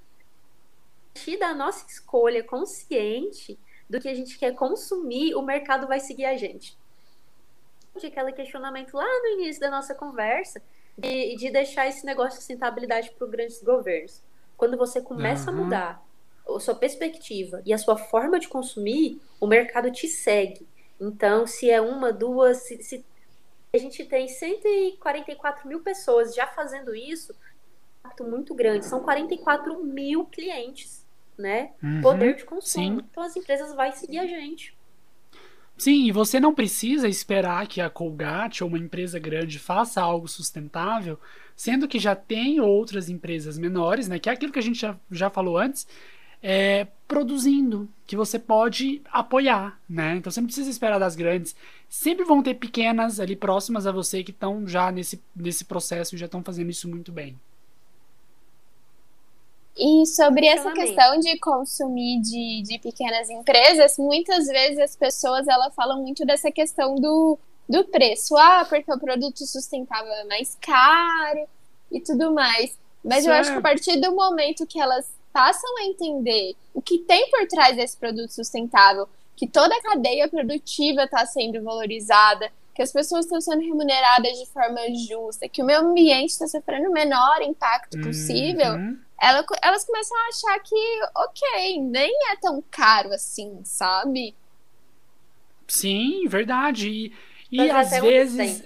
A 1.10 1.14
partir 1.14 1.36
da 1.36 1.52
nossa 1.52 1.84
escolha 1.86 2.44
consciente 2.44 3.58
do 3.90 4.00
que 4.00 4.08
a 4.08 4.14
gente 4.14 4.38
quer 4.38 4.54
consumir, 4.54 5.34
o 5.34 5.42
mercado 5.42 5.86
vai 5.86 5.98
seguir 5.98 6.24
a 6.24 6.36
gente. 6.36 6.78
De 7.96 8.06
aquele 8.06 8.32
questionamento 8.32 8.94
lá 8.96 9.04
no 9.04 9.40
início 9.40 9.60
da 9.60 9.70
nossa 9.70 9.94
conversa, 9.94 10.62
de, 10.96 11.34
de 11.36 11.50
deixar 11.50 11.88
esse 11.88 12.06
negócio 12.06 12.30
de 12.30 12.36
sustentabilidade 12.36 13.10
para 13.10 13.24
os 13.24 13.30
grandes 13.30 13.62
governos. 13.62 14.22
Quando 14.56 14.76
você 14.76 15.00
começa 15.00 15.50
uhum. 15.50 15.58
a 15.58 15.60
mudar 15.64 16.06
a 16.48 16.60
sua 16.60 16.76
perspectiva 16.76 17.60
e 17.66 17.72
a 17.72 17.78
sua 17.78 17.96
forma 17.96 18.38
de 18.38 18.48
consumir, 18.48 19.20
o 19.40 19.46
mercado 19.46 19.90
te 19.90 20.06
segue. 20.06 20.67
Então, 21.00 21.46
se 21.46 21.70
é 21.70 21.80
uma, 21.80 22.12
duas, 22.12 22.58
se, 22.58 22.82
se 22.82 23.04
a 23.72 23.78
gente 23.78 24.04
tem 24.04 24.26
144 24.28 25.68
mil 25.68 25.80
pessoas 25.80 26.34
já 26.34 26.46
fazendo 26.46 26.94
isso, 26.94 27.34
impacto 28.18 28.24
muito 28.24 28.54
grande. 28.54 28.86
São 28.86 29.00
44 29.00 29.84
mil 29.84 30.24
clientes, 30.26 31.04
né? 31.36 31.72
Uhum, 31.82 32.00
Poder 32.00 32.34
de 32.34 32.44
consumo. 32.44 33.00
Sim. 33.00 33.06
Então 33.10 33.22
as 33.22 33.36
empresas 33.36 33.74
vão 33.74 33.92
seguir 33.92 34.18
a 34.18 34.26
gente. 34.26 34.76
Sim, 35.76 36.06
e 36.06 36.12
você 36.12 36.40
não 36.40 36.52
precisa 36.52 37.06
esperar 37.06 37.68
que 37.68 37.80
a 37.80 37.88
Colgate 37.88 38.64
ou 38.64 38.68
uma 38.68 38.78
empresa 38.78 39.16
grande 39.18 39.60
faça 39.60 40.02
algo 40.02 40.26
sustentável, 40.26 41.20
sendo 41.54 41.86
que 41.86 42.00
já 42.00 42.16
tem 42.16 42.58
outras 42.60 43.08
empresas 43.08 43.56
menores, 43.56 44.08
né? 44.08 44.18
Que 44.18 44.28
é 44.28 44.32
aquilo 44.32 44.52
que 44.52 44.58
a 44.58 44.62
gente 44.62 44.80
já, 44.80 44.98
já 45.08 45.30
falou 45.30 45.56
antes, 45.56 45.86
é, 46.42 46.86
produzindo, 47.06 47.88
que 48.06 48.16
você 48.16 48.38
pode 48.38 49.02
apoiar, 49.10 49.78
né? 49.88 50.16
Então 50.16 50.30
você 50.30 50.40
não 50.40 50.46
precisa 50.46 50.70
esperar 50.70 50.98
das 50.98 51.16
grandes. 51.16 51.54
Sempre 51.88 52.24
vão 52.24 52.42
ter 52.42 52.54
pequenas 52.54 53.18
ali 53.18 53.34
próximas 53.34 53.86
a 53.86 53.92
você 53.92 54.22
que 54.22 54.30
estão 54.30 54.66
já 54.66 54.90
nesse, 54.90 55.22
nesse 55.34 55.64
processo 55.64 56.14
e 56.14 56.18
já 56.18 56.26
estão 56.26 56.42
fazendo 56.42 56.70
isso 56.70 56.88
muito 56.88 57.10
bem. 57.10 57.38
E 59.76 60.04
sobre 60.06 60.46
essa 60.46 60.72
questão 60.72 61.20
de 61.20 61.38
consumir 61.38 62.20
de, 62.20 62.62
de 62.62 62.78
pequenas 62.80 63.30
empresas, 63.30 63.96
muitas 63.96 64.48
vezes 64.48 64.78
as 64.78 64.96
pessoas 64.96 65.46
ela 65.46 65.70
falam 65.70 66.02
muito 66.02 66.26
dessa 66.26 66.50
questão 66.50 66.96
do, 66.96 67.38
do 67.68 67.84
preço. 67.84 68.36
Ah, 68.36 68.66
porque 68.68 68.92
o 68.92 68.98
produto 68.98 69.46
sustentável 69.46 70.12
é 70.12 70.24
mais 70.24 70.58
caro 70.60 71.46
e 71.92 72.00
tudo 72.00 72.34
mais. 72.34 72.76
Mas 73.04 73.22
certo. 73.22 73.28
eu 73.28 73.40
acho 73.40 73.52
que 73.52 73.58
a 73.58 73.62
partir 73.62 74.00
do 74.00 74.12
momento 74.12 74.66
que 74.66 74.80
elas 74.80 75.06
passam 75.38 75.70
a 75.78 75.84
entender 75.84 76.56
o 76.74 76.82
que 76.82 76.98
tem 76.98 77.30
por 77.30 77.46
trás 77.46 77.76
desse 77.76 77.96
produto 77.96 78.30
sustentável, 78.30 79.08
que 79.36 79.46
toda 79.46 79.72
a 79.72 79.82
cadeia 79.82 80.28
produtiva 80.28 81.04
está 81.04 81.24
sendo 81.26 81.62
valorizada, 81.62 82.50
que 82.74 82.82
as 82.82 82.90
pessoas 82.90 83.24
estão 83.24 83.40
sendo 83.40 83.60
remuneradas 83.60 84.36
de 84.36 84.46
forma 84.46 84.80
justa, 85.08 85.48
que 85.48 85.62
o 85.62 85.64
meio 85.64 85.78
ambiente 85.78 86.30
está 86.30 86.48
sofrendo 86.48 86.88
o 86.88 86.92
menor 86.92 87.40
impacto 87.42 88.00
possível, 88.00 88.72
uhum 88.72 88.98
ela, 89.20 89.44
elas 89.62 89.84
começam 89.84 90.16
a 90.16 90.28
achar 90.28 90.60
que, 90.60 91.00
ok, 91.16 91.82
nem 91.82 92.12
é 92.30 92.36
tão 92.36 92.62
caro 92.70 93.12
assim, 93.12 93.60
sabe? 93.64 94.32
Sim, 95.66 96.28
verdade. 96.28 97.12
E, 97.50 97.56
e 97.56 97.68
às 97.68 97.90
vezes 97.90 98.64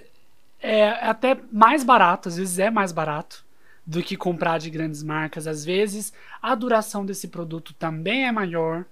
é 0.61 0.89
até 0.89 1.35
mais 1.51 1.83
barato, 1.83 2.29
às 2.29 2.37
vezes 2.37 2.59
é 2.59 2.69
mais 2.69 2.91
barato 2.91 3.42
do 3.85 4.01
que 4.01 4.15
comprar 4.15 4.59
de 4.59 4.69
grandes 4.69 5.03
marcas. 5.03 5.47
Às 5.47 5.65
vezes 5.65 6.13
a 6.41 6.55
duração 6.55 7.05
desse 7.05 7.27
produto 7.27 7.73
também 7.73 8.25
é 8.25 8.31
maior, 8.31 8.85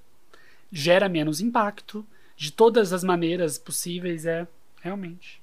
gera 0.72 1.08
menos 1.10 1.42
impacto. 1.42 2.06
De 2.36 2.52
todas 2.52 2.92
as 2.92 3.04
maneiras 3.04 3.60
possíveis, 3.60 4.26
é 4.26 4.48
realmente. 4.82 5.42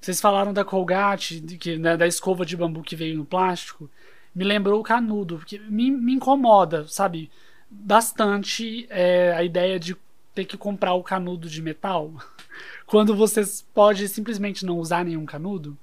Vocês 0.00 0.20
falaram 0.20 0.52
da 0.52 0.64
Colgate, 0.64 1.40
que, 1.40 1.76
né, 1.76 1.96
da 1.96 2.06
escova 2.06 2.44
de 2.44 2.56
bambu 2.56 2.82
que 2.82 2.96
veio 2.96 3.16
no 3.16 3.24
plástico. 3.24 3.88
Me 4.34 4.44
lembrou 4.44 4.80
o 4.80 4.82
canudo, 4.82 5.36
porque 5.36 5.58
me, 5.58 5.90
me 5.90 6.14
incomoda, 6.14 6.88
sabe? 6.88 7.30
Bastante 7.70 8.86
é, 8.88 9.32
a 9.34 9.44
ideia 9.44 9.78
de 9.78 9.96
ter 10.34 10.46
que 10.46 10.56
comprar 10.56 10.94
o 10.94 11.02
canudo 11.02 11.48
de 11.48 11.60
metal. 11.60 12.12
Quando 12.90 13.14
vocês 13.14 13.64
podem 13.72 14.06
simplesmente 14.08 14.66
não 14.66 14.78
usar 14.78 15.04
nenhum 15.04 15.24
canudo. 15.24 15.78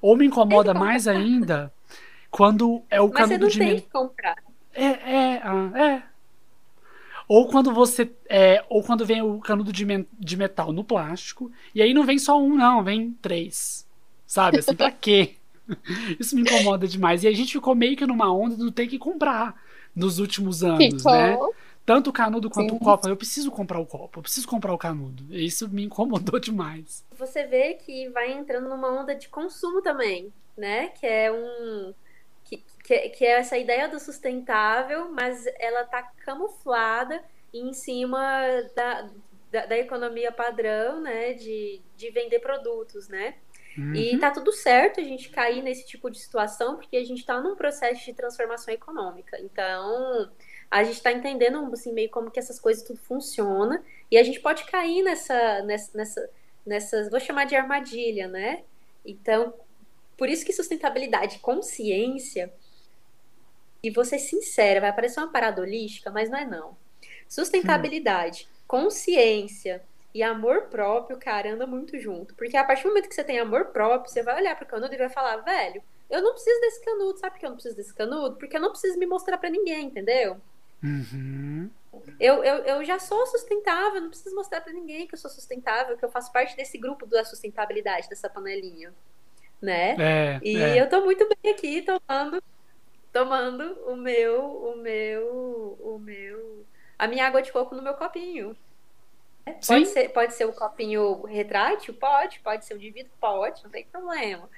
Ou 0.00 0.16
me 0.16 0.26
incomoda 0.26 0.72
mais 0.72 1.06
ainda 1.06 1.72
quando 2.30 2.82
é 2.90 3.00
o 3.00 3.08
Mas 3.08 3.28
canudo 3.28 3.48
de 3.48 3.58
metal. 3.58 3.58
Mas 3.58 3.58
você 3.58 3.64
não 3.64 3.70
tem 3.70 3.80
que 3.80 3.90
comprar. 3.90 4.36
É, 4.74 4.84
é, 4.84 5.42
ah, 5.42 5.72
é. 5.78 6.02
Ou 7.28 7.48
quando 7.48 7.72
você. 7.72 8.10
É, 8.28 8.64
ou 8.68 8.82
quando 8.82 9.04
vem 9.04 9.20
o 9.20 9.38
canudo 9.38 9.72
de, 9.72 9.84
de 10.18 10.36
metal 10.36 10.72
no 10.72 10.84
plástico. 10.84 11.50
E 11.74 11.82
aí 11.82 11.92
não 11.92 12.04
vem 12.04 12.18
só 12.18 12.40
um, 12.40 12.56
não, 12.56 12.82
vem 12.82 13.12
três. 13.20 13.86
Sabe? 14.26 14.58
Assim, 14.58 14.74
pra 14.74 14.90
quê? 14.92 15.34
Isso 16.18 16.34
me 16.36 16.42
incomoda 16.42 16.86
demais. 16.86 17.24
E 17.24 17.28
a 17.28 17.32
gente 17.32 17.52
ficou 17.52 17.74
meio 17.74 17.96
que 17.96 18.06
numa 18.06 18.32
onda 18.32 18.56
do 18.56 18.70
ter 18.70 18.86
que 18.86 18.98
comprar 18.98 19.60
nos 19.94 20.18
últimos 20.18 20.62
anos, 20.62 20.84
ficou. 20.84 21.12
né? 21.12 21.36
Tanto 21.86 22.10
o 22.10 22.12
canudo 22.12 22.50
quanto 22.50 22.70
Sim. 22.70 22.76
o 22.76 22.80
copo. 22.80 23.08
Eu 23.08 23.16
preciso 23.16 23.50
comprar 23.50 23.78
o 23.78 23.86
copo, 23.86 24.18
eu 24.18 24.22
preciso 24.22 24.48
comprar 24.48 24.74
o 24.74 24.78
canudo. 24.78 25.24
Isso 25.34 25.68
me 25.68 25.84
incomodou 25.84 26.38
demais. 26.40 27.06
Você 27.12 27.46
vê 27.46 27.74
que 27.74 28.08
vai 28.08 28.32
entrando 28.32 28.68
numa 28.68 28.90
onda 28.90 29.14
de 29.14 29.28
consumo 29.28 29.80
também, 29.80 30.32
né? 30.56 30.88
Que 30.88 31.06
é 31.06 31.32
um 31.32 31.94
que, 32.86 33.08
que 33.10 33.24
é 33.24 33.38
essa 33.38 33.56
ideia 33.58 33.88
do 33.88 33.98
sustentável, 33.98 35.10
mas 35.10 35.44
ela 35.58 35.82
está 35.82 36.02
camuflada 36.24 37.22
em 37.52 37.72
cima 37.72 38.20
da, 38.74 39.10
da, 39.50 39.66
da, 39.66 39.78
economia 39.78 40.30
padrão, 40.30 41.00
né, 41.00 41.32
de, 41.32 41.80
de 41.96 42.10
vender 42.10 42.38
produtos, 42.38 43.08
né? 43.08 43.34
Uhum. 43.76 43.94
E 43.94 44.18
tá 44.18 44.30
tudo 44.30 44.52
certo 44.52 45.00
a 45.00 45.04
gente 45.04 45.28
cair 45.28 45.62
nesse 45.62 45.84
tipo 45.84 46.10
de 46.10 46.18
situação, 46.18 46.76
porque 46.76 46.96
a 46.96 47.04
gente 47.04 47.18
está 47.18 47.40
num 47.40 47.56
processo 47.56 48.04
de 48.04 48.14
transformação 48.14 48.72
econômica. 48.72 49.38
Então, 49.40 50.30
a 50.70 50.84
gente 50.84 50.96
está 50.96 51.12
entendendo 51.12 51.58
assim, 51.72 51.92
meio 51.92 52.10
como 52.10 52.30
que 52.30 52.38
essas 52.38 52.58
coisas 52.58 52.82
tudo 52.82 52.98
funciona. 52.98 53.82
E 54.10 54.18
a 54.18 54.22
gente 54.22 54.40
pode 54.40 54.64
cair 54.64 55.02
nessa, 55.02 55.62
nessa, 55.62 55.96
nessa, 55.96 56.30
nessas, 56.64 57.10
vou 57.10 57.20
chamar 57.20 57.44
de 57.44 57.56
armadilha, 57.56 58.28
né? 58.28 58.64
Então, 59.04 59.54
por 60.16 60.28
isso 60.28 60.44
que 60.44 60.52
sustentabilidade, 60.52 61.38
consciência, 61.38 62.52
e 63.82 63.90
vou 63.90 64.04
ser 64.04 64.18
sincera, 64.18 64.80
vai 64.80 64.92
parecer 64.92 65.20
uma 65.20 65.30
parada 65.30 65.62
holística, 65.62 66.10
mas 66.10 66.28
não 66.28 66.38
é 66.38 66.44
não. 66.44 66.76
Sustentabilidade, 67.28 68.48
hum. 68.50 68.64
consciência 68.66 69.82
e 70.12 70.22
amor 70.22 70.62
próprio, 70.62 71.18
cara, 71.18 71.52
anda 71.52 71.66
muito 71.66 71.98
junto. 71.98 72.34
Porque 72.34 72.56
a 72.56 72.64
partir 72.64 72.84
do 72.84 72.88
momento 72.88 73.08
que 73.08 73.14
você 73.14 73.22
tem 73.22 73.38
amor 73.38 73.66
próprio, 73.66 74.10
você 74.10 74.22
vai 74.22 74.40
olhar 74.40 74.56
pro 74.56 74.66
canudo 74.66 74.94
e 74.94 74.98
vai 74.98 75.08
falar, 75.08 75.36
velho, 75.38 75.82
eu 76.08 76.22
não 76.22 76.32
preciso 76.32 76.60
desse 76.60 76.84
canudo. 76.84 77.18
Sabe 77.18 77.34
por 77.34 77.40
que 77.40 77.46
eu 77.46 77.50
não 77.50 77.56
preciso 77.56 77.76
desse 77.76 77.94
canudo? 77.94 78.36
Porque 78.36 78.56
eu 78.56 78.60
não 78.60 78.70
preciso 78.70 78.98
me 78.98 79.06
mostrar 79.06 79.38
para 79.38 79.50
ninguém, 79.50 79.86
entendeu? 79.86 80.40
Uhum. 80.82 81.70
Eu, 82.20 82.44
eu, 82.44 82.56
eu 82.64 82.84
já 82.84 82.98
sou 82.98 83.26
sustentável, 83.26 84.00
não 84.00 84.10
preciso 84.10 84.34
mostrar 84.34 84.60
para 84.60 84.72
ninguém 84.72 85.06
que 85.06 85.14
eu 85.14 85.18
sou 85.18 85.30
sustentável, 85.30 85.96
que 85.96 86.04
eu 86.04 86.10
faço 86.10 86.32
parte 86.32 86.56
desse 86.56 86.76
grupo 86.78 87.06
da 87.06 87.24
sustentabilidade, 87.24 88.08
dessa 88.08 88.28
panelinha, 88.28 88.92
né? 89.60 89.96
É, 89.98 90.40
e 90.42 90.56
é. 90.56 90.80
eu 90.80 90.88
tô 90.88 91.00
muito 91.00 91.26
bem 91.28 91.52
aqui 91.52 91.82
tomando, 91.82 92.42
tomando 93.12 93.78
o 93.86 93.96
meu, 93.96 94.44
o 94.44 94.76
meu, 94.76 95.78
o 95.80 95.98
meu, 95.98 96.66
a 96.98 97.06
minha 97.06 97.26
água 97.26 97.42
de 97.42 97.50
coco 97.50 97.74
no 97.74 97.82
meu 97.82 97.94
copinho. 97.94 98.56
Pode 99.66 99.86
ser, 99.86 100.08
pode 100.08 100.34
ser 100.34 100.44
o 100.44 100.52
copinho 100.52 101.22
retrátil? 101.22 101.94
Pode. 101.94 102.40
Pode 102.40 102.64
ser 102.64 102.74
o 102.74 102.78
de 102.78 102.90
vidro? 102.90 103.12
Pode, 103.20 103.62
não 103.62 103.70
tem 103.70 103.86
problema. 103.86 104.48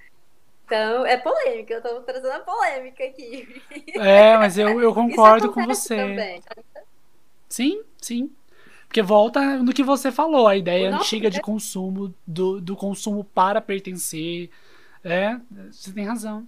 Então, 0.68 1.06
é 1.06 1.16
polêmica, 1.16 1.72
eu 1.72 1.82
tô 1.82 2.02
trazendo 2.02 2.30
a 2.30 2.40
polêmica 2.40 3.02
aqui. 3.02 3.62
É, 3.94 4.36
mas 4.36 4.58
eu, 4.58 4.82
eu 4.82 4.92
concordo 4.92 5.50
com 5.50 5.64
você. 5.64 5.96
Também. 5.96 6.42
Sim, 7.48 7.82
sim. 7.96 8.30
Porque 8.86 9.00
volta 9.00 9.40
no 9.62 9.72
que 9.72 9.82
você 9.82 10.12
falou, 10.12 10.46
a 10.46 10.56
ideia 10.56 10.94
antiga 10.94 11.30
de 11.30 11.40
consumo, 11.40 12.14
do, 12.26 12.60
do 12.60 12.76
consumo 12.76 13.24
para 13.24 13.62
pertencer. 13.62 14.50
É, 15.02 15.40
você 15.70 15.90
tem 15.90 16.04
razão. 16.04 16.46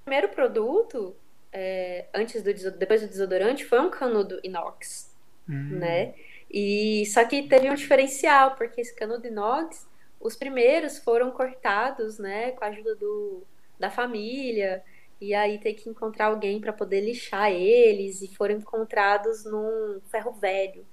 O 0.00 0.04
primeiro 0.04 0.30
produto, 0.30 1.14
é, 1.52 2.06
antes 2.12 2.42
do 2.42 2.72
depois 2.72 3.02
do 3.02 3.08
desodorante, 3.08 3.64
foi 3.64 3.78
um 3.78 3.90
canudo 3.90 4.40
inox, 4.42 5.14
hum. 5.48 5.78
né? 5.78 6.14
E 6.50 7.04
só 7.06 7.24
que 7.24 7.42
teve 7.48 7.70
um 7.70 7.74
diferencial, 7.74 8.54
porque 8.56 8.80
esse 8.80 8.94
canudo 8.94 9.26
inox, 9.26 9.86
os 10.20 10.34
primeiros 10.34 10.98
foram 10.98 11.30
cortados, 11.30 12.18
né, 12.18 12.52
com 12.52 12.64
a 12.64 12.68
ajuda 12.68 12.94
do, 12.96 13.42
da 13.78 13.90
família, 13.90 14.82
e 15.20 15.34
aí 15.34 15.58
ter 15.58 15.74
que 15.74 15.88
encontrar 15.90 16.26
alguém 16.26 16.60
para 16.60 16.72
poder 16.72 17.00
lixar 17.00 17.52
eles, 17.52 18.22
e 18.22 18.34
foram 18.34 18.56
encontrados 18.56 19.44
num 19.44 20.00
ferro 20.10 20.32
velho. 20.32 20.86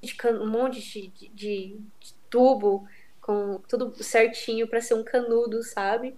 De 0.00 0.16
um 0.28 0.48
monte 0.48 0.80
de, 0.80 1.06
de, 1.08 1.28
de, 1.28 1.76
de 2.00 2.14
tubo, 2.28 2.88
com 3.20 3.60
tudo 3.68 4.02
certinho 4.02 4.66
para 4.66 4.80
ser 4.80 4.94
um 4.94 5.04
canudo, 5.04 5.62
sabe? 5.62 6.16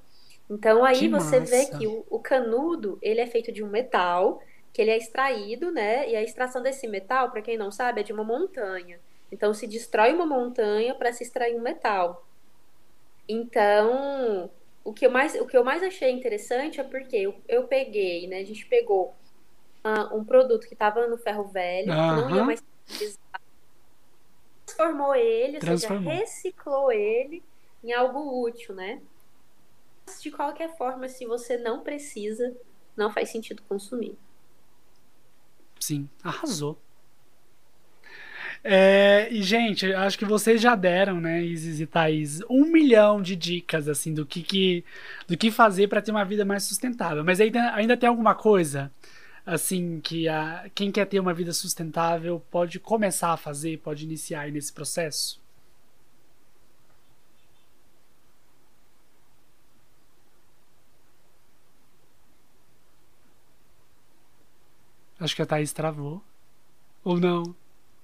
Então 0.48 0.84
aí 0.84 1.00
que 1.00 1.08
você 1.08 1.40
massa. 1.40 1.50
vê 1.50 1.66
que 1.66 1.86
o, 1.86 2.04
o 2.08 2.18
canudo, 2.18 2.98
ele 3.02 3.20
é 3.20 3.26
feito 3.26 3.52
de 3.52 3.62
um 3.62 3.68
metal, 3.68 4.40
que 4.74 4.82
ele 4.82 4.90
é 4.90 4.98
extraído, 4.98 5.70
né? 5.70 6.10
E 6.10 6.16
a 6.16 6.22
extração 6.22 6.60
desse 6.60 6.88
metal, 6.88 7.30
para 7.30 7.40
quem 7.40 7.56
não 7.56 7.70
sabe, 7.70 8.00
é 8.00 8.04
de 8.04 8.12
uma 8.12 8.24
montanha. 8.24 8.98
Então 9.30 9.54
se 9.54 9.68
destrói 9.68 10.12
uma 10.12 10.26
montanha 10.26 10.94
para 10.96 11.12
se 11.12 11.22
extrair 11.22 11.54
um 11.54 11.62
metal. 11.62 12.26
Então, 13.28 14.50
o 14.82 14.92
que 14.92 15.06
eu 15.06 15.10
mais, 15.10 15.34
o 15.36 15.46
que 15.46 15.56
eu 15.56 15.64
mais 15.64 15.82
achei 15.82 16.10
interessante 16.10 16.80
é 16.80 16.84
porque 16.84 17.16
eu, 17.16 17.34
eu 17.48 17.64
peguei, 17.68 18.26
né? 18.26 18.40
A 18.40 18.44
gente 18.44 18.66
pegou 18.66 19.14
uh, 19.84 20.14
um 20.14 20.24
produto 20.24 20.66
que 20.66 20.74
estava 20.74 21.06
no 21.06 21.16
ferro 21.16 21.44
velho, 21.44 21.86
que 21.86 21.92
não 21.92 22.36
ia 22.36 22.44
mais 22.44 22.62
transformou 24.66 25.14
ele, 25.14 25.56
ou 25.56 25.78
seja, 25.78 25.96
reciclou 25.98 26.90
ele 26.90 27.44
em 27.82 27.92
algo 27.92 28.42
útil, 28.42 28.74
né? 28.74 29.00
De 30.20 30.32
qualquer 30.32 30.76
forma, 30.76 31.08
se 31.08 31.24
você 31.24 31.56
não 31.56 31.80
precisa, 31.80 32.54
não 32.96 33.10
faz 33.12 33.30
sentido 33.30 33.62
consumir. 33.68 34.18
Sim, 35.84 36.08
arrasou. 36.22 36.80
É, 38.62 39.28
e, 39.30 39.42
gente, 39.42 39.92
acho 39.92 40.18
que 40.18 40.24
vocês 40.24 40.58
já 40.58 40.74
deram, 40.74 41.20
né, 41.20 41.42
Isis 41.42 41.78
e 41.78 41.84
Thaís, 41.84 42.40
um 42.48 42.64
milhão 42.64 43.20
de 43.20 43.36
dicas, 43.36 43.86
assim, 43.86 44.14
do 44.14 44.24
que, 44.24 44.42
que 44.42 44.82
do 45.28 45.36
que 45.36 45.50
fazer 45.50 45.88
para 45.88 46.00
ter 46.00 46.10
uma 46.10 46.24
vida 46.24 46.42
mais 46.42 46.62
sustentável. 46.62 47.22
Mas 47.22 47.38
ainda, 47.38 47.74
ainda 47.74 47.98
tem 47.98 48.08
alguma 48.08 48.34
coisa, 48.34 48.90
assim, 49.44 50.00
que 50.00 50.26
a, 50.26 50.70
quem 50.74 50.90
quer 50.90 51.04
ter 51.04 51.20
uma 51.20 51.34
vida 51.34 51.52
sustentável 51.52 52.42
pode 52.50 52.80
começar 52.80 53.34
a 53.34 53.36
fazer, 53.36 53.78
pode 53.80 54.04
iniciar 54.04 54.50
nesse 54.50 54.72
processo? 54.72 55.43
Acho 65.24 65.34
que 65.34 65.40
a 65.40 65.46
Thaís 65.46 65.72
travou. 65.72 66.20
Ou 67.02 67.18
não? 67.18 67.56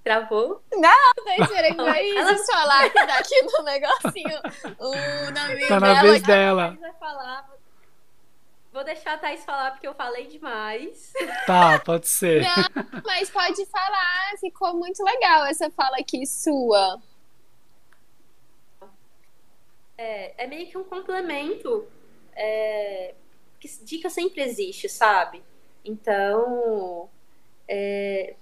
Travou? 0.03 0.59
Não, 0.73 1.13
tô 1.15 1.43
esperando 1.43 1.81
a 1.81 2.01
Isis 2.01 2.47
falar 2.47 2.89
que 2.89 3.05
tá 3.05 3.19
aqui 3.19 3.41
no 3.43 3.63
negocinho. 3.63 4.41
O 4.79 5.31
nome 5.31 5.67
tá 5.67 5.79
na 5.79 6.01
vez 6.01 6.23
dela. 6.23 6.75
Vai 6.81 6.93
falar. 6.93 7.47
Vou 8.73 8.83
deixar 8.83 9.13
a 9.13 9.17
Thaís 9.19 9.45
falar 9.45 9.69
porque 9.69 9.87
eu 9.87 9.93
falei 9.93 10.25
demais. 10.25 11.13
Tá, 11.45 11.77
pode 11.77 12.07
ser. 12.07 12.41
Não, 12.41 13.03
mas 13.05 13.29
pode 13.29 13.63
falar. 13.67 14.31
Ficou 14.39 14.73
muito 14.73 15.03
legal 15.03 15.45
essa 15.45 15.69
fala 15.69 15.97
aqui 15.97 16.25
sua. 16.25 16.99
É, 19.95 20.43
é 20.43 20.47
meio 20.47 20.67
que 20.71 20.77
um 20.77 20.83
complemento. 20.83 21.85
É, 22.35 23.13
que 23.59 23.67
dica 23.83 24.09
sempre 24.09 24.41
existe, 24.41 24.89
sabe? 24.89 25.43
Então, 25.85 27.07
é, 27.71 28.35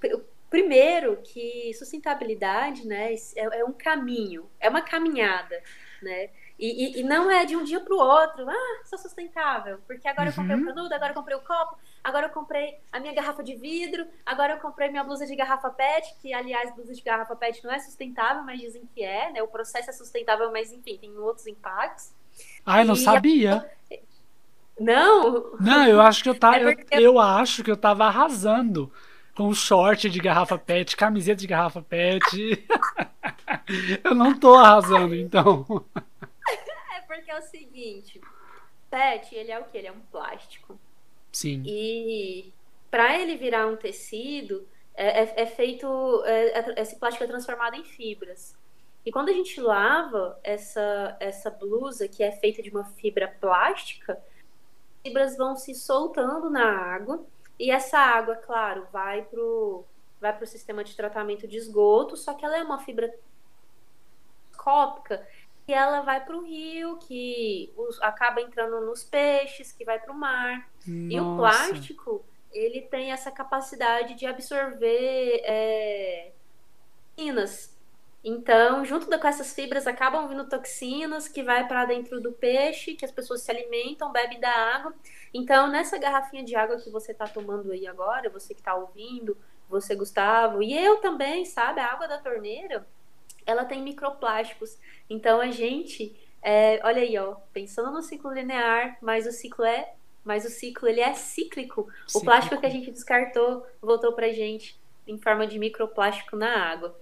primeiro 0.49 1.17
que 1.23 1.71
sustentabilidade, 1.75 2.85
né, 2.87 3.13
é, 3.13 3.59
é, 3.59 3.63
um 3.63 3.71
caminho, 3.71 4.49
é 4.59 4.67
uma 4.67 4.81
caminhada, 4.81 5.61
né? 6.01 6.29
E, 6.57 6.97
e, 6.97 6.99
e 6.99 7.03
não 7.03 7.31
é 7.31 7.45
de 7.45 7.55
um 7.55 7.63
dia 7.63 7.79
para 7.79 7.93
o 7.93 7.99
outro, 7.99 8.49
ah, 8.49 8.81
sou 8.83 8.97
sustentável, 8.97 9.79
porque 9.87 10.07
agora 10.07 10.29
uhum. 10.29 10.31
eu 10.31 10.35
comprei 10.35 10.55
o 10.55 10.59
uhum. 10.59 10.65
canudo, 10.65 10.93
agora 10.93 11.11
eu 11.11 11.15
comprei 11.15 11.37
o 11.37 11.41
copo, 11.41 11.77
agora 12.03 12.25
eu 12.25 12.29
comprei 12.31 12.79
a 12.91 12.99
minha 12.99 13.13
garrafa 13.13 13.43
de 13.43 13.55
vidro, 13.55 14.05
agora 14.25 14.53
eu 14.53 14.59
comprei 14.59 14.89
minha 14.89 15.03
blusa 15.03 15.25
de 15.25 15.35
garrafa 15.35 15.69
PET, 15.69 16.15
que 16.21 16.33
aliás, 16.33 16.73
blusa 16.75 16.93
de 16.93 17.01
garrafa 17.01 17.35
PET 17.35 17.63
não 17.63 17.71
é 17.71 17.79
sustentável, 17.79 18.43
mas 18.43 18.59
dizem 18.59 18.89
que 18.93 19.03
é, 19.03 19.31
né? 19.31 19.43
O 19.43 19.47
processo 19.47 19.89
é 19.89 19.93
sustentável, 19.93 20.51
mas 20.51 20.73
enfim, 20.73 20.97
tem 20.97 21.17
outros 21.17 21.47
impactos. 21.47 22.11
Ah, 22.65 22.81
eu 22.81 22.85
não 22.85 22.95
sabia. 22.95 23.57
A... 23.91 23.95
Não. 24.79 25.55
Não, 25.59 25.87
eu 25.87 26.01
acho 26.01 26.23
que 26.23 26.29
eu 26.29 26.35
tava, 26.39 26.71
é 26.71 26.75
eu, 26.91 27.01
eu 27.01 27.19
acho 27.19 27.63
que 27.63 27.71
eu 27.71 27.77
tava 27.77 28.05
arrasando 28.05 28.91
com 29.39 29.53
short 29.53 30.09
de 30.09 30.19
garrafa 30.19 30.57
PET, 30.57 30.97
camiseta 30.97 31.39
de 31.39 31.47
garrafa 31.47 31.81
PET. 31.81 32.67
eu 34.03 34.13
não 34.13 34.37
tô 34.37 34.53
arrasando, 34.53 35.15
então. 35.15 35.65
É 36.93 37.01
porque 37.07 37.31
é 37.31 37.39
o 37.39 37.41
seguinte, 37.41 38.21
PET, 38.91 39.33
ele 39.33 39.51
é 39.51 39.57
o 39.57 39.63
que? 39.63 39.77
Ele 39.77 39.87
é 39.87 39.91
um 39.91 40.01
plástico. 40.11 40.77
Sim. 41.31 41.63
E 41.65 42.51
para 42.91 43.17
ele 43.17 43.37
virar 43.37 43.65
um 43.65 43.77
tecido, 43.77 44.67
é, 44.93 45.23
é, 45.23 45.33
é 45.43 45.45
feito, 45.45 45.87
é, 46.25 46.59
é, 46.59 46.81
esse 46.81 46.97
plástico 46.97 47.23
é 47.23 47.27
transformado 47.27 47.75
em 47.75 47.83
fibras. 47.83 48.55
E 49.05 49.11
quando 49.11 49.29
a 49.29 49.33
gente 49.33 49.59
lava 49.61 50.37
essa, 50.43 51.15
essa 51.19 51.49
blusa 51.49 52.07
que 52.07 52.21
é 52.21 52.31
feita 52.31 52.61
de 52.61 52.69
uma 52.69 52.83
fibra 52.83 53.33
plástica, 53.39 54.21
fibras 55.01 55.37
vão 55.37 55.55
se 55.55 55.73
soltando 55.73 56.49
na 56.49 56.65
água 56.65 57.25
e 57.59 57.69
essa 57.69 57.99
água, 57.99 58.35
claro, 58.35 58.87
vai 58.91 59.23
pro 59.23 59.85
vai 60.21 60.33
para 60.33 60.43
o 60.43 60.47
sistema 60.47 60.83
de 60.83 60.95
tratamento 60.95 61.47
de 61.47 61.55
esgoto, 61.55 62.17
só 62.17 62.33
que 62.33 62.43
ela 62.43 62.57
é 62.57 62.63
uma 62.63 62.79
fibra 62.79 63.13
cópica 64.57 65.25
e 65.65 65.73
ela 65.73 66.01
vai 66.01 66.25
para 66.25 66.35
o 66.35 66.43
rio, 66.43 66.97
que 66.97 67.71
os, 67.77 68.01
acaba 68.01 68.41
entrando 68.41 68.81
nos 68.81 69.03
peixes, 69.03 69.71
que 69.71 69.85
vai 69.85 69.99
para 69.99 70.11
o 70.11 70.17
mar. 70.17 70.69
Nossa. 70.85 71.13
E 71.13 71.19
o 71.19 71.37
plástico, 71.37 72.25
ele 72.51 72.81
tem 72.81 73.11
essa 73.11 73.31
capacidade 73.31 74.15
de 74.15 74.25
absorver 74.25 75.41
é, 75.45 76.31
então, 78.23 78.83
junto 78.83 79.07
com 79.07 79.27
essas 79.27 79.53
fibras 79.53 79.87
acabam 79.87 80.27
vindo 80.27 80.47
toxinas 80.47 81.27
que 81.27 81.41
vai 81.41 81.67
para 81.67 81.85
dentro 81.85 82.19
do 82.19 82.31
peixe, 82.31 82.95
que 82.95 83.05
as 83.05 83.11
pessoas 83.11 83.41
se 83.41 83.49
alimentam, 83.49 84.11
bebem 84.11 84.39
da 84.39 84.51
água. 84.51 84.93
Então, 85.33 85.67
nessa 85.67 85.97
garrafinha 85.97 86.43
de 86.43 86.55
água 86.55 86.77
que 86.77 86.89
você 86.89 87.13
está 87.13 87.27
tomando 87.27 87.71
aí 87.71 87.87
agora, 87.87 88.29
você 88.29 88.53
que 88.53 88.59
está 88.59 88.75
ouvindo, 88.75 89.37
você 89.69 89.95
Gustavo, 89.95 90.61
e 90.63 90.75
eu 90.77 90.97
também, 90.97 91.45
sabe, 91.45 91.79
a 91.79 91.91
água 91.91 92.07
da 92.07 92.17
torneira, 92.17 92.85
ela 93.45 93.65
tem 93.65 93.81
microplásticos. 93.81 94.77
Então 95.09 95.39
a 95.39 95.51
gente, 95.51 96.15
é, 96.41 96.79
olha 96.83 97.01
aí, 97.01 97.17
ó, 97.17 97.35
pensando 97.53 97.91
no 97.91 98.01
ciclo 98.01 98.33
linear, 98.33 98.97
mas 99.01 99.25
o 99.25 99.31
ciclo 99.31 99.63
é, 99.63 99.93
mas 100.23 100.45
o 100.45 100.49
ciclo 100.49 100.87
ele 100.87 101.01
é 101.01 101.13
cíclico. 101.13 101.83
cíclico. 101.83 102.17
O 102.17 102.21
plástico 102.21 102.59
que 102.59 102.65
a 102.65 102.69
gente 102.69 102.91
descartou 102.91 103.65
voltou 103.81 104.13
pra 104.13 104.29
gente 104.29 104.79
em 105.07 105.17
forma 105.17 105.47
de 105.47 105.57
microplástico 105.57 106.35
na 106.35 106.71
água. 106.71 106.95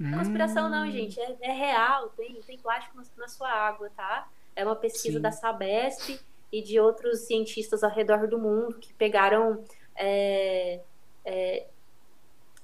Hum. 0.00 0.10
Não 0.10 0.18
conspiração 0.18 0.68
não, 0.68 0.90
gente, 0.90 1.18
é, 1.20 1.36
é, 1.40 1.52
real, 1.52 2.10
tem, 2.10 2.34
tem 2.46 2.58
plástico 2.58 2.98
na 3.16 3.28
sua 3.28 3.50
água, 3.50 3.90
tá? 3.96 4.28
É 4.54 4.64
uma 4.64 4.76
pesquisa 4.76 5.16
Sim. 5.16 5.22
da 5.22 5.32
Sabesp 5.32 6.20
e 6.52 6.62
de 6.62 6.78
outros 6.78 7.20
cientistas 7.20 7.82
ao 7.82 7.90
redor 7.90 8.26
do 8.26 8.38
mundo 8.38 8.74
que 8.78 8.92
pegaram 8.94 9.64
é, 9.96 10.80
é, 11.24 11.66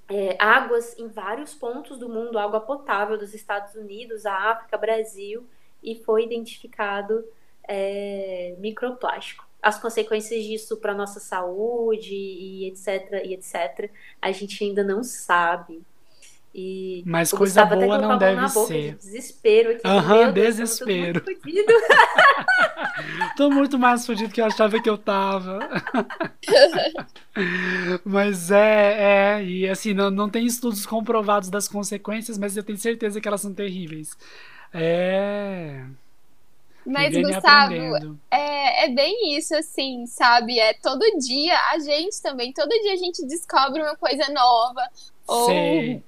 é, 0.09 0.37
águas 0.39 0.97
em 0.99 1.09
vários 1.09 1.55
pontos 1.55 1.99
do 1.99 2.09
mundo, 2.09 2.39
água 2.39 2.61
potável 2.61 3.17
dos 3.17 3.35
Estados 3.35 3.75
Unidos, 3.75 4.27
África, 4.27 4.77
Brasil, 4.77 5.47
e 5.83 5.95
foi 5.97 6.25
identificado 6.25 7.25
é, 7.65 8.55
microplástico. 8.59 9.47
As 9.61 9.81
consequências 9.81 10.45
disso 10.45 10.77
para 10.77 10.95
nossa 10.95 11.21
saúde 11.21 12.15
e 12.15 12.67
etc, 12.69 13.23
e 13.25 13.33
etc, 13.35 13.91
a 14.21 14.33
gente 14.33 14.63
ainda 14.65 14.83
não 14.83 15.03
sabe. 15.03 15.83
E 16.55 17.03
Mas 17.07 17.33
coisa 17.33 17.65
boa 17.65 17.97
não 17.97 18.19
deve 18.19 18.47
ser. 18.51 18.93
De 18.93 18.99
desespero 18.99 19.71
aqui. 19.71 19.81
Aham, 19.85 20.27
uhum, 20.27 20.33
desespero. 20.33 21.21
Tô 21.23 21.31
muito, 21.31 21.73
tô 23.37 23.51
muito 23.51 23.79
mais 23.79 24.05
fudido 24.05 24.33
que 24.33 24.41
eu 24.41 24.45
achava 24.45 24.81
que 24.81 24.91
eu 24.91 24.99
tava. 24.99 25.61
mas 28.05 28.51
é, 28.51 29.39
é, 29.39 29.45
e 29.45 29.67
assim, 29.67 29.95
não, 29.95 30.11
não 30.11 30.29
tem 30.29 30.45
estudos 30.45 30.85
comprovados 30.85 31.49
das 31.49 31.67
consequências, 31.67 32.37
mas 32.37 32.55
eu 32.55 32.63
tenho 32.63 32.79
certeza 32.79 33.19
que 33.19 33.27
elas 33.27 33.41
são 33.41 33.55
terríveis. 33.55 34.11
É. 34.75 35.87
Mas, 36.85 37.17
Gustavo, 37.17 38.19
é, 38.31 38.87
é 38.87 38.89
bem 38.89 39.37
isso, 39.37 39.55
assim, 39.55 40.05
sabe? 40.07 40.59
É 40.59 40.75
todo 40.75 41.01
dia, 41.19 41.57
a 41.71 41.79
gente 41.79 42.21
também, 42.21 42.53
todo 42.53 42.69
dia 42.69 42.93
a 42.93 42.97
gente 42.97 43.25
descobre 43.27 43.81
uma 43.81 43.97
coisa 43.97 44.29
nova, 44.33 44.83
ou... 45.33 45.51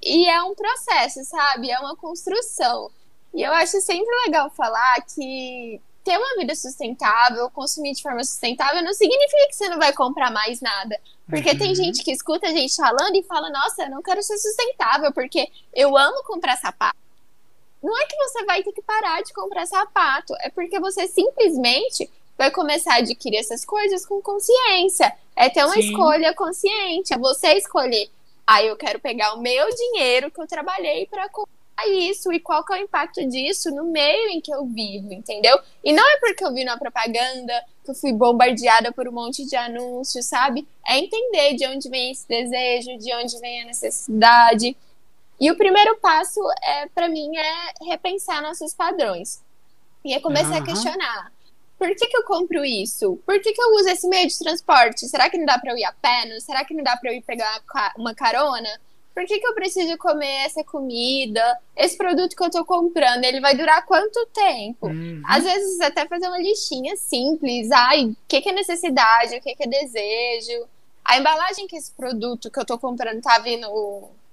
E 0.03 0.29
é 0.29 0.43
um 0.43 0.55
processo, 0.55 1.25
sabe? 1.25 1.71
É 1.71 1.79
uma 1.79 1.97
construção. 1.97 2.91
E 3.33 3.43
eu 3.43 3.53
acho 3.53 3.81
sempre 3.81 4.15
legal 4.27 4.51
falar 4.51 5.01
que 5.03 5.81
ter 6.05 6.19
uma 6.19 6.37
vida 6.37 6.55
sustentável, 6.55 7.51
consumir 7.51 7.95
de 7.95 8.03
forma 8.03 8.23
sustentável, 8.23 8.83
não 8.83 8.93
significa 8.93 9.49
que 9.49 9.57
você 9.57 9.69
não 9.69 9.79
vai 9.79 9.93
comprar 9.93 10.31
mais 10.31 10.61
nada. 10.61 11.01
Porque 11.29 11.51
uhum. 11.51 11.59
tem 11.59 11.75
gente 11.75 12.05
que 12.05 12.13
escuta 12.13 12.47
a 12.47 12.51
gente 12.51 12.77
falando 12.77 13.17
e 13.17 13.23
fala: 13.23 13.49
Nossa, 13.49 13.85
eu 13.85 13.91
não 13.91 14.03
quero 14.03 14.23
ser 14.23 14.37
sustentável 14.37 15.11
porque 15.13 15.49
eu 15.73 15.97
amo 15.97 16.23
comprar 16.25 16.57
sapato. 16.59 16.99
Não 17.83 17.97
é 17.99 18.07
que 18.07 18.17
você 18.17 18.45
vai 18.45 18.63
ter 18.63 18.73
que 18.73 18.83
parar 18.83 19.23
de 19.23 19.33
comprar 19.33 19.67
sapato, 19.67 20.35
é 20.41 20.51
porque 20.51 20.79
você 20.79 21.07
simplesmente 21.07 22.11
vai 22.37 22.51
começar 22.51 22.95
a 22.95 22.99
adquirir 22.99 23.39
essas 23.39 23.65
coisas 23.65 24.07
com 24.07 24.21
consciência. 24.21 25.13
É 25.37 25.49
ter 25.49 25.65
uma 25.65 25.75
Sim. 25.75 25.81
escolha 25.81 26.35
consciente, 26.35 27.13
é 27.13 27.19
você 27.19 27.55
escolher 27.55 28.09
Aí 28.47 28.67
eu 28.69 28.77
quero 28.77 29.01
pegar 29.01 29.35
o 29.35 29.41
meu 29.41 29.67
dinheiro 29.75 30.31
que 30.31 30.41
eu 30.41 30.47
trabalhei 30.47 31.07
para 31.07 31.29
comprar 31.29 31.55
isso 31.89 32.33
e 32.33 32.39
qual 32.39 32.65
que 32.65 32.73
é 32.73 32.77
o 32.77 32.83
impacto 32.83 33.27
disso 33.27 33.71
no 33.71 33.85
meio 33.85 34.29
em 34.31 34.41
que 34.41 34.55
eu 34.55 34.65
vivo, 34.67 35.13
entendeu? 35.13 35.59
E 35.83 35.93
não 35.93 36.07
é 36.09 36.19
porque 36.19 36.45
eu 36.45 36.53
vi 36.53 36.65
na 36.65 36.77
propaganda 36.77 37.65
que 37.85 37.91
eu 37.91 37.95
fui 37.95 38.13
bombardeada 38.13 38.93
por 38.93 39.09
um 39.09 39.13
monte 39.13 39.45
de 39.45 39.57
anúncios, 39.57 40.27
sabe? 40.27 40.67
É 40.87 40.99
entender 40.99 41.55
de 41.55 41.67
onde 41.67 41.89
vem 41.89 42.13
esse 42.13 42.29
desejo, 42.29 42.99
de 42.99 43.13
onde 43.15 43.39
vem 43.41 43.63
a 43.63 43.67
necessidade. 43.67 44.77
E 45.41 45.51
o 45.51 45.57
primeiro 45.57 45.97
passo 45.97 46.41
é 46.63 46.87
para 46.95 47.09
mim 47.09 47.37
é 47.37 47.73
repensar 47.87 48.41
nossos 48.41 48.73
padrões. 48.73 49.43
E 50.05 50.13
é 50.13 50.21
começar 50.21 50.51
uhum. 50.51 50.63
a 50.63 50.65
questionar 50.65 51.34
por 51.85 51.95
que, 51.95 52.07
que 52.07 52.17
eu 52.17 52.25
compro 52.25 52.65
isso? 52.65 53.21
Por 53.27 53.39
que, 53.41 53.53
que 53.53 53.61
eu 53.61 53.75
uso 53.75 53.89
esse 53.91 54.09
meio 54.09 54.27
de 54.27 54.39
transporte? 54.39 55.07
Será 55.07 55.29
que 55.29 55.37
não 55.37 55.45
dá 55.45 55.59
para 55.59 55.73
eu 55.73 55.77
ir 55.77 55.85
a 55.85 55.93
pé? 55.93 56.41
Será 56.41 56.65
que 56.65 56.73
não 56.73 56.83
dá 56.83 56.97
para 56.97 57.13
eu 57.13 57.17
ir 57.17 57.23
pegar 57.23 57.63
uma 57.99 58.15
carona? 58.15 58.69
Por 59.15 59.25
que, 59.27 59.39
que 59.39 59.47
eu 59.47 59.55
preciso 59.55 59.97
comer 59.99 60.47
essa 60.47 60.65
comida? 60.65 61.59
Esse 61.77 61.97
produto 61.97 62.35
que 62.35 62.43
eu 62.43 62.51
tô 62.51 62.65
comprando, 62.65 63.23
ele 63.25 63.41
vai 63.41 63.55
durar 63.55 63.85
quanto 63.85 64.27
tempo? 64.33 64.87
Uhum. 64.87 65.23
Às 65.27 65.45
vezes 65.45 65.81
até 65.81 66.09
fazer 66.09 66.27
uma 66.27 66.39
listinha 66.39 66.97
simples. 66.97 67.71
Ai, 67.71 68.07
o 68.07 68.17
que, 68.27 68.41
que 68.41 68.49
é 68.49 68.53
necessidade? 68.53 69.37
O 69.37 69.41
que, 69.43 69.55
que 69.55 69.65
é 69.65 69.69
desejo? 69.69 70.67
A 71.05 71.19
embalagem 71.19 71.67
que 71.67 71.77
esse 71.77 71.93
produto 71.93 72.51
que 72.51 72.59
eu 72.59 72.65
tô 72.65 72.79
comprando 72.79 73.21
tá 73.21 73.39
vindo, 73.41 73.69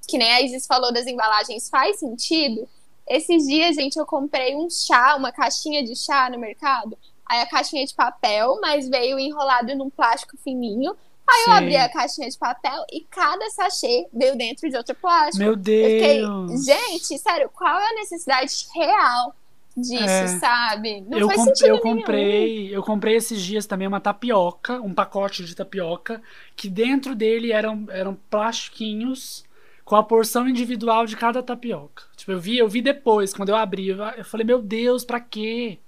que 0.08 0.18
nem 0.18 0.32
a 0.32 0.41
Isis 0.41 0.66
falou 0.66 0.93
das 0.93 1.06
embalagens, 1.06 1.70
faz 1.70 1.99
sentido? 1.99 2.68
Esses 3.08 3.45
dias, 3.45 3.76
gente, 3.76 3.97
eu 3.97 4.06
comprei 4.06 4.56
um 4.56 4.70
chá, 4.70 5.16
uma 5.18 5.34
caixinha 5.34 5.84
de 5.84 5.97
chá 5.97 6.30
no 6.30 6.39
mercado. 6.39 6.97
Aí 7.32 7.40
a 7.40 7.46
caixinha 7.46 7.86
de 7.86 7.94
papel, 7.94 8.60
mas 8.62 8.90
veio 8.90 9.18
enrolado 9.18 9.74
num 9.74 9.90
plástico 9.90 10.36
fininho. 10.44 10.92
Aí 11.26 11.44
Sim. 11.46 11.50
eu 11.50 11.54
abri 11.56 11.78
a 11.78 11.88
caixinha 11.88 12.30
de 12.30 12.38
papel 12.38 12.84
e 12.92 13.06
cada 13.10 13.50
sachê 13.52 14.06
veio 14.12 14.38
dentro 14.38 14.70
de 14.70 14.76
outro 14.76 14.94
plástico. 14.96 15.38
Meu 15.38 15.56
Deus! 15.56 15.88
Fiquei, 15.88 16.76
gente, 16.76 17.18
sério, 17.18 17.50
qual 17.56 17.80
é 17.80 17.90
a 17.90 17.94
necessidade 17.94 18.54
real 18.76 19.34
disso, 19.78 20.04
é. 20.04 20.28
sabe? 20.28 21.00
Não 21.08 21.20
eu 21.20 21.28
faz 21.28 21.42
sentido 21.42 21.68
eu 21.68 21.80
comprei, 21.80 22.64
nenhum. 22.64 22.74
eu 22.74 22.84
comprei 22.84 23.16
esses 23.16 23.42
dias 23.42 23.66
também 23.66 23.88
uma 23.88 24.02
tapioca, 24.02 24.82
um 24.82 24.94
pacote 24.94 25.46
de 25.46 25.56
tapioca, 25.56 26.22
que 26.54 26.68
dentro 26.68 27.16
dele 27.16 27.54
eram, 27.54 27.86
eram 27.92 28.14
plastiquinhos 28.30 29.46
com 29.86 29.96
a 29.96 30.04
porção 30.04 30.50
individual 30.50 31.06
de 31.06 31.16
cada 31.16 31.42
tapioca. 31.42 32.04
Tipo, 32.18 32.34
eu 32.34 32.40
vi, 32.42 32.58
eu 32.58 32.68
vi 32.68 32.82
depois, 32.82 33.34
quando 33.34 33.50
eu 33.50 33.56
abri, 33.56 33.88
eu 33.88 34.26
falei, 34.26 34.46
meu 34.46 34.62
Deus, 34.62 35.06
pra 35.06 35.22
quê? 35.22 35.80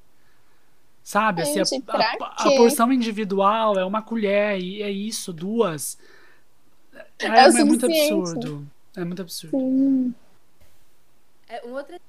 Sabe? 1.03 1.43
Gente, 1.43 1.59
assim, 1.59 1.83
a, 1.85 1.97
a, 1.97 2.47
a, 2.47 2.55
porção 2.55 2.91
individual 2.91 3.77
é 3.77 3.83
uma 3.83 4.01
colher 4.01 4.57
e 4.57 4.81
é 4.81 4.89
isso, 4.89 5.33
duas. 5.33 5.97
É, 7.19 7.27
é, 7.27 7.43
é 7.45 7.63
muito 7.63 7.85
absurdo. 7.85 8.65
É 8.95 9.03
muito 9.03 9.21
absurdo. 9.21 9.57
Sim. 9.57 10.15
É, 11.49 11.65
um 11.67 11.73
outro 11.73 11.99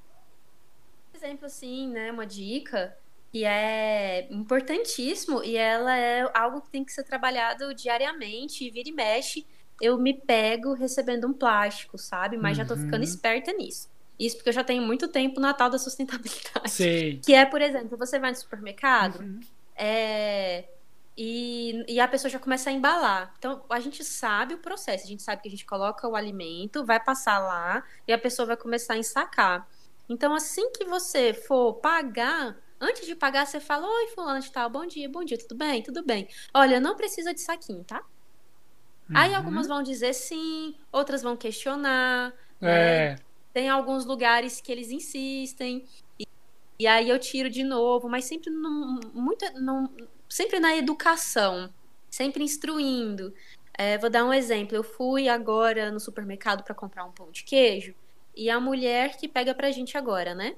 exemplo, 1.14 1.47
assim, 1.47 1.88
né? 1.88 2.12
Uma 2.12 2.26
dica 2.26 2.97
que 3.32 3.45
é 3.45 4.28
importantíssimo 4.30 5.42
e 5.42 5.57
ela 5.57 5.97
é 5.97 6.30
algo 6.32 6.61
que 6.61 6.70
tem 6.70 6.84
que 6.84 6.92
ser 6.92 7.03
trabalhado 7.03 7.74
diariamente, 7.74 8.70
vira 8.70 8.88
e 8.88 8.92
mexe. 8.92 9.45
Eu 9.80 9.99
me 9.99 10.14
pego 10.14 10.72
recebendo 10.72 11.26
um 11.26 11.32
plástico, 11.32 11.99
sabe? 11.99 12.36
Mas 12.36 12.57
uhum. 12.57 12.64
já 12.64 12.68
tô 12.68 12.76
ficando 12.76 12.99
uhum. 12.99 13.03
esperta 13.03 13.53
nisso. 13.53 13.88
Isso 14.18 14.36
porque 14.36 14.48
eu 14.50 14.54
já 14.54 14.64
tenho 14.64 14.82
muito 14.82 15.08
tempo 15.08 15.40
na 15.40 15.52
tal 15.52 15.68
da 15.68 15.78
sustentabilidade. 15.78 16.70
Sim. 16.70 17.20
Que 17.24 17.34
é, 17.34 17.44
por 17.44 17.60
exemplo, 17.60 17.96
você 17.96 18.18
vai 18.18 18.30
no 18.30 18.36
supermercado 18.36 19.20
uhum. 19.20 19.40
é, 19.76 20.64
e, 21.16 21.84
e 21.88 22.00
a 22.00 22.06
pessoa 22.06 22.30
já 22.30 22.38
começa 22.38 22.70
a 22.70 22.72
embalar. 22.72 23.34
Então, 23.38 23.64
a 23.68 23.80
gente 23.80 24.04
sabe 24.04 24.54
o 24.54 24.58
processo. 24.58 25.04
A 25.04 25.08
gente 25.08 25.22
sabe 25.22 25.42
que 25.42 25.48
a 25.48 25.50
gente 25.50 25.64
coloca 25.64 26.08
o 26.08 26.14
alimento, 26.14 26.84
vai 26.84 27.00
passar 27.00 27.38
lá 27.38 27.82
e 28.06 28.12
a 28.12 28.18
pessoa 28.18 28.46
vai 28.46 28.56
começar 28.56 28.94
a 28.94 28.98
ensacar. 28.98 29.66
Então, 30.08 30.34
assim 30.34 30.70
que 30.72 30.84
você 30.84 31.32
for 31.32 31.74
pagar, 31.74 32.56
antes 32.80 33.06
de 33.06 33.14
pagar, 33.14 33.46
você 33.46 33.58
fala: 33.58 33.86
Oi, 33.86 34.08
fulano 34.08 34.40
de 34.40 34.50
tal, 34.50 34.68
bom 34.68 34.86
dia, 34.86 35.08
bom 35.08 35.24
dia, 35.24 35.38
tudo 35.38 35.56
bem? 35.56 35.82
Tudo 35.82 36.04
bem. 36.04 36.28
Olha, 36.52 36.78
não 36.80 36.96
precisa 36.96 37.32
de 37.32 37.40
saquinho, 37.40 37.84
tá? 37.84 38.02
Uhum. 39.08 39.16
Aí 39.16 39.34
algumas 39.34 39.66
vão 39.66 39.82
dizer 39.82 40.14
sim, 40.14 40.76
outras 40.92 41.22
vão 41.22 41.36
questionar. 41.36 42.32
É. 42.60 43.10
Né? 43.10 43.16
Tem 43.55 43.68
alguns 43.68 44.05
lugares 44.05 44.61
que 44.61 44.72
eles 44.72 44.90
insistem. 44.90 45.86
E, 46.18 46.26
e 46.76 46.86
aí 46.88 47.09
eu 47.09 47.18
tiro 47.20 47.48
de 47.48 47.62
novo, 47.62 48.09
mas 48.09 48.24
sempre 48.24 48.50
num, 48.50 48.98
muito, 49.14 49.44
num, 49.61 49.88
sempre 50.28 50.59
na 50.59 50.76
educação, 50.76 51.72
sempre 52.11 52.42
instruindo. 52.42 53.32
É, 53.72 53.96
vou 53.96 54.11
dar 54.11 54.24
um 54.24 54.34
exemplo. 54.34 54.76
Eu 54.76 54.82
fui 54.82 55.28
agora 55.28 55.92
no 55.92 56.00
supermercado 56.00 56.64
para 56.64 56.74
comprar 56.74 57.05
um 57.05 57.12
pão 57.12 57.30
de 57.30 57.44
queijo 57.44 57.94
e 58.36 58.50
a 58.50 58.59
mulher 58.59 59.16
que 59.16 59.28
pega 59.28 59.55
pra 59.55 59.70
gente 59.70 59.96
agora, 59.96 60.34
né? 60.34 60.57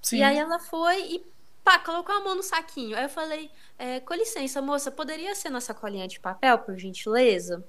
Sim. 0.00 0.18
E 0.18 0.22
aí 0.22 0.38
ela 0.38 0.60
foi 0.60 1.02
e 1.02 1.26
pá, 1.64 1.80
colocou 1.80 2.14
a 2.14 2.20
mão 2.20 2.36
no 2.36 2.44
saquinho. 2.44 2.96
Aí 2.96 3.02
eu 3.02 3.08
falei, 3.08 3.50
é, 3.76 3.98
com 3.98 4.14
licença, 4.14 4.62
moça, 4.62 4.88
poderia 4.92 5.34
ser 5.34 5.50
na 5.50 5.60
sacolinha 5.60 6.06
de 6.06 6.20
papel, 6.20 6.60
por 6.60 6.78
gentileza? 6.78 7.64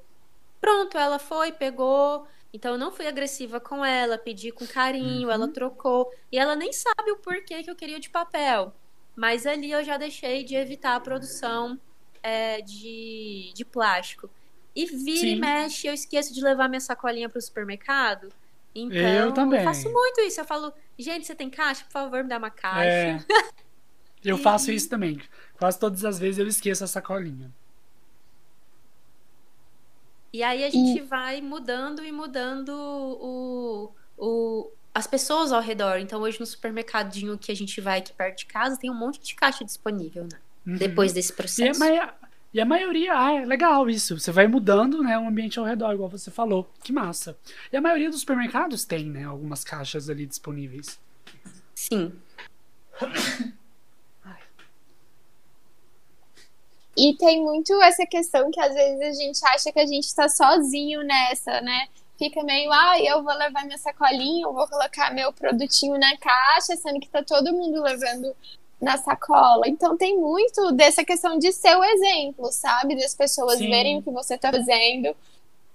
Pronto, 0.61 0.95
ela 0.99 1.17
foi, 1.17 1.51
pegou, 1.51 2.27
então 2.57 2.71
eu 2.71 2.77
não 2.79 2.91
fui 2.91 3.05
agressiva 3.05 3.59
com 3.59 3.85
ela, 3.85 4.17
pedi 4.17 4.51
com 4.51 4.65
carinho, 4.65 5.27
uhum. 5.27 5.31
ela 5.31 5.47
trocou. 5.47 6.11
E 6.31 6.39
ela 6.39 6.55
nem 6.55 6.73
sabe 6.73 7.11
o 7.11 7.17
porquê 7.17 7.61
que 7.61 7.69
eu 7.69 7.75
queria 7.75 7.99
de 7.99 8.09
papel. 8.09 8.73
Mas 9.15 9.45
ali 9.45 9.69
eu 9.69 9.83
já 9.83 9.95
deixei 9.95 10.43
de 10.43 10.55
evitar 10.55 10.95
a 10.95 10.99
produção 10.99 11.79
é, 12.23 12.59
de, 12.63 13.51
de 13.53 13.63
plástico. 13.63 14.27
E 14.75 14.87
vira 14.87 15.19
Sim. 15.19 15.35
e 15.35 15.35
mexe, 15.35 15.85
eu 15.85 15.93
esqueço 15.93 16.33
de 16.33 16.41
levar 16.43 16.67
minha 16.67 16.79
sacolinha 16.79 17.29
para 17.29 17.37
o 17.37 17.41
supermercado. 17.41 18.33
Então, 18.73 18.97
eu 18.97 19.31
também. 19.31 19.59
Eu 19.59 19.65
faço 19.65 19.91
muito 19.91 20.19
isso. 20.21 20.41
Eu 20.41 20.45
falo, 20.45 20.73
gente, 20.97 21.27
você 21.27 21.35
tem 21.35 21.51
caixa? 21.51 21.83
Por 21.85 21.91
favor, 21.91 22.23
me 22.23 22.29
dá 22.29 22.39
uma 22.39 22.49
caixa. 22.49 22.89
É. 22.89 23.19
Eu 24.25 24.37
faço 24.41 24.71
isso 24.71 24.89
também. 24.89 25.21
Quase 25.59 25.77
todas 25.77 26.03
as 26.03 26.17
vezes 26.17 26.39
eu 26.39 26.47
esqueço 26.47 26.83
a 26.83 26.87
sacolinha. 26.87 27.51
E 30.37 30.43
aí 30.43 30.63
a 30.63 30.69
gente 30.69 30.99
e... 30.99 31.01
vai 31.01 31.41
mudando 31.41 32.05
e 32.05 32.11
mudando 32.11 32.69
o, 32.69 33.91
o, 34.15 34.71
as 34.93 35.07
pessoas 35.07 35.51
ao 35.51 35.59
redor. 35.59 35.97
Então, 35.97 36.21
hoje 36.21 36.39
no 36.39 36.45
supermercadinho 36.45 37.39
que 37.39 37.51
a 37.51 37.55
gente 37.55 37.81
vai 37.81 37.97
aqui 37.97 38.13
perto 38.13 38.37
de 38.37 38.45
casa, 38.45 38.77
tem 38.77 38.91
um 38.91 38.93
monte 38.93 39.19
de 39.19 39.33
caixa 39.33 39.65
disponível, 39.65 40.25
né? 40.25 40.37
Uhum. 40.67 40.75
Depois 40.75 41.11
desse 41.11 41.33
processo. 41.33 41.83
E 41.83 41.97
a, 41.97 42.13
e 42.53 42.61
a 42.61 42.65
maioria, 42.65 43.17
ah, 43.17 43.33
é 43.33 43.45
legal 43.45 43.89
isso. 43.89 44.19
Você 44.19 44.31
vai 44.31 44.45
mudando, 44.45 45.01
né, 45.01 45.17
o 45.17 45.27
ambiente 45.27 45.57
ao 45.57 45.65
redor, 45.65 45.91
igual 45.95 46.07
você 46.07 46.29
falou. 46.29 46.71
Que 46.83 46.93
massa. 46.93 47.35
E 47.73 47.77
a 47.77 47.81
maioria 47.81 48.11
dos 48.11 48.19
supermercados 48.19 48.85
tem, 48.85 49.09
né, 49.09 49.23
algumas 49.23 49.63
caixas 49.63 50.07
ali 50.07 50.27
disponíveis. 50.27 50.99
Sim. 51.73 52.13
E 56.97 57.13
tem 57.15 57.43
muito 57.43 57.79
essa 57.83 58.07
questão 58.07 58.49
que 58.49 58.59
às 58.59 58.73
vezes 58.73 59.01
a 59.01 59.21
gente 59.21 59.39
acha 59.45 59.71
que 59.71 59.79
a 59.79 59.85
gente 59.85 60.05
está 60.05 60.27
sozinho 60.27 61.03
nessa, 61.03 61.61
né? 61.61 61.87
Fica 62.17 62.41
meio, 62.43 62.71
ah, 62.71 62.99
eu 62.99 63.23
vou 63.23 63.33
levar 63.35 63.63
minha 63.65 63.77
sacolinha, 63.77 64.47
eu 64.47 64.53
vou 64.53 64.67
colocar 64.67 65.13
meu 65.13 65.31
produtinho 65.31 65.99
na 65.99 66.17
caixa, 66.17 66.75
sendo 66.75 66.99
que 66.99 67.07
tá 67.07 67.21
todo 67.21 67.53
mundo 67.53 67.83
levando 67.83 68.35
na 68.81 68.97
sacola. 68.97 69.67
Então 69.67 69.95
tem 69.95 70.17
muito 70.17 70.71
dessa 70.71 71.05
questão 71.05 71.37
de 71.37 71.51
ser 71.51 71.75
o 71.77 71.83
exemplo, 71.83 72.51
sabe? 72.51 72.95
Das 72.95 73.13
pessoas 73.13 73.59
Sim. 73.59 73.69
verem 73.69 73.99
o 73.99 74.01
que 74.01 74.09
você 74.09 74.35
tá 74.35 74.51
fazendo. 74.51 75.15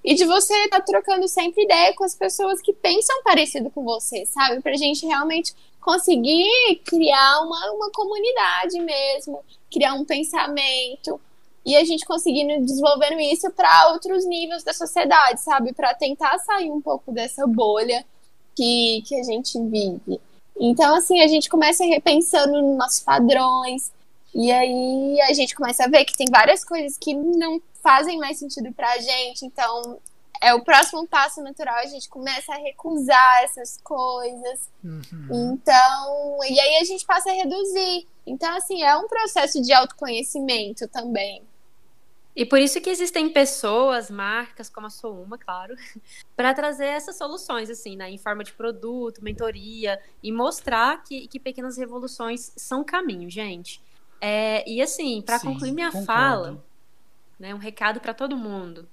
E 0.05 0.15
de 0.15 0.25
você 0.25 0.53
estar 0.65 0.81
tá 0.81 0.85
trocando 0.85 1.29
sempre 1.29 1.63
ideia 1.63 1.95
com 1.95 2.03
as 2.03 2.17
pessoas 2.17 2.61
que 2.61 2.73
pensam 2.73 3.23
parecido 3.23 3.71
com 3.71 3.85
você, 3.85 4.27
sabe? 4.27 4.61
Pra 4.61 4.75
gente 4.75 5.07
realmente 5.07 5.55
conseguir 5.81 6.81
criar 6.85 7.43
uma, 7.43 7.73
uma 7.73 7.91
comunidade 7.93 8.81
mesmo, 8.81 9.45
criar 9.73 9.95
um 9.95 10.05
pensamento 10.05 11.21
e 11.65 11.77
a 11.77 11.85
gente 11.85 12.05
conseguindo 12.05 12.65
desenvolvendo 12.65 13.21
isso 13.21 13.51
para 13.53 13.93
outros 13.93 14.27
níveis 14.27 14.65
da 14.65 14.73
sociedade, 14.73 15.41
sabe? 15.41 15.73
Para 15.73 15.95
tentar 15.95 16.39
sair 16.41 16.71
um 16.71 16.81
pouco 16.81 17.13
dessa 17.13 17.47
bolha 17.47 18.05
que, 18.55 19.03
que 19.07 19.15
a 19.15 19.23
gente 19.23 19.59
vive. 19.67 20.21
Então, 20.61 20.95
assim, 20.95 21.21
a 21.21 21.27
gente 21.27 21.49
começa 21.49 21.85
repensando 21.85 22.61
nos 22.61 22.77
nossos 22.77 23.01
padrões, 23.01 23.93
e 24.35 24.51
aí 24.51 25.21
a 25.23 25.33
gente 25.33 25.55
começa 25.55 25.85
a 25.85 25.89
ver 25.89 26.05
que 26.05 26.17
tem 26.17 26.27
várias 26.31 26.65
coisas 26.65 26.97
que 26.97 27.15
não 27.15 27.61
fazem 27.83 28.19
mais 28.19 28.39
sentido 28.39 28.73
pra 28.73 28.99
gente. 28.99 29.45
Então, 29.45 29.99
é 30.43 30.53
o 30.53 30.65
próximo 30.65 31.07
passo 31.07 31.41
natural, 31.41 31.77
a 31.77 31.87
gente 31.87 32.09
começa 32.09 32.53
a 32.53 32.59
recusar 32.59 33.45
essas 33.45 33.79
coisas. 33.83 34.69
Uhum. 34.83 35.53
Então, 35.55 36.39
e 36.51 36.59
aí 36.59 36.77
a 36.79 36.85
gente 36.85 37.07
passa 37.07 37.31
a 37.31 37.33
reduzir. 37.33 38.09
Então, 38.27 38.55
assim, 38.57 38.83
é 38.83 38.97
um 38.97 39.07
processo 39.07 39.63
de 39.63 39.73
autoconhecimento 39.73 40.89
também. 40.89 41.43
E 42.35 42.45
por 42.45 42.59
isso 42.59 42.81
que 42.81 42.91
existem 42.91 43.29
pessoas, 43.29 44.11
marcas, 44.11 44.69
como 44.69 44.89
a 44.89 44.91
sou 44.91 45.23
uma, 45.23 45.39
claro, 45.39 45.77
para 46.35 46.53
trazer 46.53 46.87
essas 46.87 47.17
soluções, 47.17 47.71
assim, 47.71 47.95
né, 47.95 48.11
em 48.11 48.19
forma 48.19 48.43
de 48.43 48.53
produto, 48.53 49.23
mentoria, 49.23 50.01
e 50.23 50.33
mostrar 50.33 51.05
que, 51.05 51.29
que 51.29 51.39
pequenas 51.39 51.77
revoluções 51.77 52.53
são 52.57 52.83
caminho, 52.83 53.31
gente. 53.31 53.81
É, 54.21 54.69
e 54.69 54.83
assim, 54.83 55.23
para 55.23 55.39
concluir 55.39 55.73
minha 55.73 55.93
concordo. 55.93 56.07
fala, 56.07 56.65
né, 57.39 57.55
um 57.55 57.59
recado 57.59 58.01
para 58.01 58.15
todo 58.15 58.37
mundo. 58.37 58.89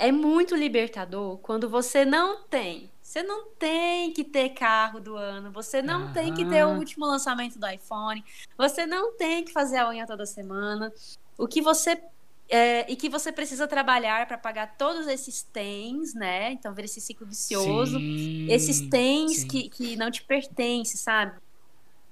É 0.00 0.10
muito 0.10 0.56
libertador 0.56 1.36
quando 1.38 1.68
você 1.68 2.06
não 2.06 2.42
tem. 2.44 2.90
Você 3.02 3.22
não 3.22 3.48
tem 3.58 4.12
que 4.12 4.24
ter 4.24 4.48
carro 4.50 4.98
do 4.98 5.14
ano, 5.14 5.50
você 5.50 5.82
não 5.82 6.06
uhum. 6.06 6.12
tem 6.14 6.32
que 6.32 6.42
ter 6.48 6.64
o 6.64 6.78
último 6.78 7.04
lançamento 7.04 7.58
do 7.58 7.68
iPhone, 7.68 8.24
você 8.56 8.86
não 8.86 9.12
tem 9.16 9.44
que 9.44 9.52
fazer 9.52 9.76
a 9.76 9.88
unha 9.90 10.06
toda 10.06 10.24
semana. 10.24 10.90
O 11.36 11.46
que 11.46 11.60
você 11.60 12.00
é, 12.48 12.90
e 12.90 12.96
que 12.96 13.10
você 13.10 13.30
precisa 13.30 13.68
trabalhar 13.68 14.26
para 14.26 14.38
pagar 14.38 14.76
todos 14.78 15.06
esses 15.06 15.42
tens, 15.42 16.14
né? 16.14 16.52
Então, 16.52 16.72
ver 16.72 16.86
esse 16.86 17.00
ciclo 17.00 17.26
vicioso. 17.26 17.98
Sim, 17.98 18.46
esses 18.50 18.80
tens 18.88 19.44
que, 19.44 19.68
que 19.68 19.96
não 19.96 20.10
te 20.10 20.22
pertencem, 20.22 20.96
sabe? 20.96 21.38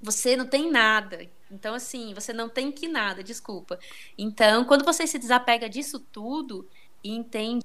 Você 0.03 0.37
não 0.37 0.47
tem 0.47 0.71
nada. 0.71 1.27
Então, 1.51 1.75
assim, 1.75 2.13
você 2.13 2.33
não 2.33 2.51
tem 2.51 2.71
que 2.71 2.87
nada, 2.87 3.25
desculpa. 3.25 3.79
Então, 4.19 4.65
quando 4.65 4.85
você 4.85 5.07
se 5.07 5.19
desapega 5.19 5.69
disso 5.69 5.99
tudo 5.99 6.69
e 7.03 7.11
entende 7.11 7.65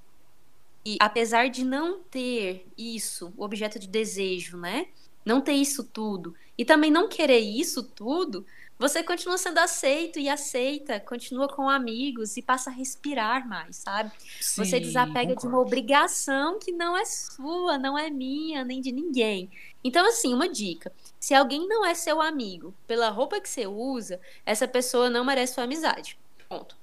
que, 0.83 0.97
apesar 0.99 1.49
de 1.49 1.63
não 1.63 1.99
ter 2.03 2.67
isso, 2.77 3.33
o 3.37 3.43
objeto 3.43 3.79
de 3.79 3.87
desejo, 3.87 4.57
né? 4.57 4.87
Não 5.25 5.39
ter 5.39 5.53
isso 5.53 5.83
tudo, 5.83 6.35
e 6.57 6.65
também 6.65 6.91
não 6.91 7.07
querer 7.07 7.39
isso 7.39 7.81
tudo, 7.81 8.45
você 8.77 9.01
continua 9.01 9.37
sendo 9.37 9.59
aceito 9.59 10.19
e 10.19 10.27
aceita, 10.27 10.99
continua 10.99 11.47
com 11.47 11.69
amigos 11.69 12.35
e 12.35 12.41
passa 12.41 12.69
a 12.69 12.73
respirar 12.73 13.47
mais, 13.47 13.77
sabe? 13.77 14.11
Sim, 14.41 14.65
você 14.65 14.79
desapega 14.79 15.33
concordo. 15.35 15.41
de 15.41 15.47
uma 15.47 15.59
obrigação 15.59 16.59
que 16.59 16.71
não 16.71 16.97
é 16.97 17.05
sua, 17.05 17.77
não 17.77 17.97
é 17.97 18.09
minha, 18.09 18.65
nem 18.65 18.81
de 18.81 18.91
ninguém. 18.91 19.49
Então, 19.83 20.05
assim, 20.05 20.33
uma 20.33 20.49
dica: 20.49 20.91
se 21.17 21.33
alguém 21.33 21.65
não 21.67 21.85
é 21.85 21.93
seu 21.93 22.21
amigo 22.21 22.73
pela 22.85 23.09
roupa 23.09 23.39
que 23.39 23.47
você 23.47 23.65
usa, 23.65 24.19
essa 24.45 24.67
pessoa 24.67 25.09
não 25.09 25.23
merece 25.23 25.53
sua 25.53 25.63
amizade. 25.63 26.17
Ponto. 26.49 26.82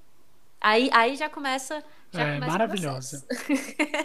Aí, 0.61 0.91
aí 0.93 1.17
já 1.17 1.29
começa. 1.29 1.83
Já 2.13 2.23
é 2.23 2.39
maravilhosa. 2.41 3.25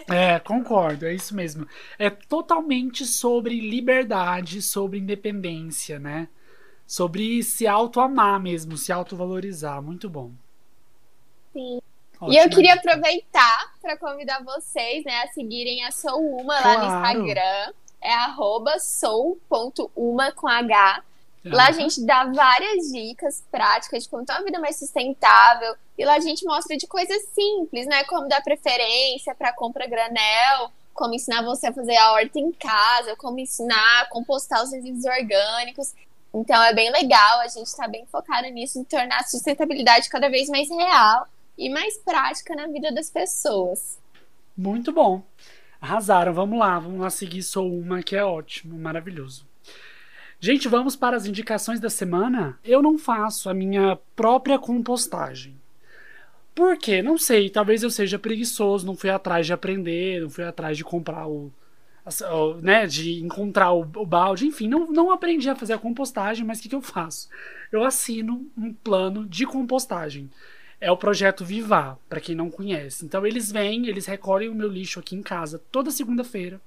é, 0.08 0.38
concordo, 0.46 1.06
é 1.06 1.14
isso 1.14 1.34
mesmo. 1.34 1.66
É 1.98 2.08
totalmente 2.08 3.04
sobre 3.04 3.60
liberdade, 3.60 4.62
sobre 4.62 4.98
independência, 4.98 5.98
né? 5.98 6.28
sobre 6.86 7.42
se 7.42 7.66
auto-amar 7.66 8.40
mesmo, 8.40 8.76
se 8.76 8.92
auto-valorizar. 8.92 9.82
Muito 9.82 10.08
bom. 10.08 10.30
Sim. 11.52 11.80
Ótima 12.18 12.32
e 12.32 12.38
eu 12.38 12.48
queria 12.48 12.76
dica. 12.76 12.90
aproveitar 12.90 13.74
para 13.82 13.96
convidar 13.98 14.42
vocês 14.42 15.04
né, 15.04 15.22
a 15.22 15.28
seguirem 15.28 15.84
a 15.84 15.90
Sou 15.90 16.18
Uma 16.40 16.62
claro. 16.62 16.80
lá 16.80 17.14
no 17.14 17.26
Instagram. 17.26 17.74
É 18.00 18.12
arroba 18.12 18.78
sou.uma 18.78 20.32
com 20.32 20.46
H. 20.46 21.02
Lá 21.44 21.68
a 21.68 21.72
gente 21.72 22.04
dá 22.04 22.24
várias 22.24 22.90
dicas 22.92 23.44
práticas 23.50 24.04
de 24.04 24.08
como 24.08 24.24
ter 24.24 24.32
uma 24.32 24.44
vida 24.44 24.58
mais 24.58 24.78
sustentável. 24.78 25.76
E 25.98 26.04
lá 26.04 26.16
a 26.16 26.20
gente 26.20 26.44
mostra 26.44 26.76
de 26.76 26.86
coisas 26.86 27.22
simples, 27.34 27.86
né? 27.86 28.04
Como 28.04 28.28
dar 28.28 28.42
preferência 28.42 29.34
para 29.34 29.52
compra 29.52 29.86
granel, 29.86 30.70
como 30.92 31.14
ensinar 31.14 31.42
você 31.42 31.68
a 31.68 31.72
fazer 31.72 31.96
a 31.96 32.12
horta 32.12 32.38
em 32.38 32.52
casa, 32.52 33.16
como 33.16 33.38
ensinar 33.38 34.02
a 34.02 34.06
compostar 34.06 34.62
os 34.62 34.72
resíduos 34.72 35.04
orgânicos. 35.04 35.94
Então 36.34 36.62
é 36.62 36.74
bem 36.74 36.90
legal, 36.90 37.40
a 37.40 37.48
gente 37.48 37.66
está 37.66 37.88
bem 37.88 38.06
focado 38.06 38.48
nisso, 38.48 38.78
em 38.78 38.84
tornar 38.84 39.20
a 39.20 39.24
sustentabilidade 39.24 40.08
cada 40.08 40.28
vez 40.28 40.48
mais 40.48 40.68
real 40.68 41.26
e 41.56 41.70
mais 41.70 41.96
prática 41.98 42.54
na 42.54 42.66
vida 42.66 42.92
das 42.92 43.10
pessoas. 43.10 43.98
Muito 44.56 44.92
bom. 44.92 45.22
Arrasaram, 45.80 46.32
vamos 46.32 46.58
lá, 46.58 46.78
vamos 46.78 47.00
lá 47.00 47.10
seguir 47.10 47.42
Sou 47.42 47.70
Uma, 47.70 48.02
que 48.02 48.16
é 48.16 48.24
ótimo, 48.24 48.78
maravilhoso. 48.78 49.46
Gente, 50.38 50.68
vamos 50.68 50.94
para 50.94 51.16
as 51.16 51.26
indicações 51.26 51.80
da 51.80 51.88
semana. 51.88 52.58
Eu 52.62 52.82
não 52.82 52.98
faço 52.98 53.48
a 53.48 53.54
minha 53.54 53.98
própria 54.14 54.58
compostagem. 54.58 55.55
Por 56.56 56.78
quê? 56.78 57.02
Não 57.02 57.18
sei, 57.18 57.50
talvez 57.50 57.82
eu 57.82 57.90
seja 57.90 58.18
preguiçoso, 58.18 58.86
não 58.86 58.96
fui 58.96 59.10
atrás 59.10 59.44
de 59.44 59.52
aprender, 59.52 60.22
não 60.22 60.30
fui 60.30 60.42
atrás 60.42 60.74
de 60.74 60.82
comprar 60.82 61.28
o, 61.28 61.52
né, 62.62 62.86
de 62.86 63.22
encontrar 63.22 63.74
o, 63.74 63.80
o, 63.80 64.06
balde, 64.06 64.46
enfim, 64.46 64.66
não, 64.66 64.90
não 64.90 65.10
aprendi 65.10 65.50
a 65.50 65.54
fazer 65.54 65.74
a 65.74 65.78
compostagem, 65.78 66.46
mas 66.46 66.58
o 66.58 66.62
que, 66.62 66.70
que 66.70 66.74
eu 66.74 66.80
faço? 66.80 67.28
Eu 67.70 67.84
assino 67.84 68.50
um 68.56 68.72
plano 68.72 69.26
de 69.26 69.44
compostagem. 69.44 70.30
É 70.80 70.90
o 70.90 70.96
projeto 70.96 71.44
Vivar, 71.44 71.98
para 72.08 72.22
quem 72.22 72.34
não 72.34 72.50
conhece. 72.50 73.04
Então 73.04 73.26
eles 73.26 73.52
vêm, 73.52 73.86
eles 73.86 74.06
recolhem 74.06 74.48
o 74.48 74.54
meu 74.54 74.68
lixo 74.68 74.98
aqui 74.98 75.14
em 75.14 75.22
casa 75.22 75.62
toda 75.70 75.90
segunda-feira, 75.90 76.58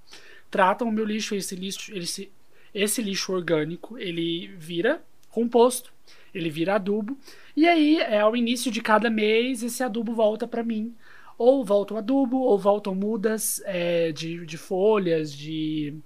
tratam 0.52 0.88
o 0.88 0.92
meu 0.92 1.04
lixo, 1.04 1.34
esse 1.34 1.56
lixo, 1.56 1.92
esse, 1.98 2.32
esse 2.76 3.02
lixo 3.02 3.34
orgânico, 3.34 3.98
ele 3.98 4.50
vira 4.56 5.02
composto, 5.32 5.92
ele 6.34 6.50
vira 6.50 6.76
adubo, 6.76 7.18
e 7.56 7.68
aí 7.68 7.98
é 7.98 8.20
ao 8.20 8.36
início 8.36 8.72
de 8.72 8.82
cada 8.82 9.10
mês 9.10 9.64
esse 9.64 9.84
adubo 9.84 10.14
volta 10.14 10.48
para 10.48 10.64
mim 10.64 10.96
ou 11.40 11.64
voltam 11.64 11.98
adubo, 11.98 12.38
ou 12.38 12.60
voltam 12.60 12.94
mudas 12.94 13.62
é, 13.66 14.12
de, 14.12 14.46
de 14.46 14.58
folhas, 14.58 15.32
de 15.32 15.98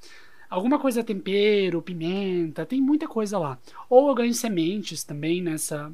alguma 0.48 0.78
coisa 0.78 1.04
tempero, 1.04 1.82
pimenta, 1.82 2.68
tem 2.68 2.80
muita 2.80 3.08
coisa 3.08 3.40
lá. 3.40 3.58
Ou 3.90 4.10
eu 4.10 4.16
ganho 4.16 4.34
sementes 4.34 5.04
também 5.04 5.42
nessa 5.42 5.92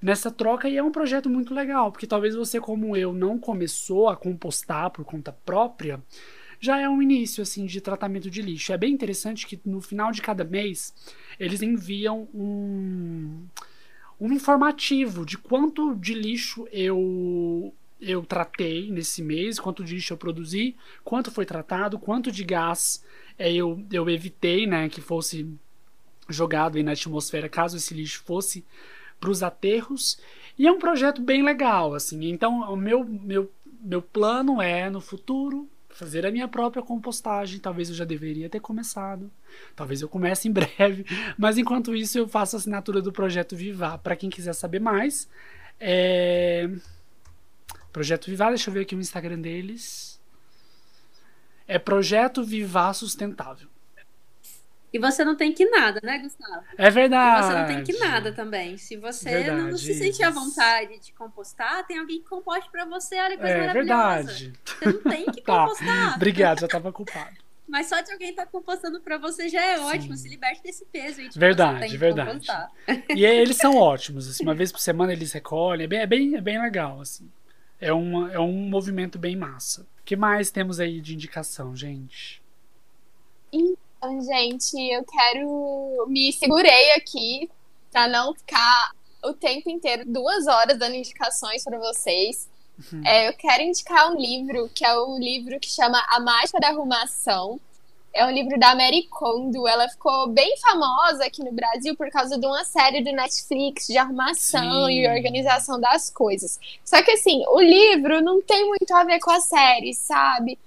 nessa 0.00 0.30
troca 0.30 0.68
e 0.68 0.76
é 0.76 0.82
um 0.82 0.92
projeto 0.92 1.28
muito 1.30 1.54
legal, 1.54 1.90
porque 1.90 2.06
talvez 2.06 2.34
você 2.34 2.60
como 2.60 2.94
eu 2.94 3.14
não 3.14 3.38
começou 3.38 4.10
a 4.10 4.16
compostar 4.16 4.90
por 4.90 5.06
conta 5.06 5.32
própria, 5.32 5.98
já 6.60 6.80
é 6.80 6.88
um 6.88 7.02
início 7.02 7.42
assim 7.42 7.66
de 7.66 7.80
tratamento 7.80 8.30
de 8.30 8.42
lixo. 8.42 8.72
É 8.72 8.78
bem 8.78 8.92
interessante 8.92 9.46
que 9.46 9.60
no 9.64 9.80
final 9.80 10.12
de 10.12 10.22
cada 10.22 10.44
mês 10.44 10.94
eles 11.38 11.62
enviam 11.62 12.28
um 12.34 13.46
um 14.18 14.32
informativo 14.32 15.26
de 15.26 15.36
quanto 15.36 15.94
de 15.94 16.14
lixo 16.14 16.66
eu 16.72 17.72
eu 18.00 18.22
tratei 18.24 18.90
nesse 18.90 19.22
mês, 19.22 19.58
quanto 19.58 19.82
de 19.82 19.94
lixo 19.94 20.12
eu 20.12 20.18
produzi, 20.18 20.76
quanto 21.02 21.30
foi 21.30 21.46
tratado, 21.46 21.98
quanto 21.98 22.30
de 22.30 22.44
gás 22.44 23.02
é, 23.38 23.52
eu, 23.52 23.82
eu 23.90 24.08
evitei 24.10 24.66
né, 24.66 24.88
que 24.88 25.00
fosse 25.00 25.48
jogado 26.28 26.76
aí 26.76 26.82
na 26.82 26.92
atmosfera 26.92 27.48
caso 27.48 27.76
esse 27.76 27.94
lixo 27.94 28.22
fosse 28.24 28.64
para 29.18 29.30
os 29.30 29.42
aterros. 29.42 30.18
E 30.58 30.66
é 30.66 30.72
um 30.72 30.78
projeto 30.78 31.20
bem 31.20 31.42
legal, 31.42 31.94
assim. 31.94 32.28
Então, 32.28 32.60
o 32.72 32.76
meu, 32.76 33.04
meu, 33.04 33.50
meu 33.80 34.02
plano 34.02 34.60
é, 34.60 34.88
no 34.88 35.00
futuro, 35.00 35.68
fazer 35.96 36.26
a 36.26 36.30
minha 36.30 36.46
própria 36.46 36.82
compostagem. 36.82 37.58
Talvez 37.58 37.88
eu 37.88 37.94
já 37.94 38.04
deveria 38.04 38.50
ter 38.50 38.60
começado. 38.60 39.30
Talvez 39.74 40.02
eu 40.02 40.08
comece 40.08 40.48
em 40.48 40.52
breve. 40.52 41.06
Mas 41.38 41.56
enquanto 41.56 41.94
isso, 41.94 42.18
eu 42.18 42.28
faço 42.28 42.56
a 42.56 42.58
assinatura 42.58 43.00
do 43.00 43.12
projeto 43.12 43.56
Vivar. 43.56 43.98
Para 43.98 44.14
quem 44.14 44.28
quiser 44.28 44.52
saber 44.52 44.80
mais, 44.80 45.28
é... 45.80 46.68
Projeto 47.92 48.26
Vivar, 48.26 48.50
deixa 48.50 48.68
eu 48.68 48.74
ver 48.74 48.80
aqui 48.80 48.94
o 48.94 49.00
Instagram 49.00 49.40
deles. 49.40 50.20
É 51.66 51.78
Projeto 51.78 52.44
Vivar 52.44 52.92
Sustentável. 52.92 53.68
E 54.96 54.98
você 54.98 55.22
não 55.22 55.36
tem 55.36 55.52
que 55.52 55.68
nada, 55.68 56.00
né, 56.02 56.18
Gustavo? 56.18 56.64
É 56.78 56.88
verdade. 56.88 57.38
E 57.38 57.50
você 57.50 57.58
não 57.58 57.66
tem 57.66 57.84
que 57.84 58.02
nada 58.02 58.32
também. 58.32 58.78
Se 58.78 58.96
você 58.96 59.28
verdade, 59.28 59.60
não, 59.60 59.76
se 59.76 59.92
sentir 59.92 60.22
à 60.22 60.30
vontade 60.30 60.98
de 60.98 61.12
compostar, 61.12 61.86
tem 61.86 61.98
alguém 61.98 62.18
que 62.18 62.26
composte 62.26 62.70
para 62.70 62.86
você, 62.86 63.14
olha 63.16 63.36
que 63.36 63.42
coisa 63.42 63.52
é, 63.52 63.66
maravilhosa. 63.66 64.32
Verdade. 64.32 64.52
Você 64.64 64.86
não 64.86 65.02
tem 65.02 65.26
que 65.26 65.42
tá. 65.44 65.64
compostar. 65.64 66.14
Obrigado, 66.16 66.60
já 66.60 66.68
tava 66.68 66.90
culpado. 66.90 67.36
Mas 67.68 67.88
só 67.88 68.00
de 68.00 68.10
alguém 68.10 68.30
estar 68.30 68.46
tá 68.46 68.50
compostando 68.50 68.98
para 69.02 69.18
você 69.18 69.50
já 69.50 69.62
é 69.62 69.78
ótimo. 69.80 70.16
Sim. 70.16 70.22
Se 70.22 70.28
liberte 70.30 70.62
desse 70.62 70.86
peso. 70.86 71.20
Gente, 71.20 71.38
verdade, 71.38 71.94
verdade. 71.98 72.46
E 73.14 73.22
eles 73.22 73.58
são 73.58 73.76
ótimos. 73.76 74.26
Assim, 74.30 74.44
uma 74.44 74.54
vez 74.54 74.72
por 74.72 74.80
semana 74.80 75.12
eles 75.12 75.30
recolhem. 75.30 75.84
É 75.84 75.88
bem, 75.88 75.98
é 75.98 76.06
bem, 76.06 76.36
é 76.36 76.40
bem 76.40 76.62
legal. 76.62 77.02
Assim. 77.02 77.30
É, 77.78 77.92
uma, 77.92 78.32
é 78.32 78.38
um 78.38 78.70
movimento 78.70 79.18
bem 79.18 79.36
massa. 79.36 79.82
O 80.00 80.04
que 80.06 80.16
mais 80.16 80.50
temos 80.50 80.80
aí 80.80 81.02
de 81.02 81.12
indicação, 81.12 81.76
gente? 81.76 82.40
Então, 83.52 83.85
gente, 84.22 84.76
eu 84.92 85.04
quero. 85.04 86.06
Me 86.08 86.32
segurei 86.32 86.92
aqui 86.92 87.50
para 87.90 88.08
não 88.08 88.34
ficar 88.34 88.92
o 89.24 89.32
tempo 89.32 89.70
inteiro, 89.70 90.04
duas 90.06 90.46
horas, 90.46 90.78
dando 90.78 90.94
indicações 90.94 91.64
para 91.64 91.78
vocês. 91.78 92.48
Uhum. 92.92 93.02
É, 93.06 93.28
eu 93.28 93.32
quero 93.32 93.62
indicar 93.62 94.12
um 94.12 94.16
livro, 94.16 94.70
que 94.74 94.84
é 94.84 94.98
um 95.00 95.18
livro 95.18 95.58
que 95.58 95.68
chama 95.68 96.02
A 96.08 96.20
Mágica 96.20 96.60
da 96.60 96.68
Arrumação. 96.68 97.58
É 98.12 98.24
um 98.24 98.30
livro 98.30 98.58
da 98.58 98.74
Mary 98.74 99.06
Kondo. 99.10 99.68
Ela 99.68 99.88
ficou 99.88 100.28
bem 100.28 100.56
famosa 100.58 101.24
aqui 101.24 101.44
no 101.44 101.52
Brasil 101.52 101.94
por 101.96 102.10
causa 102.10 102.38
de 102.38 102.46
uma 102.46 102.64
série 102.64 103.02
do 103.02 103.12
Netflix 103.12 103.86
de 103.86 103.98
arrumação 103.98 104.86
Sim. 104.86 104.92
e 104.92 105.08
organização 105.08 105.78
das 105.78 106.08
coisas. 106.08 106.58
Só 106.82 107.02
que, 107.02 107.10
assim, 107.10 107.44
o 107.48 107.60
livro 107.60 108.22
não 108.22 108.40
tem 108.40 108.66
muito 108.68 108.90
a 108.94 109.04
ver 109.04 109.20
com 109.20 109.30
a 109.30 109.40
série, 109.40 109.92
sabe? 109.92 110.58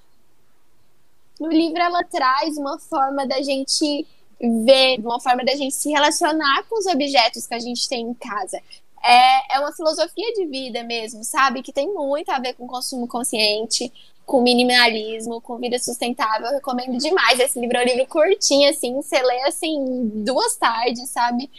No 1.39 1.49
livro, 1.49 1.79
ela 1.79 2.03
traz 2.03 2.57
uma 2.57 2.77
forma 2.77 3.25
da 3.25 3.41
gente 3.41 4.05
ver, 4.39 4.99
uma 4.99 5.19
forma 5.19 5.43
da 5.43 5.55
gente 5.55 5.73
se 5.73 5.89
relacionar 5.89 6.63
com 6.69 6.79
os 6.79 6.85
objetos 6.85 7.45
que 7.45 7.53
a 7.53 7.59
gente 7.59 7.87
tem 7.87 8.01
em 8.01 8.13
casa. 8.13 8.61
É, 9.03 9.55
é 9.55 9.59
uma 9.59 9.71
filosofia 9.71 10.33
de 10.33 10.45
vida 10.45 10.83
mesmo, 10.83 11.23
sabe? 11.23 11.61
Que 11.61 11.71
tem 11.71 11.93
muito 11.93 12.29
a 12.29 12.39
ver 12.39 12.53
com 12.53 12.67
consumo 12.67 13.07
consciente, 13.07 13.91
com 14.25 14.41
minimalismo, 14.41 15.41
com 15.41 15.57
vida 15.57 15.79
sustentável. 15.79 16.47
Eu 16.47 16.53
recomendo 16.53 16.97
demais. 16.97 17.39
Esse 17.39 17.59
livro 17.59 17.77
é 17.77 17.83
um 17.83 17.85
livro 17.85 18.05
curtinho, 18.07 18.69
assim, 18.69 18.93
você 18.95 19.21
lê 19.21 19.41
assim 19.43 20.11
duas 20.13 20.55
tardes, 20.55 21.09
sabe? 21.09 21.49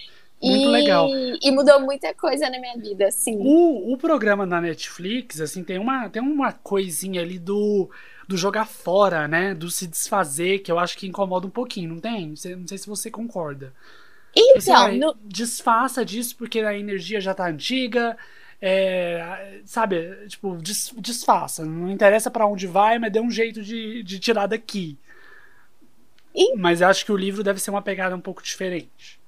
Muito 0.42 0.64
e, 0.64 0.68
legal. 0.68 1.08
E 1.08 1.50
mudou 1.50 1.80
muita 1.80 2.14
coisa 2.14 2.48
na 2.48 2.58
minha 2.58 2.76
vida, 2.76 3.08
assim. 3.08 3.36
O, 3.40 3.92
o 3.92 3.98
programa 3.98 4.46
na 4.46 4.60
Netflix, 4.60 5.40
assim, 5.40 5.62
tem 5.62 5.78
uma, 5.78 6.08
tem 6.08 6.22
uma 6.22 6.52
coisinha 6.52 7.20
ali 7.20 7.38
do, 7.38 7.90
do 8.30 8.36
jogar 8.36 8.64
fora, 8.64 9.26
né? 9.26 9.52
Do 9.52 9.68
se 9.68 9.88
desfazer, 9.88 10.60
que 10.60 10.70
eu 10.70 10.78
acho 10.78 10.96
que 10.96 11.08
incomoda 11.08 11.48
um 11.48 11.50
pouquinho, 11.50 11.88
não 11.94 12.00
tem? 12.00 12.28
Não 12.28 12.36
sei, 12.36 12.78
se 12.78 12.86
você 12.86 13.10
concorda. 13.10 13.74
Então, 14.34 14.94
no... 14.94 15.16
desfaça 15.24 16.04
disso 16.04 16.36
porque 16.36 16.60
a 16.60 16.78
energia 16.78 17.20
já 17.20 17.34
tá 17.34 17.48
antiga, 17.48 18.16
é, 18.62 19.60
sabe, 19.64 20.28
tipo, 20.28 20.56
des, 20.58 20.94
desfaça. 20.98 21.64
Não 21.64 21.90
interessa 21.90 22.30
para 22.30 22.46
onde 22.46 22.68
vai, 22.68 23.00
mas 23.00 23.10
dê 23.10 23.20
um 23.20 23.32
jeito 23.32 23.64
de, 23.64 24.04
de 24.04 24.20
tirar 24.20 24.46
daqui. 24.46 24.96
E... 26.32 26.56
Mas 26.56 26.82
acho 26.82 27.04
que 27.04 27.10
o 27.10 27.16
livro 27.16 27.42
deve 27.42 27.58
ser 27.58 27.72
uma 27.72 27.82
pegada 27.82 28.14
um 28.14 28.20
pouco 28.20 28.44
diferente. 28.44 29.19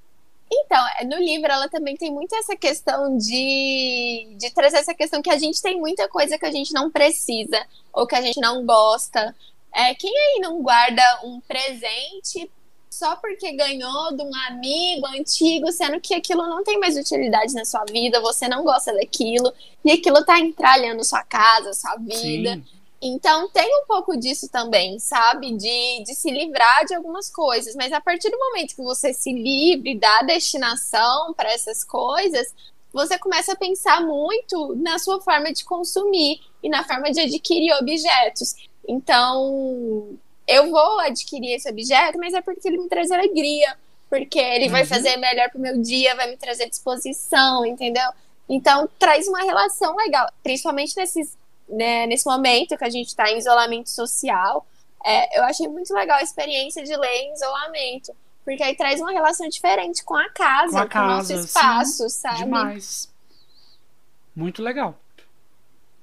Então, 0.55 0.84
no 1.07 1.16
livro 1.16 1.50
ela 1.50 1.66
também 1.68 1.96
tem 1.96 2.12
muito 2.12 2.34
essa 2.34 2.55
questão 2.55 3.16
de, 3.16 4.36
de 4.36 4.50
trazer 4.50 4.78
essa 4.78 4.92
questão 4.92 5.22
que 5.22 5.30
a 5.30 5.38
gente 5.38 5.62
tem 5.62 5.80
muita 5.80 6.07
coisa 6.09 6.38
que 6.38 6.44
a 6.44 6.50
gente 6.50 6.74
não 6.74 6.90
precisa 6.90 7.59
ou 7.90 8.07
que 8.07 8.14
a 8.14 8.20
gente 8.20 8.38
não 8.38 8.66
gosta. 8.66 9.34
É, 9.74 9.94
quem 9.94 10.12
aí 10.14 10.40
não 10.40 10.62
guarda 10.62 11.03
um 11.24 11.40
presente 11.40 12.50
só 12.90 13.16
porque 13.16 13.53
ganhou 13.53 14.14
de 14.14 14.22
um 14.22 14.34
amigo 14.48 15.07
antigo, 15.07 15.72
sendo 15.72 15.98
que 15.98 16.12
aquilo 16.12 16.46
não 16.46 16.62
tem 16.62 16.78
mais 16.78 16.98
utilidade 16.98 17.55
na 17.55 17.64
sua 17.64 17.84
vida, 17.86 18.20
você 18.20 18.46
não 18.46 18.62
gosta 18.62 18.92
daquilo, 18.92 19.50
e 19.82 19.90
aquilo 19.90 20.22
tá 20.26 20.38
entralhando 20.38 21.03
sua 21.03 21.24
casa, 21.24 21.72
sua 21.72 21.96
vida. 21.96 22.55
Sim. 22.57 22.64
Então 23.05 23.48
tem 23.48 23.68
um 23.82 23.86
pouco 23.86 24.16
disso 24.16 24.48
também, 24.48 24.96
sabe? 25.00 25.53
De, 25.57 26.05
de 26.05 26.14
se 26.14 26.30
livrar 26.30 26.84
de 26.86 26.94
algumas 26.94 27.28
coisas. 27.28 27.74
Mas 27.74 27.92
a 27.92 28.00
partir 28.00 28.30
do 28.30 28.38
momento 28.38 28.76
que 28.76 28.82
você 28.82 29.12
se 29.12 29.32
livre 29.32 29.98
da 29.98 30.22
destinação 30.22 31.34
para 31.34 31.50
essas 31.53 31.82
coisas, 31.82 32.55
você 32.92 33.18
começa 33.18 33.55
a 33.55 33.57
pensar 33.57 34.00
muito 34.03 34.76
na 34.76 35.00
sua 35.00 35.20
forma 35.20 35.53
de 35.53 35.64
consumir 35.64 36.40
e 36.62 36.68
na 36.68 36.84
forma 36.84 37.11
de 37.11 37.20
adquirir 37.20 37.74
objetos. 37.74 38.55
Então, 38.86 40.16
eu 40.46 40.70
vou 40.70 41.00
adquirir 41.00 41.55
esse 41.55 41.68
objeto, 41.68 42.18
mas 42.18 42.34
é 42.34 42.40
porque 42.40 42.68
ele 42.68 42.78
me 42.78 42.88
traz 42.88 43.11
alegria, 43.11 43.76
porque 44.09 44.38
ele 44.38 44.66
uhum. 44.66 44.72
vai 44.72 44.84
fazer 44.84 45.16
melhor 45.16 45.50
pro 45.50 45.59
meu 45.59 45.80
dia, 45.80 46.14
vai 46.14 46.30
me 46.30 46.36
trazer 46.36 46.68
disposição, 46.68 47.66
entendeu? 47.66 48.11
Então 48.48 48.88
traz 48.98 49.26
uma 49.26 49.42
relação 49.42 49.96
legal, 49.96 50.30
principalmente 50.42 50.94
nesses, 50.96 51.36
né, 51.73 52.07
nesse 52.07 52.27
momento 52.27 52.77
que 52.77 52.85
a 52.85 52.91
gente 52.91 53.09
está 53.09 53.31
em 53.31 53.39
isolamento 53.39 53.91
social. 53.91 54.66
É, 55.05 55.39
eu 55.39 55.45
achei 55.45 55.66
muito 55.66 55.93
legal 55.93 56.18
a 56.18 56.23
experiência 56.23 56.85
de 56.85 56.97
ler 56.97 57.23
em 57.23 57.33
isolamento, 57.33 58.14
porque 58.45 58.62
aí 58.62 58.77
traz 58.77 59.01
uma 59.01 59.11
relação 59.11 59.49
diferente 59.49 60.05
com 60.05 60.14
a 60.14 60.29
casa, 60.31 60.73
com, 60.73 60.79
a 60.79 60.87
casa, 60.87 60.89
com 60.89 60.99
o 60.99 61.16
nosso 61.16 61.47
espaço, 61.47 62.09
sim, 62.09 62.20
sabe? 62.20 62.39
Demais. 62.39 63.12
Muito 64.37 64.62
legal. 64.62 64.97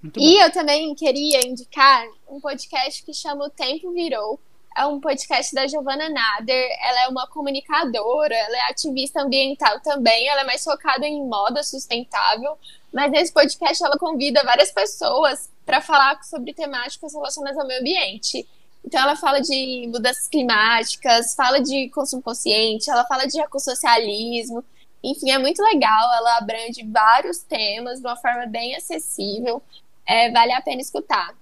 Muito 0.01 0.19
e 0.19 0.35
bom. 0.35 0.41
eu 0.41 0.51
também 0.51 0.93
queria 0.95 1.45
indicar 1.45 2.05
um 2.27 2.39
podcast 2.39 3.03
que 3.03 3.13
chama 3.13 3.45
O 3.45 3.49
Tempo 3.49 3.91
Virou. 3.91 4.39
É 4.77 4.85
um 4.85 4.99
podcast 4.99 5.53
da 5.53 5.67
Giovanna 5.67 6.09
Nader. 6.09 6.69
Ela 6.81 7.03
é 7.03 7.07
uma 7.09 7.27
comunicadora, 7.27 8.33
ela 8.33 8.57
é 8.57 8.61
ativista 8.69 9.21
ambiental 9.21 9.79
também. 9.81 10.27
Ela 10.27 10.41
é 10.41 10.45
mais 10.45 10.63
focada 10.63 11.05
em 11.05 11.21
moda 11.25 11.63
sustentável. 11.63 12.57
Mas 12.93 13.11
nesse 13.11 13.31
podcast 13.31 13.83
ela 13.83 13.97
convida 13.97 14.43
várias 14.43 14.71
pessoas 14.71 15.49
para 15.65 15.81
falar 15.81 16.23
sobre 16.23 16.53
temáticas 16.53 17.13
relacionadas 17.13 17.59
ao 17.59 17.67
meio 17.67 17.79
ambiente. 17.79 18.47
Então 18.83 19.01
ela 19.01 19.15
fala 19.15 19.39
de 19.41 19.87
mudanças 19.91 20.27
climáticas, 20.27 21.35
fala 21.35 21.59
de 21.59 21.89
consumo 21.89 22.21
consciente, 22.21 22.89
ela 22.89 23.05
fala 23.05 23.25
de 23.25 23.39
ecossocialismo. 23.39 24.63
Enfim, 25.03 25.31
é 25.31 25.37
muito 25.37 25.61
legal. 25.61 26.13
Ela 26.13 26.37
abrange 26.37 26.83
vários 26.83 27.39
temas 27.39 27.99
de 27.99 28.07
uma 28.07 28.15
forma 28.15 28.45
bem 28.47 28.75
acessível 28.75 29.61
é, 30.09 30.31
vale 30.31 30.51
a 30.53 30.61
pena 30.61 30.81
escutar. 30.81 31.35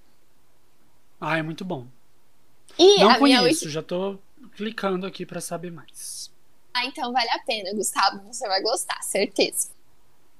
Ah, 1.18 1.38
é 1.38 1.42
muito 1.42 1.64
bom. 1.64 1.86
E 2.78 3.00
Não 3.00 3.18
conheço, 3.18 3.64
minha... 3.64 3.72
já 3.72 3.82
tô 3.82 4.18
clicando 4.54 5.06
aqui 5.06 5.24
para 5.24 5.40
saber 5.40 5.72
mais. 5.72 6.30
Ah, 6.74 6.84
então 6.84 7.10
vale 7.10 7.30
a 7.30 7.38
pena, 7.40 7.72
Gustavo, 7.72 8.22
você 8.30 8.46
vai 8.46 8.60
gostar, 8.60 9.02
certeza. 9.02 9.70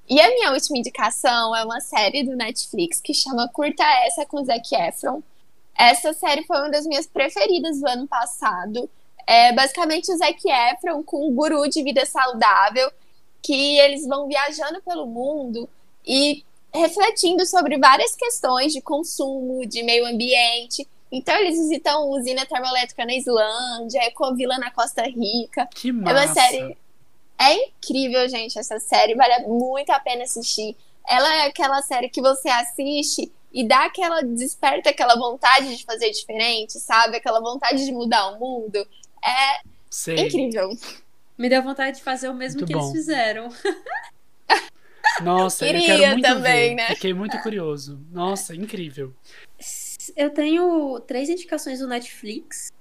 E 0.09 0.19
a 0.19 0.27
minha 0.29 0.51
última 0.51 0.79
indicação 0.79 1.55
é 1.55 1.63
uma 1.63 1.79
série 1.79 2.23
do 2.23 2.35
Netflix 2.35 2.99
que 2.99 3.13
chama 3.13 3.47
Curta 3.47 3.83
Essa 4.07 4.25
com 4.25 4.43
Zac 4.43 4.73
Efron. 4.73 5.21
Essa 5.77 6.13
série 6.13 6.43
foi 6.45 6.57
uma 6.57 6.71
das 6.71 6.87
minhas 6.87 7.05
preferidas 7.05 7.79
do 7.79 7.87
ano 7.87 8.07
passado. 8.07 8.89
É 9.27 9.53
basicamente 9.53 10.11
o 10.11 10.17
Zac 10.17 10.41
Efron 10.45 11.03
com 11.03 11.27
um 11.27 11.35
guru 11.35 11.69
de 11.69 11.83
vida 11.83 12.07
saudável 12.07 12.91
que 13.39 13.77
eles 13.77 14.07
vão 14.07 14.27
viajando 14.27 14.81
pelo 14.81 15.05
mundo 15.05 15.69
e 16.03 16.43
refletindo 16.73 17.45
sobre 17.45 17.77
várias 17.77 18.15
questões 18.15 18.73
de 18.73 18.81
consumo, 18.81 19.63
de 19.67 19.83
meio 19.83 20.07
ambiente. 20.07 20.87
Então 21.11 21.35
eles 21.35 21.59
visitam 21.59 22.09
usina 22.09 22.47
termoelétrica 22.47 23.05
na 23.05 23.13
Islândia, 23.13 24.05
Ecovila 24.05 24.57
na 24.57 24.71
Costa 24.71 25.03
Rica. 25.03 25.67
Que 25.67 25.91
massa. 25.91 26.09
É 26.09 26.25
uma 26.25 26.33
série 26.33 26.77
é 27.39 27.53
incrível, 27.67 28.27
gente, 28.27 28.59
essa 28.59 28.79
série 28.79 29.15
vale 29.15 29.47
muito 29.47 29.89
a 29.91 29.99
pena 29.99 30.23
assistir. 30.23 30.75
Ela 31.07 31.33
é 31.35 31.47
aquela 31.47 31.81
série 31.81 32.09
que 32.09 32.21
você 32.21 32.49
assiste 32.49 33.31
e 33.51 33.67
dá 33.67 33.85
aquela 33.85 34.21
desperta 34.21 34.89
aquela 34.89 35.15
vontade 35.15 35.75
de 35.75 35.83
fazer 35.83 36.11
diferente, 36.11 36.79
sabe? 36.79 37.17
Aquela 37.17 37.39
vontade 37.39 37.83
de 37.85 37.91
mudar 37.91 38.31
o 38.31 38.39
mundo. 38.39 38.77
É 39.23 39.61
Sei. 39.89 40.27
incrível. 40.27 40.69
Me 41.37 41.49
deu 41.49 41.63
vontade 41.63 41.97
de 41.97 42.03
fazer 42.03 42.29
o 42.29 42.33
mesmo 42.33 42.59
muito 42.59 42.67
que 42.67 42.73
bom. 42.73 42.81
eles 42.81 42.91
fizeram. 42.91 43.49
Nossa, 45.23 45.65
Queria 45.65 45.93
eu 45.93 45.99
quero 45.99 46.11
muito 46.13 46.25
também, 46.25 46.69
ver. 46.69 46.75
né? 46.75 46.87
Fiquei 46.87 47.13
muito 47.13 47.41
curioso. 47.41 47.99
Nossa, 48.11 48.55
incrível. 48.55 49.13
Eu 50.15 50.29
tenho 50.29 50.99
três 51.01 51.29
indicações 51.29 51.79
do 51.79 51.87
Netflix. 51.87 52.71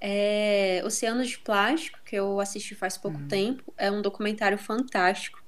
É 0.00 0.82
Oceanos 0.84 1.28
de 1.28 1.38
Plástico, 1.38 1.98
que 2.04 2.16
eu 2.16 2.40
assisti 2.40 2.74
faz 2.74 2.96
pouco 2.96 3.18
hum. 3.18 3.28
tempo. 3.28 3.72
É 3.76 3.90
um 3.90 4.00
documentário 4.00 4.56
fantástico 4.56 5.42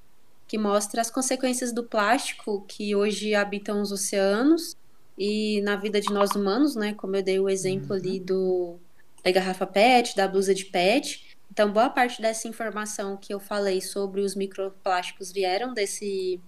que 0.47 0.59
mostra 0.59 1.01
as 1.01 1.11
consequências 1.11 1.73
do 1.73 1.83
plástico 1.83 2.63
que 2.69 2.95
hoje 2.95 3.35
habitam 3.35 3.81
os 3.81 3.91
oceanos 3.91 4.77
e 5.17 5.63
na 5.63 5.77
vida 5.77 6.01
de 6.01 6.13
nós 6.13 6.33
humanos, 6.33 6.77
né? 6.77 6.93
Como 6.93 7.17
eu 7.17 7.23
dei 7.23 7.41
o 7.41 7.49
exemplo 7.49 7.91
uhum. 7.91 7.97
ali 7.97 8.21
do 8.21 8.79
da 9.23 9.31
garrafa 9.31 9.67
PET, 9.67 10.17
da 10.17 10.27
blusa 10.29 10.55
de 10.55 10.67
PET. 10.67 11.37
Então, 11.51 11.73
boa 11.73 11.89
parte 11.89 12.21
dessa 12.21 12.49
informação 12.49 13.17
que 13.17 13.33
eu 13.33 13.39
falei 13.39 13.81
sobre 13.81 14.21
os 14.21 14.35
microplásticos 14.35 15.31
vieram 15.31 15.73
desse, 15.73 16.41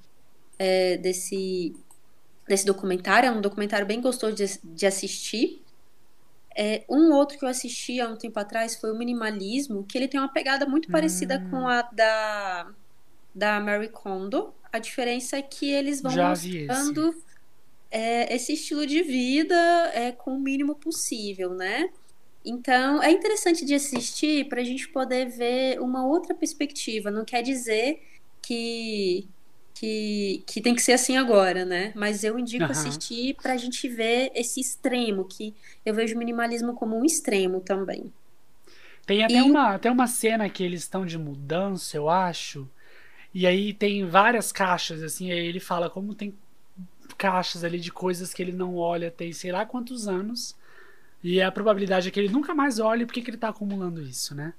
é, 0.59 0.97
desse, 0.97 1.75
desse 2.49 2.67
documentário. 2.67 3.29
É 3.29 3.31
um 3.31 3.41
documentário 3.41 3.87
bem 3.87 4.01
gostoso 4.01 4.35
de, 4.35 4.59
de 4.63 4.87
assistir. 4.87 5.63
É, 6.57 6.85
um 6.89 7.13
outro 7.13 7.39
que 7.39 7.45
eu 7.45 7.49
assisti 7.49 8.01
há 8.01 8.09
um 8.09 8.17
tempo 8.17 8.39
atrás 8.39 8.77
foi 8.77 8.93
o 8.93 8.99
Minimalismo, 8.99 9.85
que 9.85 9.99
ele 9.99 10.07
tem 10.07 10.21
uma 10.21 10.33
pegada 10.33 10.67
muito 10.67 10.89
parecida 10.89 11.39
hum. 11.39 11.51
com 11.51 11.69
a 11.69 11.83
da, 11.83 12.71
da 13.35 13.61
Mary 13.61 13.89
Kondo. 13.89 14.55
A 14.73 14.79
diferença 14.79 15.37
é 15.37 15.43
que 15.43 15.71
eles 15.71 16.01
vão 16.01 16.13
Já 16.13 16.31
mostrando 16.31 17.09
esse. 17.11 17.35
É, 17.91 18.35
esse 18.35 18.53
estilo 18.55 18.87
de 18.87 19.03
vida 19.03 19.55
é, 19.95 20.11
com 20.11 20.33
o 20.33 20.41
mínimo 20.41 20.75
possível, 20.75 21.55
né? 21.55 21.91
Então, 22.45 23.03
é 23.03 23.11
interessante 23.11 23.65
de 23.65 23.75
assistir 23.75 24.49
para 24.49 24.61
a 24.61 24.65
gente 24.65 24.89
poder 24.89 25.31
ver 25.31 25.81
uma 25.81 26.07
outra 26.07 26.35
perspectiva. 26.35 27.11
Não 27.11 27.25
quer 27.25 27.41
dizer 27.43 28.03
que, 28.43 29.27
que, 29.75 30.45
que 30.47 30.61
tem 30.61 30.75
que 30.75 30.81
ser 30.81 30.93
assim 30.93 31.17
agora, 31.17 31.65
né? 31.65 31.93
Mas 31.97 32.23
eu 32.23 32.39
indico 32.39 32.65
uhum. 32.65 32.71
assistir 32.71 33.35
para 33.35 33.53
a 33.53 33.57
gente 33.57 33.89
ver 33.89 34.31
esse 34.35 34.61
extremo, 34.61 35.25
que 35.25 35.53
eu 35.85 35.93
vejo 35.93 36.15
o 36.15 36.19
minimalismo 36.19 36.75
como 36.75 36.97
um 36.97 37.05
extremo 37.05 37.61
também. 37.61 38.13
Tem 39.05 39.25
até, 39.25 39.35
e... 39.35 39.43
uma, 39.43 39.75
até 39.75 39.91
uma 39.91 40.07
cena 40.07 40.49
que 40.49 40.63
eles 40.63 40.83
estão 40.83 41.05
de 41.05 41.19
mudança, 41.19 41.97
eu 41.97 42.09
acho. 42.09 42.69
E 43.35 43.47
aí 43.47 43.75
tem 43.75 44.07
várias 44.07 44.53
caixas, 44.53 45.03
assim, 45.03 45.33
aí 45.33 45.45
ele 45.45 45.61
fala 45.61 45.91
como 45.91 46.15
tem 46.15 46.33
caixas 47.19 47.65
ali 47.65 47.79
de 47.79 47.93
coisas 47.93 48.33
que 48.33 48.43
ele 48.43 48.53
não 48.53 48.77
olha 48.77 49.11
tem 49.11 49.33
sei 49.33 49.53
lá 49.53 49.65
quantos 49.65 50.09
anos 50.09 50.57
e 51.23 51.41
a 51.41 51.53
probabilidade 51.53 52.09
é 52.09 52.11
que 52.11 52.19
ele 52.19 52.33
nunca 52.33 52.55
mais 52.55 52.79
olhe 52.79 53.07
porque 53.07 53.23
que 53.23 53.31
ele 53.31 53.37
está 53.37 53.51
acumulando 53.51 54.03
isso, 54.03 54.35
né? 54.35 54.53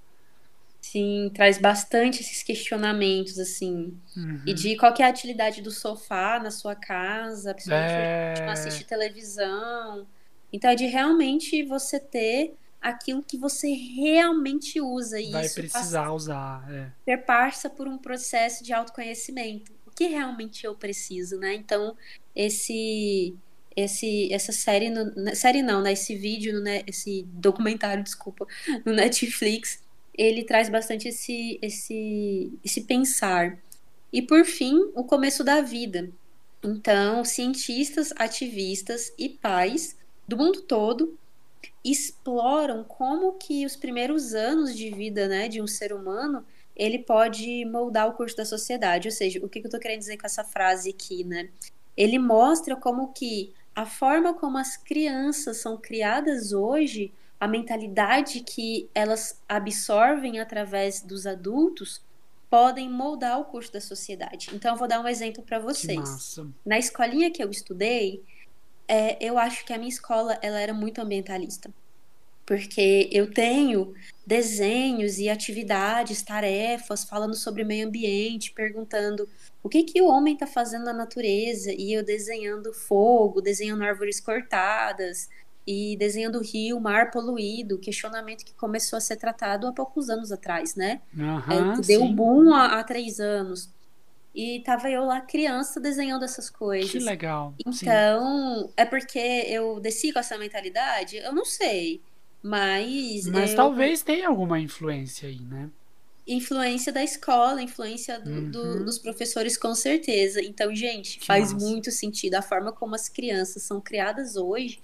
Sim, 0.92 1.32
traz 1.34 1.58
bastante 1.58 2.22
esses 2.22 2.44
questionamentos, 2.44 3.40
assim. 3.40 4.00
Uhum. 4.16 4.42
E 4.46 4.54
de 4.54 4.78
qual 4.78 4.94
é 5.00 5.04
a 5.04 5.10
utilidade 5.10 5.60
do 5.60 5.72
sofá 5.72 6.40
na 6.40 6.52
sua 6.52 6.76
casa, 6.76 7.56
principalmente 7.56 7.92
é... 7.92 8.48
assistir 8.48 8.84
televisão. 8.84 10.06
Então 10.54 10.70
é 10.70 10.76
de 10.76 10.86
realmente 10.86 11.64
você 11.64 12.00
ter 12.00 12.54
aquilo 12.80 13.24
que 13.24 13.36
você 13.36 13.74
realmente 13.74 14.80
usa. 14.80 15.20
E 15.20 15.32
Vai 15.32 15.50
precisar 15.50 16.04
passa, 16.04 16.12
usar. 16.12 16.72
É. 16.72 16.92
Perpassa 17.04 17.68
por 17.68 17.88
um 17.88 17.98
processo 17.98 18.64
de 18.64 18.72
autoconhecimento. 18.72 19.74
O 19.88 19.92
que 19.92 20.06
realmente 20.06 20.66
eu 20.66 20.76
preciso, 20.76 21.40
né? 21.40 21.56
Então, 21.56 21.98
esse 22.36 23.36
esse, 23.76 24.32
essa 24.32 24.54
série, 24.54 24.90
no, 24.90 25.36
série 25.36 25.62
não, 25.62 25.82
né? 25.82 25.92
Esse 25.92 26.16
vídeo, 26.16 26.62
né? 26.62 26.84
esse 26.88 27.24
documentário, 27.34 28.02
desculpa, 28.06 28.48
no 28.86 28.94
Netflix, 28.94 29.84
ele 30.18 30.44
traz 30.44 30.70
bastante 30.70 31.08
esse, 31.10 31.60
esse, 31.62 32.52
esse 32.64 32.82
pensar. 32.82 33.58
E 34.12 34.22
por 34.22 34.46
fim, 34.46 34.92
o 34.96 35.04
começo 35.04 35.44
da 35.44 35.62
vida. 35.62 36.10
Então, 36.64 37.24
cientistas, 37.24 38.14
ativistas 38.16 39.14
e 39.18 39.30
pais 39.30 39.98
do 40.28 40.38
mundo 40.38 40.62
todo 40.62 41.18
exploram 41.84 42.84
como 42.84 43.34
que 43.34 43.66
os 43.66 43.76
primeiros 43.76 44.34
anos 44.34 44.76
de 44.76 44.90
vida, 44.90 45.28
né, 45.28 45.48
de 45.48 45.62
um 45.62 45.68
ser 45.68 45.94
humano, 45.94 46.44
ele 46.76 47.00
pode 47.00 47.64
moldar 47.66 48.10
o 48.10 48.14
curso 48.14 48.36
da 48.36 48.46
sociedade. 48.46 49.08
Ou 49.08 49.12
seja, 49.12 49.40
o 49.44 49.48
que 49.48 49.60
eu 49.60 49.66
estou 49.66 49.80
querendo 49.80 50.00
dizer 50.00 50.18
com 50.18 50.26
essa 50.26 50.44
frase 50.44 50.90
aqui, 50.90 51.24
né? 51.24 51.50
Ele 51.96 52.18
mostra 52.18 52.76
como 52.76 53.14
que 53.14 53.54
a 53.76 53.86
forma 53.86 54.34
como 54.34 54.58
as 54.58 54.76
crianças 54.76 55.58
são 55.58 55.78
criadas 55.78 56.52
hoje, 56.52 57.14
a 57.40 57.48
mentalidade 57.48 58.42
que 58.42 58.90
elas 58.94 59.42
absorvem 59.48 60.40
através 60.40 61.02
dos 61.02 61.28
adultos, 61.28 62.02
podem 62.50 62.90
moldar 62.90 63.40
o 63.40 63.46
curso 63.46 63.74
da 63.74 63.82
sociedade. 63.82 64.50
Então, 64.54 64.74
eu 64.74 64.78
vou 64.78 64.88
dar 64.88 65.02
um 65.02 65.08
exemplo 65.08 65.44
para 65.44 65.60
vocês. 65.60 66.40
Na 66.66 66.78
escolinha 66.78 67.32
que 67.32 67.44
eu 67.44 67.50
estudei, 67.50 68.24
é, 68.88 69.18
eu 69.20 69.38
acho 69.38 69.66
que 69.66 69.74
a 69.74 69.78
minha 69.78 69.90
escola 69.90 70.38
ela 70.42 70.60
era 70.60 70.74
muito 70.74 71.00
ambientalista 71.02 71.70
porque 72.46 73.10
eu 73.12 73.32
tenho 73.32 73.94
desenhos 74.26 75.18
e 75.18 75.30
atividades, 75.30 76.22
tarefas 76.22 77.04
falando 77.04 77.34
sobre 77.34 77.64
meio 77.64 77.88
ambiente, 77.88 78.52
perguntando 78.52 79.28
o 79.64 79.70
que 79.70 79.84
que 79.84 80.02
o 80.02 80.08
homem 80.08 80.36
está 80.36 80.46
fazendo 80.46 80.86
na 80.86 80.94
natureza 80.94 81.74
e 81.74 81.92
eu 81.92 82.04
desenhando 82.04 82.72
fogo, 82.72 83.42
desenhando 83.42 83.84
árvores 83.84 84.20
cortadas 84.20 85.28
e 85.68 85.98
desenhando 85.98 86.40
rio, 86.42 86.80
mar 86.80 87.10
poluído, 87.10 87.80
questionamento 87.80 88.46
que 88.46 88.54
começou 88.54 88.98
a 88.98 89.00
ser 89.00 89.16
tratado 89.16 89.68
há 89.68 89.74
poucos 89.74 90.10
anos 90.10 90.32
atrás, 90.32 90.76
né? 90.76 91.02
Uhum, 91.18 91.74
é, 91.74 91.82
deu 91.82 92.04
um 92.04 92.14
boom 92.14 92.54
há, 92.54 92.80
há 92.80 92.84
três 92.84 93.20
anos. 93.20 93.70
E 94.34 94.60
tava 94.60 94.90
eu 94.92 95.06
lá 95.06 95.22
criança 95.22 95.80
desenhando 95.80 96.24
essas 96.24 96.50
coisas. 96.50 96.92
Que 96.92 97.00
legal. 97.00 97.54
Então, 97.66 98.64
Sim. 98.64 98.74
é 98.76 98.86
porque 98.86 99.18
eu 99.18 99.80
desci 99.80 100.12
com 100.12 100.20
essa 100.20 100.38
mentalidade? 100.38 101.18
Eu 101.18 101.34
não 101.34 101.46
sei. 101.46 102.02
Mas. 102.44 103.26
Mas 103.28 103.52
eu... 103.52 103.56
talvez 103.56 104.04
tenha 104.04 104.28
alguma 104.28 104.60
influência 104.60 105.30
aí, 105.30 105.40
né? 105.40 105.70
Influência 106.28 106.92
da 106.92 107.04
escola, 107.04 107.62
influência 107.62 108.20
do, 108.20 108.30
uhum. 108.30 108.52
do, 108.52 108.86
dos 108.86 109.00
professores, 109.00 109.58
com 109.58 109.74
certeza. 109.74 110.42
Então, 110.42 110.76
gente, 110.76 111.20
que 111.20 111.26
faz 111.26 111.54
massa. 111.54 111.66
muito 111.66 111.92
sentido. 111.92 112.36
A 112.36 112.42
forma 112.42 112.72
como 112.72 112.94
as 112.94 113.08
crianças 113.08 113.64
são 113.64 113.80
criadas 113.80 114.36
hoje 114.36 114.80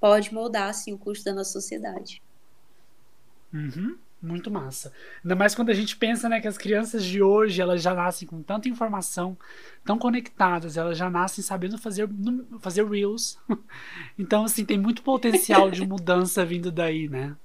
pode 0.00 0.32
moldar 0.32 0.68
assim, 0.70 0.92
o 0.92 0.98
curso 0.98 1.24
da 1.24 1.32
nossa 1.32 1.52
sociedade. 1.52 2.22
Uhum. 3.52 3.96
Muito 4.20 4.50
massa. 4.50 4.92
Ainda 5.22 5.36
mais 5.36 5.54
quando 5.54 5.70
a 5.70 5.74
gente 5.74 5.96
pensa 5.96 6.28
né, 6.28 6.40
que 6.40 6.48
as 6.48 6.56
crianças 6.56 7.04
de 7.04 7.22
hoje 7.22 7.60
elas 7.60 7.82
já 7.82 7.94
nascem 7.94 8.26
com 8.26 8.42
tanta 8.42 8.68
informação, 8.68 9.36
tão 9.84 9.98
conectadas, 9.98 10.76
elas 10.76 10.96
já 10.96 11.10
nascem 11.10 11.44
sabendo 11.44 11.78
fazer, 11.78 12.08
fazer 12.60 12.84
Reels. 12.86 13.38
Então, 14.18 14.44
assim, 14.44 14.64
tem 14.64 14.78
muito 14.78 15.02
potencial 15.02 15.70
de 15.70 15.86
mudança 15.86 16.44
vindo 16.46 16.72
daí, 16.72 17.08
né? 17.08 17.36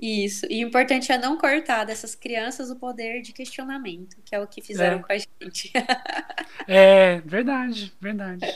Isso. 0.00 0.46
E 0.48 0.64
o 0.64 0.68
importante 0.68 1.12
é 1.12 1.18
não 1.18 1.36
cortar 1.36 1.84
dessas 1.84 2.14
crianças 2.14 2.70
o 2.70 2.76
poder 2.76 3.20
de 3.20 3.32
questionamento, 3.32 4.16
que 4.24 4.34
é 4.34 4.40
o 4.40 4.46
que 4.46 4.62
fizeram 4.62 4.98
é. 4.98 5.02
com 5.02 5.12
a 5.12 5.18
gente. 5.18 5.72
é, 6.66 7.20
verdade, 7.20 7.92
verdade. 8.00 8.46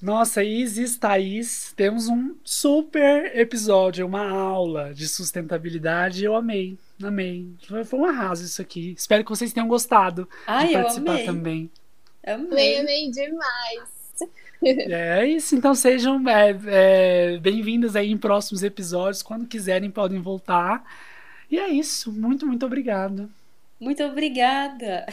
Nossa, 0.00 0.44
Isis, 0.44 0.96
Thaís, 0.98 1.72
temos 1.74 2.08
um 2.08 2.36
super 2.44 3.36
episódio, 3.36 4.06
uma 4.06 4.28
aula 4.28 4.92
de 4.92 5.08
sustentabilidade. 5.08 6.24
Eu 6.24 6.36
amei, 6.36 6.78
amei. 7.02 7.48
Foi 7.84 7.98
um 7.98 8.04
arraso 8.04 8.44
isso 8.44 8.60
aqui. 8.60 8.94
Espero 8.96 9.24
que 9.24 9.30
vocês 9.30 9.52
tenham 9.52 9.68
gostado 9.68 10.28
Ai, 10.46 10.68
de 10.68 10.72
participar 10.74 11.12
amei. 11.12 11.24
também. 11.24 11.70
Amei, 12.26 12.78
amei 12.80 13.10
demais. 13.10 13.96
É, 14.64 15.20
é 15.20 15.26
isso, 15.26 15.54
então 15.54 15.74
sejam 15.74 16.26
é, 16.26 16.58
é, 16.66 17.38
bem-vindos 17.38 17.94
aí 17.94 18.10
em 18.10 18.16
próximos 18.16 18.62
episódios. 18.62 19.22
Quando 19.22 19.46
quiserem, 19.46 19.90
podem 19.90 20.18
voltar. 20.18 20.82
E 21.50 21.58
é 21.58 21.68
isso. 21.68 22.10
Muito, 22.10 22.46
muito 22.46 22.64
obrigado. 22.64 23.30
Muito 23.78 24.02
obrigada. 24.02 25.06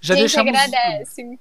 Já 0.00 0.14
Quem 0.14 0.24
deixamos... 0.24 0.54
agradece. 0.54 1.38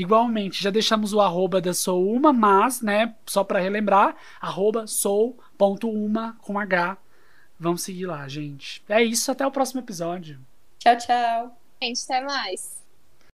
Igualmente, 0.00 0.62
já 0.62 0.70
deixamos 0.70 1.12
o 1.12 1.20
arroba 1.20 1.60
da 1.60 1.74
Sou 1.74 2.10
Uma, 2.10 2.32
mas, 2.32 2.80
né, 2.80 3.14
só 3.26 3.44
para 3.44 3.60
relembrar, 3.60 4.16
arroba 4.40 4.86
sou.uma 4.86 6.38
com 6.40 6.58
H. 6.58 6.96
Vamos 7.58 7.82
seguir 7.82 8.06
lá, 8.06 8.26
gente. 8.26 8.82
É 8.88 9.02
isso, 9.02 9.30
até 9.30 9.46
o 9.46 9.50
próximo 9.50 9.82
episódio. 9.82 10.40
Tchau, 10.78 10.96
tchau. 10.96 11.60
Gente, 11.82 12.02
até 12.04 12.22
mais. 12.22 12.79